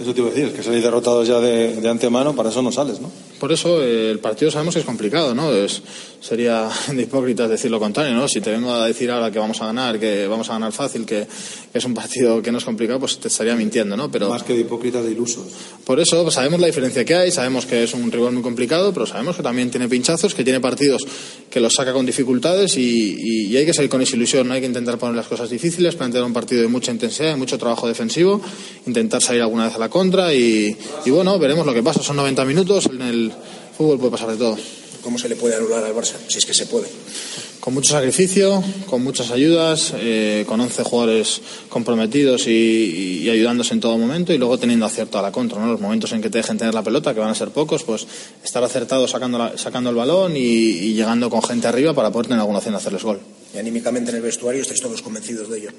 [0.00, 2.72] Eso te iba a decir, que salir derrotados ya de, de antemano, para eso no
[2.72, 3.10] sales, ¿no?
[3.38, 5.52] Por eso eh, el partido sabemos que es complicado, ¿no?
[5.52, 5.82] Es,
[6.20, 8.28] sería de hipócritas decir lo contrario, ¿no?
[8.28, 11.04] Si te vengo a decir ahora que vamos a ganar, que vamos a ganar fácil,
[11.04, 11.26] que,
[11.72, 14.10] que es un partido que no es complicado, pues te estaría mintiendo, ¿no?
[14.10, 15.46] Pero Más que de hipócritas, de ilusos.
[15.84, 18.92] por eso pues, sabemos la diferencia que hay, sabemos que es un rival muy complicado,
[18.92, 21.02] pero sabemos que también tiene pinchazos, que tiene partidos
[21.50, 24.54] que los saca con dificultades y, y- y hay que salir con esa ilusión, no
[24.54, 27.58] hay que intentar poner las cosas difíciles, plantear un partido de mucha intensidad, de mucho
[27.58, 28.40] trabajo defensivo,
[28.86, 30.74] intentar salir alguna vez a la contra y,
[31.04, 32.02] y bueno, veremos lo que pasa.
[32.02, 33.32] Son 90 minutos, en el
[33.76, 34.56] fútbol puede pasar de todo.
[35.02, 36.14] ¿Cómo se le puede anular al Barça?
[36.28, 36.86] Si es que se puede.
[37.60, 43.80] Con mucho sacrificio, con muchas ayudas, eh, con 11 jugadores comprometidos y, y ayudándose en
[43.80, 45.60] todo momento y luego teniendo acierto a la contra.
[45.60, 45.70] ¿no?
[45.70, 48.06] Los momentos en que te dejen tener la pelota, que van a ser pocos, pues
[48.44, 52.26] estar acertado sacando, la- sacando el balón y, y llegando con gente arriba para poder
[52.28, 53.20] tener alguna opción de hacerles gol.
[53.54, 55.70] Y anímicamente en el vestuario estáis todos convencidos de ello.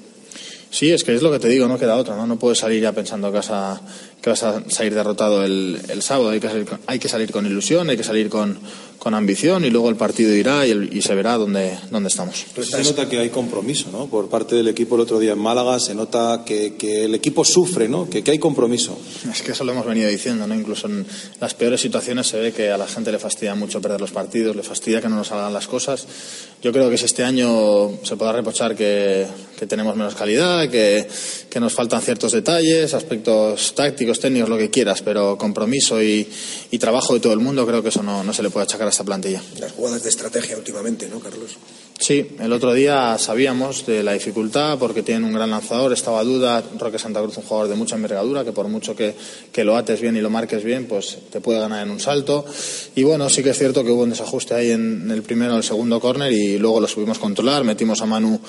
[0.74, 2.26] Sí, es que es lo que te digo, no queda otra, ¿no?
[2.26, 3.80] No puedes salir ya pensando que vas a,
[4.20, 7.46] que vas a salir derrotado el, el sábado, hay que, salir hay que salir con
[7.46, 8.58] ilusión, hay que salir con,
[8.98, 12.44] con ambición y luego el partido irá y, el- y se verá dónde, dónde estamos.
[12.70, 14.06] Se nota que hay compromiso, ¿no?
[14.06, 17.44] Por parte del equipo el otro día en Málaga, se nota que, que el equipo
[17.44, 18.08] sufre, ¿no?
[18.08, 18.98] Que, que hay compromiso.
[19.30, 20.54] Es que eso lo hemos venido diciendo, ¿no?
[20.54, 21.06] Incluso en
[21.40, 24.56] las peores situaciones se ve que a la gente le fastidia mucho perder los partidos,
[24.56, 26.06] le fastidia que no nos salgan las cosas.
[26.62, 29.26] Yo creo que si este año se podrá reprochar que,
[29.58, 31.06] que tenemos menos calidad, que,
[31.50, 36.26] que nos faltan ciertos detalles, aspectos tácticos, técnicos, lo que quieras, pero compromiso y,
[36.70, 38.83] y trabajo de todo el mundo, creo que eso no, no se le puede achacar
[38.86, 39.42] a esta plantilla.
[39.58, 41.56] Las jugadas de estrategia últimamente, ¿no, Carlos?
[41.98, 46.24] Sí, el otro día sabíamos de la dificultad porque tienen un gran lanzador, estaba a
[46.24, 49.14] duda, Roque Santa Cruz un jugador de mucha envergadura que por mucho que,
[49.52, 52.44] que lo ates bien y lo marques bien, pues te puede ganar en un salto.
[52.96, 55.56] Y bueno, sí que es cierto que hubo un desajuste ahí en el primero o
[55.56, 58.40] el segundo córner y luego lo supimos controlar, metimos a Manu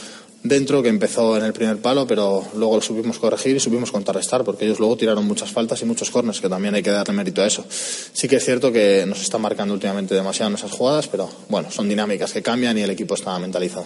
[0.46, 4.44] dentro que empezó en el primer palo, pero luego lo supimos corregir y supimos contrarrestar
[4.44, 7.42] porque ellos luego tiraron muchas faltas y muchos corners, que también hay que darle mérito
[7.42, 7.66] a eso.
[7.70, 11.72] Sí que es cierto que nos está marcando últimamente demasiado en esas jugadas, pero bueno,
[11.72, 13.86] son dinámicas que cambian y el equipo está mentalizado.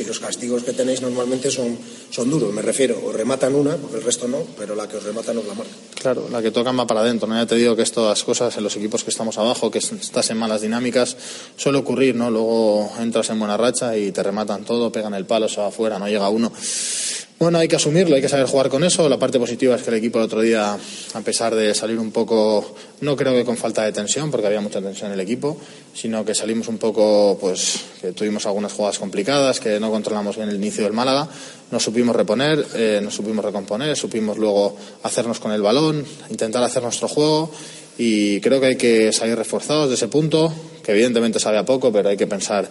[0.00, 1.78] Y los castigos que tenéis normalmente son,
[2.10, 3.00] son duros, me refiero.
[3.04, 5.72] Os rematan una, porque el resto no, pero la que os rematan os la marca.
[6.00, 7.28] Claro, la que tocan va para adentro.
[7.28, 7.36] ¿no?
[7.36, 10.38] Ya te digo que estas cosas en los equipos que estamos abajo, que estás en
[10.38, 11.16] malas dinámicas,
[11.56, 12.30] suele ocurrir, ¿no?
[12.30, 15.98] Luego entras en buena racha y te rematan todo, pegan el palo, se va afuera,
[15.98, 16.52] no llega uno.
[17.40, 19.08] Bueno, hay que asumirlo, hay que saber jugar con eso.
[19.08, 22.12] La parte positiva es que el equipo el otro día, a pesar de salir un
[22.12, 25.56] poco, no creo que con falta de tensión, porque había mucha tensión en el equipo,
[25.94, 30.50] sino que salimos un poco, pues, que tuvimos algunas jugadas complicadas, que no controlamos bien
[30.50, 31.30] el inicio del Málaga,
[31.70, 36.82] nos supimos reponer, eh, nos supimos recomponer, supimos luego hacernos con el balón, intentar hacer
[36.82, 37.50] nuestro juego
[37.96, 40.52] y creo que hay que salir reforzados de ese punto,
[40.82, 42.68] que evidentemente sabe a poco, pero hay que pensar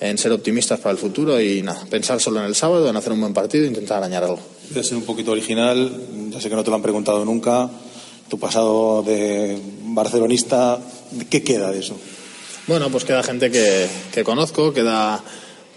[0.00, 3.12] en ser optimistas para el futuro y nada, pensar solo en el sábado, en hacer
[3.12, 4.40] un buen partido e intentar arañar algo.
[4.74, 5.92] A ser un poquito original,
[6.30, 7.70] ya sé que no te lo han preguntado nunca.
[8.28, 10.78] Tu pasado de barcelonista,
[11.28, 11.96] ¿qué queda de eso?
[12.66, 15.22] Bueno, pues queda gente que, que conozco, queda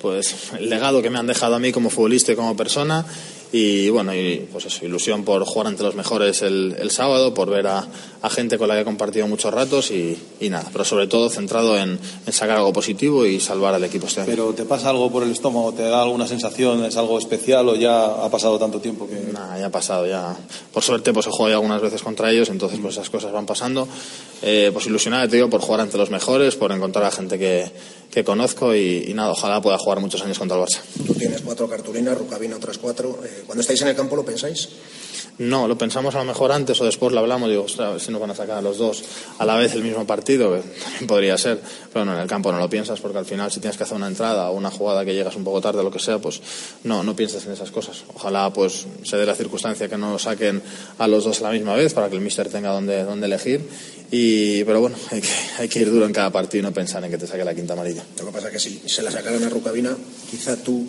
[0.01, 3.05] pues el legado que me han dejado a mí como futbolista y como persona
[3.53, 7.51] y bueno, y pues eso, ilusión por jugar ante los mejores el, el sábado, por
[7.51, 7.87] ver a,
[8.23, 11.29] a gente con la que he compartido muchos ratos y, y nada, pero sobre todo
[11.29, 14.29] centrado en, en sacar algo positivo y salvar al equipo este año.
[14.29, 15.73] Pero ¿te pasa algo por el estómago?
[15.73, 16.85] ¿Te da alguna sensación?
[16.85, 19.33] ¿Es algo especial o ya ha pasado tanto tiempo que...?
[19.33, 20.35] Nada, ya ha pasado, ya.
[20.71, 23.45] Por suerte, pues he jugado ya algunas veces contra ellos, entonces pues esas cosas van
[23.45, 23.87] pasando.
[24.41, 27.69] Eh, pues ilusionado, te digo, por jugar ante los mejores, por encontrar a gente que,
[28.09, 30.79] que conozco y, y nada, ojalá pueda jugar muchos años contra el Barça.
[31.05, 33.19] Tú tienes cuatro cartulinas, Rucabina otras cuatro.
[33.25, 34.69] Eh, cuando estáis en el campo, ¿lo pensáis?
[35.39, 38.21] No, lo pensamos a lo mejor antes o después lo hablamos, digo, ostras, si nos
[38.21, 39.03] van a sacar a los dos
[39.39, 41.59] a la vez el mismo partido, también podría ser,
[41.91, 43.97] pero no, en el campo no lo piensas porque al final si tienes que hacer
[43.97, 46.39] una entrada o una jugada que llegas un poco tarde o lo que sea, pues
[46.83, 48.03] no, no piensas en esas cosas.
[48.13, 50.61] Ojalá pues se dé la circunstancia que no saquen
[50.99, 53.67] a los dos a la misma vez para que el míster tenga donde, elegir,
[54.11, 57.03] y, pero bueno, hay que, hay que ir duro en cada partido y no pensar
[57.03, 58.03] en que te saque la quinta amarilla.
[58.19, 59.95] Lo que pasa es que si se la sacaran a Rucabina,
[60.29, 60.85] quizá tú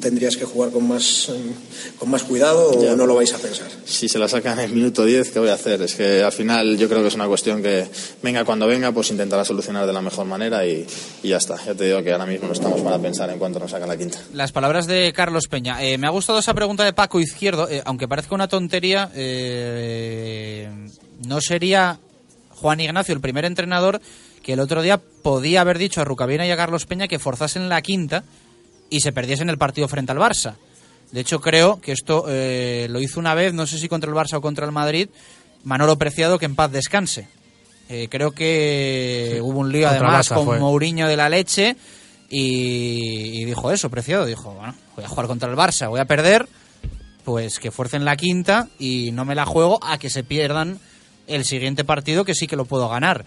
[0.00, 2.94] tendrías que jugar con más, mm, con más cuidado o Ya.
[2.94, 3.66] no lo vais a pensar.
[3.84, 5.82] Si se la sacan en el minuto 10, ¿qué voy a hacer?
[5.82, 7.86] Es que al final yo creo que es una cuestión que
[8.22, 10.86] venga cuando venga, pues intentará solucionar de la mejor manera y,
[11.22, 11.56] y ya está.
[11.64, 13.96] Ya te digo que ahora mismo no estamos para pensar en cuánto nos sacan la
[13.96, 14.18] quinta.
[14.32, 15.82] Las palabras de Carlos Peña.
[15.82, 20.68] Eh, me ha gustado esa pregunta de Paco Izquierdo, eh, aunque parezca una tontería, eh,
[21.26, 21.98] no sería
[22.50, 24.00] Juan Ignacio el primer entrenador
[24.42, 27.68] que el otro día podía haber dicho a Rucabina y a Carlos Peña que forzasen
[27.68, 28.24] la quinta
[28.92, 30.54] y se perdiesen el partido frente al Barça.
[31.10, 34.16] De hecho, creo que esto eh, lo hizo una vez, no sé si contra el
[34.16, 35.08] Barça o contra el Madrid,
[35.64, 37.26] Manolo Preciado, que en paz descanse.
[37.88, 39.40] Eh, creo que Sí.
[39.40, 40.58] hubo un lío además Barça con fue.
[40.58, 41.76] Mourinho de la leche
[42.30, 44.24] y, y dijo eso, Preciado.
[44.26, 46.48] Dijo, bueno, voy a jugar contra el Barça, voy a perder,
[47.24, 50.78] pues que fuercen la quinta y no me la juego a que se pierdan
[51.26, 53.24] el siguiente partido que sí que lo puedo ganar.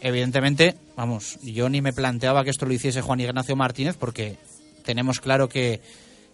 [0.00, 4.36] Evidentemente, vamos, yo ni me planteaba que esto lo hiciese Juan Ignacio Martínez porque
[4.84, 5.80] tenemos claro que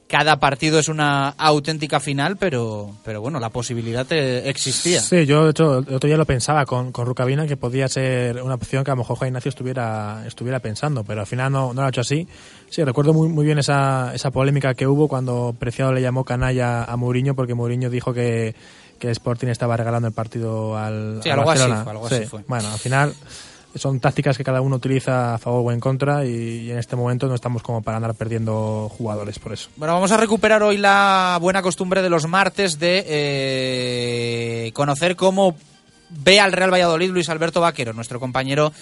[0.08, 5.00] cada partido es una auténtica final, pero, pero bueno, la posibilidad eh, existía.
[5.02, 8.42] Sí, yo de hecho, el otro día lo pensaba con, con Rucabina que podía ser
[8.42, 11.74] una opción que a lo mejor Juan Ignacio estuviera, estuviera pensando, pero al final no,
[11.74, 12.26] no lo ha hecho así.
[12.70, 16.84] Sí, recuerdo muy, muy bien esa, esa polémica que hubo cuando Preciado le llamó canalla
[16.84, 18.54] a Mourinho porque Mourinho dijo que,
[18.98, 21.84] que el Sporting estaba regalando el partido al, Sí, al algo así Barcelona.
[21.84, 22.44] fue, algo Sí, así fue.
[22.48, 23.12] Bueno, al final
[23.74, 26.96] son tácticas que cada uno utiliza a favor o en contra y, y en este
[26.96, 29.70] momento no estamos como para andar perdiendo jugadores por eso.
[29.76, 35.56] Bueno, vamos a recuperar hoy la buena costumbre de los martes de eh, conocer cómo
[36.10, 38.72] ve al Real Valladolid Luis Alberto Vaquero, nuestro compañero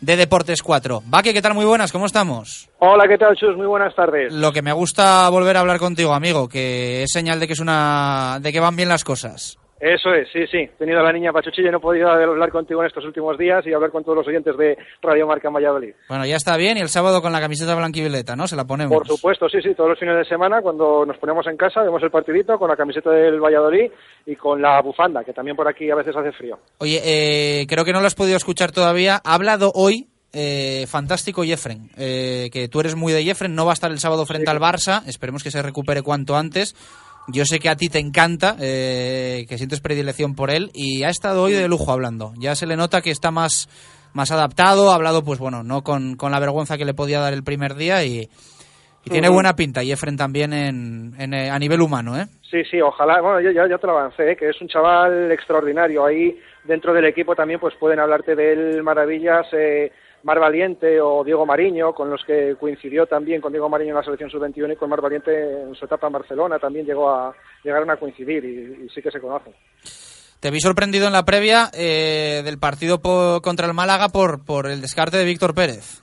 [0.00, 1.02] de Deportes 4.
[1.06, 1.54] Vaque, ¿qué tal?
[1.54, 2.68] Muy buenas, ¿cómo estamos?
[2.78, 3.56] Hola, ¿qué tal, Chus?
[3.56, 4.32] Muy buenas tardes.
[4.32, 7.60] Lo que me gusta volver a hablar contigo, amigo, que es señal de que es
[7.60, 9.57] una de que van bien las cosas.
[9.80, 10.58] Eso es, sí, sí.
[10.58, 13.38] He tenido a la niña Pachuchilla y no he podido hablar contigo en estos últimos
[13.38, 15.94] días y hablar con todos los oyentes de Radio Marca en Valladolid.
[16.08, 18.48] Bueno, ya está bien y el sábado con la camiseta blanquivioleta, ¿no?
[18.48, 18.92] Se la ponemos.
[18.92, 19.74] Por supuesto, sí, sí.
[19.74, 22.76] Todos los fines de semana, cuando nos ponemos en casa, vemos el partidito con la
[22.76, 23.90] camiseta del Valladolid
[24.26, 26.58] y con la bufanda, que también por aquí a veces hace frío.
[26.78, 29.20] Oye, eh, creo que no lo has podido escuchar todavía.
[29.24, 33.72] Ha hablado hoy eh, fantástico Jeffren, eh, que tú eres muy de Jeffren, no va
[33.72, 36.74] a estar el sábado frente al Barça, esperemos que se recupere cuanto antes.
[37.30, 41.10] Yo sé que a ti te encanta, eh, que sientes predilección por él y ha
[41.10, 42.32] estado hoy de lujo hablando.
[42.38, 43.68] Ya se le nota que está más,
[44.14, 47.34] más adaptado, ha hablado, pues bueno, no con, con la vergüenza que le podía dar
[47.34, 48.30] el primer día y,
[49.04, 52.26] y tiene buena pinta Jeffren también en, en, eh, a nivel humano, ¿eh?
[52.50, 54.36] Sí, sí, ojalá, bueno, yo ya, ya te lo avancé, ¿eh?
[54.36, 56.06] que es un chaval extraordinario.
[56.06, 56.34] Ahí
[56.64, 59.92] dentro del equipo también pues pueden hablarte de él maravillas, eh,
[60.24, 64.02] Mar Valiente o Diego Mariño, con los que coincidió también con Diego Mariño en la
[64.02, 67.90] selección sub-21 y con Mar Valiente en su etapa en Barcelona también llegó a llegaron
[67.90, 69.54] a coincidir y, sí que se conocen.
[70.40, 73.00] Te vi sorprendido en la previa eh, del partido
[73.42, 76.02] contra el Málaga por, por el descarte de Víctor Pérez.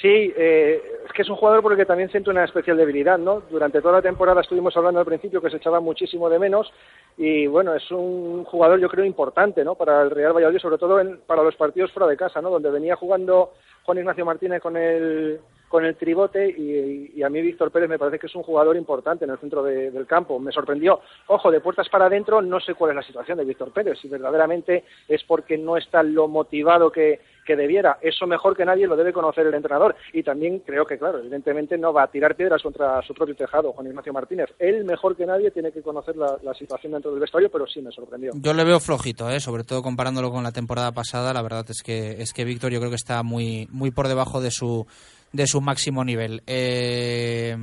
[0.00, 3.18] Sí, eh, es que es un jugador por el que también siento una especial debilidad,
[3.18, 3.42] ¿no?
[3.50, 6.72] Durante toda la temporada estuvimos hablando al principio que se echaba muchísimo de menos
[7.18, 9.74] y bueno, es un jugador yo creo importante, ¿no?
[9.74, 12.48] Para el Real Valladolid, sobre todo en- para los partidos fuera de casa, ¿no?
[12.48, 13.52] Donde venía jugando
[13.84, 15.40] Juan Ignacio Martínez con el
[15.70, 19.24] con el tribote y, a mí Víctor Pérez me parece que es un jugador importante
[19.24, 20.40] en el centro de- del campo.
[20.40, 20.98] Me sorprendió.
[21.28, 24.08] Ojo, de puertas para adentro no sé cuál es la situación de Víctor Pérez, si
[24.08, 27.98] verdaderamente es porque no está lo motivado que, que debiera.
[28.02, 29.94] Eso mejor que nadie lo debe conocer el entrenador.
[30.12, 33.72] Y también creo que, claro, evidentemente no va a tirar piedras contra su propio tejado,
[33.72, 34.48] Juan Ignacio Martínez.
[34.58, 37.80] Él mejor que nadie tiene que conocer la, la situación dentro del vestuario, pero sí
[37.80, 38.32] me sorprendió.
[38.34, 39.38] Yo le veo flojito, ¿eh?
[39.38, 41.32] sobre todo comparándolo con la temporada pasada.
[41.32, 44.40] La verdad es que es que Víctor yo creo que está muy muy por debajo
[44.40, 44.84] de su
[45.32, 46.42] de su máximo nivel.
[46.46, 47.54] Eh,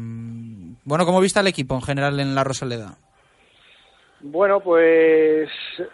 [0.84, 2.98] bueno, ¿cómo viste al equipo en general en la Rosaleda?
[4.22, 5.50] Bueno, pues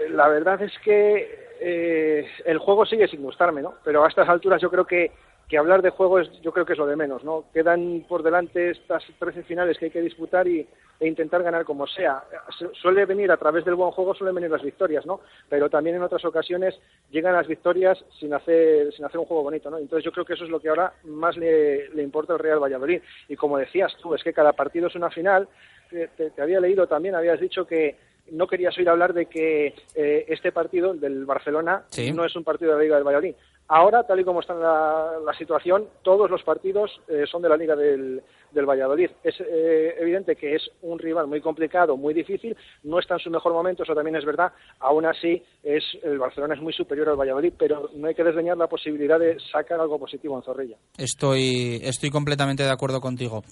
[0.10, 3.74] la verdad es que eh, el juego sigue sin gustarme, ¿no?
[3.84, 5.12] Pero a estas alturas yo creo que
[5.50, 7.46] que hablar de juegos yo creo que es lo de menos, ¿no?
[7.54, 10.68] Quedan por delante estas 13 finales que hay que disputar y,
[11.00, 12.24] e intentar ganar como sea.
[12.58, 15.20] Su- Suele venir a través del buen juego, suelen venir las victorias, ¿no?
[15.50, 16.80] Pero también en otras ocasiones
[17.12, 19.78] llegan las victorias sin hacer, sin hacer un juego bonito, ¿no?
[19.78, 22.60] Entonces yo creo que eso es lo que ahora más le, le importa al Real
[22.64, 23.02] Valladolid.
[23.28, 25.48] Y como decías tú, es que cada partido es una final.
[25.90, 27.96] Te, te- te había leído también, habías dicho que
[28.32, 32.12] no querías oír hablar de que eh, este partido del Barcelona Sí.
[32.14, 33.36] no es un partido de la Liga del Valladolid.
[33.68, 37.76] Ahora, tal y como está la, situación, todos los partidos eh, son de la Liga
[37.76, 38.22] del,
[38.54, 39.10] del Valladolid.
[39.24, 43.30] Es eh, evidente que es un rival muy complicado, muy difícil, no está en su
[43.30, 44.52] mejor momento, eso también es verdad.
[44.80, 48.58] Aún así, es, el Barcelona es muy superior al Valladolid, pero no hay que desdeñar
[48.58, 50.78] la posibilidad de sacar algo positivo en Zorrilla.
[50.98, 53.44] Estoy, estoy completamente de acuerdo contigo.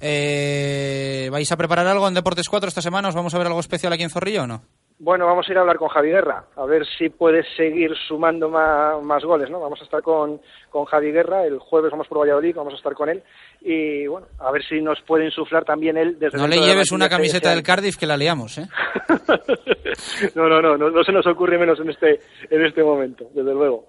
[0.00, 3.08] Eh, ¿Vais a preparar algo en Deportes 4 esta semana?
[3.08, 4.62] ¿Os vamos a ver algo especial aquí en Zorrillo o no?
[4.96, 8.48] Bueno, vamos a ir a hablar con Javi Guerra, a ver si puede seguir sumando
[8.48, 9.58] ma- más, goles, ¿no?
[9.60, 10.40] Vamos a estar con,
[10.70, 13.22] con Javi Guerra, el jueves vamos por Valladolid, vamos a estar con él,
[13.60, 17.08] y bueno, a ver si nos puede insuflar también él desde No le lleves una
[17.08, 18.68] camiseta del Cardiff que la liamos, ¿eh?
[20.34, 23.52] No, no, no, no, no se nos ocurre menos en este, en este momento, desde
[23.52, 23.86] luego.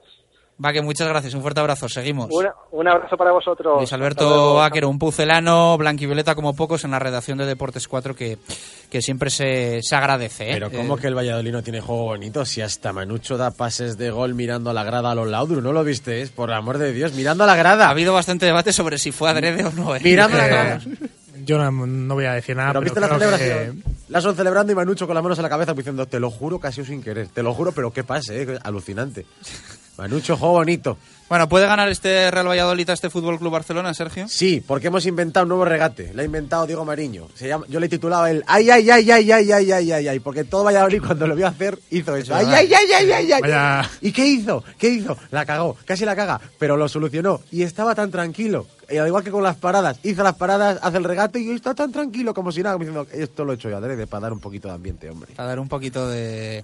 [0.64, 2.30] Va, que muchas gracias, un fuerte abrazo, seguimos.
[2.32, 3.76] Una- un abrazo para vosotros.
[3.77, 4.61] Luis Alberto.
[4.64, 8.38] Áquero, un pucelano, blanquivioleta como pocos en la redacción de Deportes 4 que,
[8.90, 10.52] que siempre se, se agradece.
[10.52, 10.53] ¿eh?
[10.53, 12.45] Pero ¿cmo Eh, que el Valladolid no tiene juego bonito?
[12.45, 15.73] Si hasta Manucho da pases de gol mirando a la grada a los Laudru, ¿no
[15.73, 16.22] lo viste?
[16.22, 17.88] Es por amor de Dios, mirando a la grada.
[17.88, 19.94] Ha habido bastante debate sobre si fue adrede o no.
[19.94, 19.99] ¿eh?
[20.03, 20.82] Mirando a la Eh, grada.
[21.44, 23.84] Yo no, no voy a decir nada, Pero pero, viste la celebración.
[24.07, 26.60] La son celebrando y Manucho con las manos a la cabeza diciendo, te lo juro
[26.72, 27.27] sido sin querer.
[27.27, 28.57] Te lo juro, pero qué pase, eh?
[28.64, 29.26] alucinante.
[29.98, 30.98] Manucho, juego bonito.
[31.28, 34.28] Bueno, ¿puede ganar este Real Valladolid a este Fútbol Club Barcelona, Sergio?
[34.28, 36.14] Sí, porque hemos inventado un nuevo regate.
[36.14, 37.30] Lo ha inventado Diego Mariño.
[37.34, 40.08] Se llama, yo le he titulado el ay, ay, ay, ay, ay, ay, ay, ay,
[40.08, 42.36] ay, porque todo Valladolid cuando lo vio hacer hizo eso.
[42.36, 43.42] Ay, ay, ay, ay, ay, ay.
[43.42, 43.90] Vaya.
[44.02, 44.64] ¿Y qué hizo?
[44.78, 45.18] ¿Qué hizo?
[45.32, 48.68] La cagó, casi la caga, pero lo solucionó y estaba tan tranquilo.
[48.88, 51.74] Y al igual que con las paradas, hizo las paradas, hace el regate y está
[51.74, 54.34] tan tranquilo como si nada, como diciendo, esto lo he hecho yo adrede para dar
[54.34, 55.34] un poquito de ambiente, hombre.
[55.36, 56.64] Para dar un poquito de,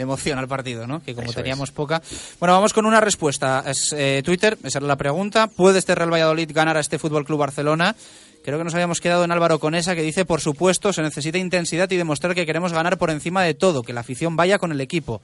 [0.00, 1.02] de emoción al partido, ¿no?
[1.02, 1.74] Que como Eso teníamos es.
[1.74, 2.00] poca.
[2.38, 3.62] Bueno, vamos con una respuesta.
[3.66, 5.46] Es eh, Twitter, esa era la pregunta.
[5.46, 7.94] ¿Puede este Real Valladolid ganar a este Fútbol Club Barcelona?
[8.42, 11.90] Creo que nos habíamos quedado en Álvaro Conesa que dice, por supuesto, se necesita intensidad
[11.90, 14.80] y demostrar que queremos ganar por encima de todo, que la afición vaya con el
[14.80, 15.20] equipo.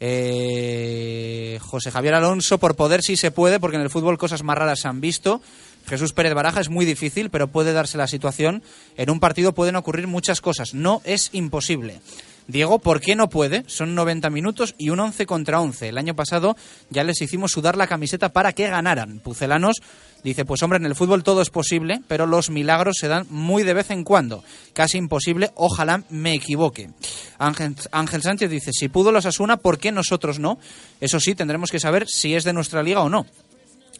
[0.00, 4.58] Eh, José Javier Alonso, por poder sí se puede, porque en el fútbol cosas más
[4.58, 5.40] raras se han visto.
[5.86, 8.64] Jesús Pérez Baraja es muy difícil, pero puede darse la situación.
[8.96, 10.74] En un partido pueden ocurrir muchas cosas.
[10.74, 12.00] No es imposible.
[12.48, 13.64] Diego, ¿por qué no puede?
[13.66, 15.88] Son 90 minutos y un 11 contra 11.
[15.88, 16.56] El año pasado
[16.90, 19.18] ya les hicimos sudar la camiseta para que ganaran.
[19.18, 19.82] Pucelanos
[20.22, 23.64] dice, pues hombre, en el fútbol todo es posible, pero los milagros se dan muy
[23.64, 24.44] de vez en cuando.
[24.72, 26.90] Casi imposible, ojalá me equivoque.
[27.38, 30.58] Ángel, Ángel Sánchez dice, si pudo los Asuna, ¿por qué nosotros no?
[31.00, 33.26] Eso sí, tendremos que saber si es de nuestra liga o no.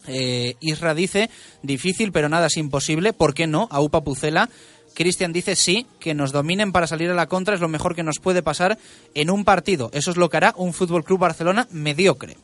[0.07, 1.29] Eh, Isra dice,
[1.63, 3.13] difícil, pero nada es imposible.
[3.13, 3.67] ¿Por qué no?
[3.71, 4.49] Aupa Pucela.
[4.97, 8.01] Cristian dice sí, que nos dominen para salir a la contra es lo mejor que
[8.01, 8.79] nos puede pasar
[9.13, 9.91] en un partido.
[9.93, 12.35] Eso es lo que hará un Fútbol Club Barcelona mediocre.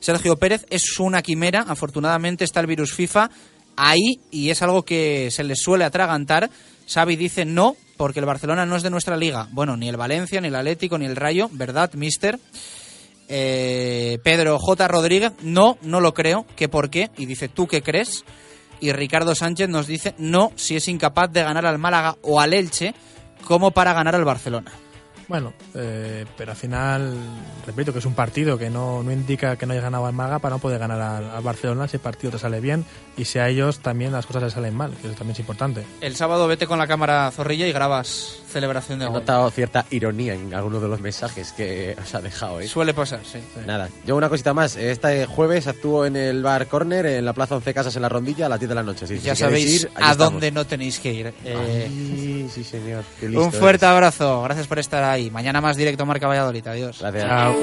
[0.00, 1.66] Sergio Pérez es una quimera.
[1.68, 3.30] Afortunadamente está el virus FIFA
[3.76, 6.48] ahí y es algo que se les suele atragantar.
[6.88, 9.46] Xavi dice no, porque el Barcelona no es de nuestra liga.
[9.52, 12.40] Bueno, ni el Valencia, ni el Atlético, ni el Rayo, ¿verdad, mister?
[13.28, 14.88] Eh, Pedro J.
[14.88, 16.46] Rodríguez, no, no lo creo.
[16.56, 17.10] ¿Que por qué?
[17.18, 18.24] Y dice, ¿tú qué crees?
[18.80, 22.54] Y Ricardo Sánchez nos dice, no, si es incapaz de ganar al Málaga o al
[22.54, 22.94] Elche,
[23.44, 24.72] como para ganar al Barcelona.
[25.28, 27.14] Bueno, eh, pero al final,
[27.66, 30.38] repito que es un partido que no, no indica que no haya ganado al Maga
[30.38, 32.84] para no poder ganar al, al Barcelona si el partido te sale bien
[33.16, 35.84] y si a ellos también las cosas les salen mal, que eso también es importante.
[36.00, 39.18] El sábado vete con la cámara zorrilla y grabas celebración de He gol.
[39.18, 42.66] notado cierta ironía en algunos de los mensajes que os ha dejado, ¿eh?
[42.68, 43.38] Suele pasar, sí.
[43.66, 44.76] Nada, yo una cosita más.
[44.76, 48.46] Este jueves actúo en el bar Corner en la Plaza 11 Casas en la Rondilla
[48.46, 49.06] a las 10 de la noche.
[49.06, 50.32] Que Ya si sabéis ir, ahí a estamos.
[50.32, 51.34] dónde no tenéis que ir.
[51.44, 53.04] Eh, Ay, sí, señor.
[53.20, 53.94] Qué listo un fuerte eres.
[53.96, 55.30] abrazo, gracias por estar ahí.
[55.30, 56.66] Mañana más directo Marca Valladolid.
[56.66, 56.98] Adiós.
[57.00, 57.26] Gracias.
[57.26, 57.54] Chao.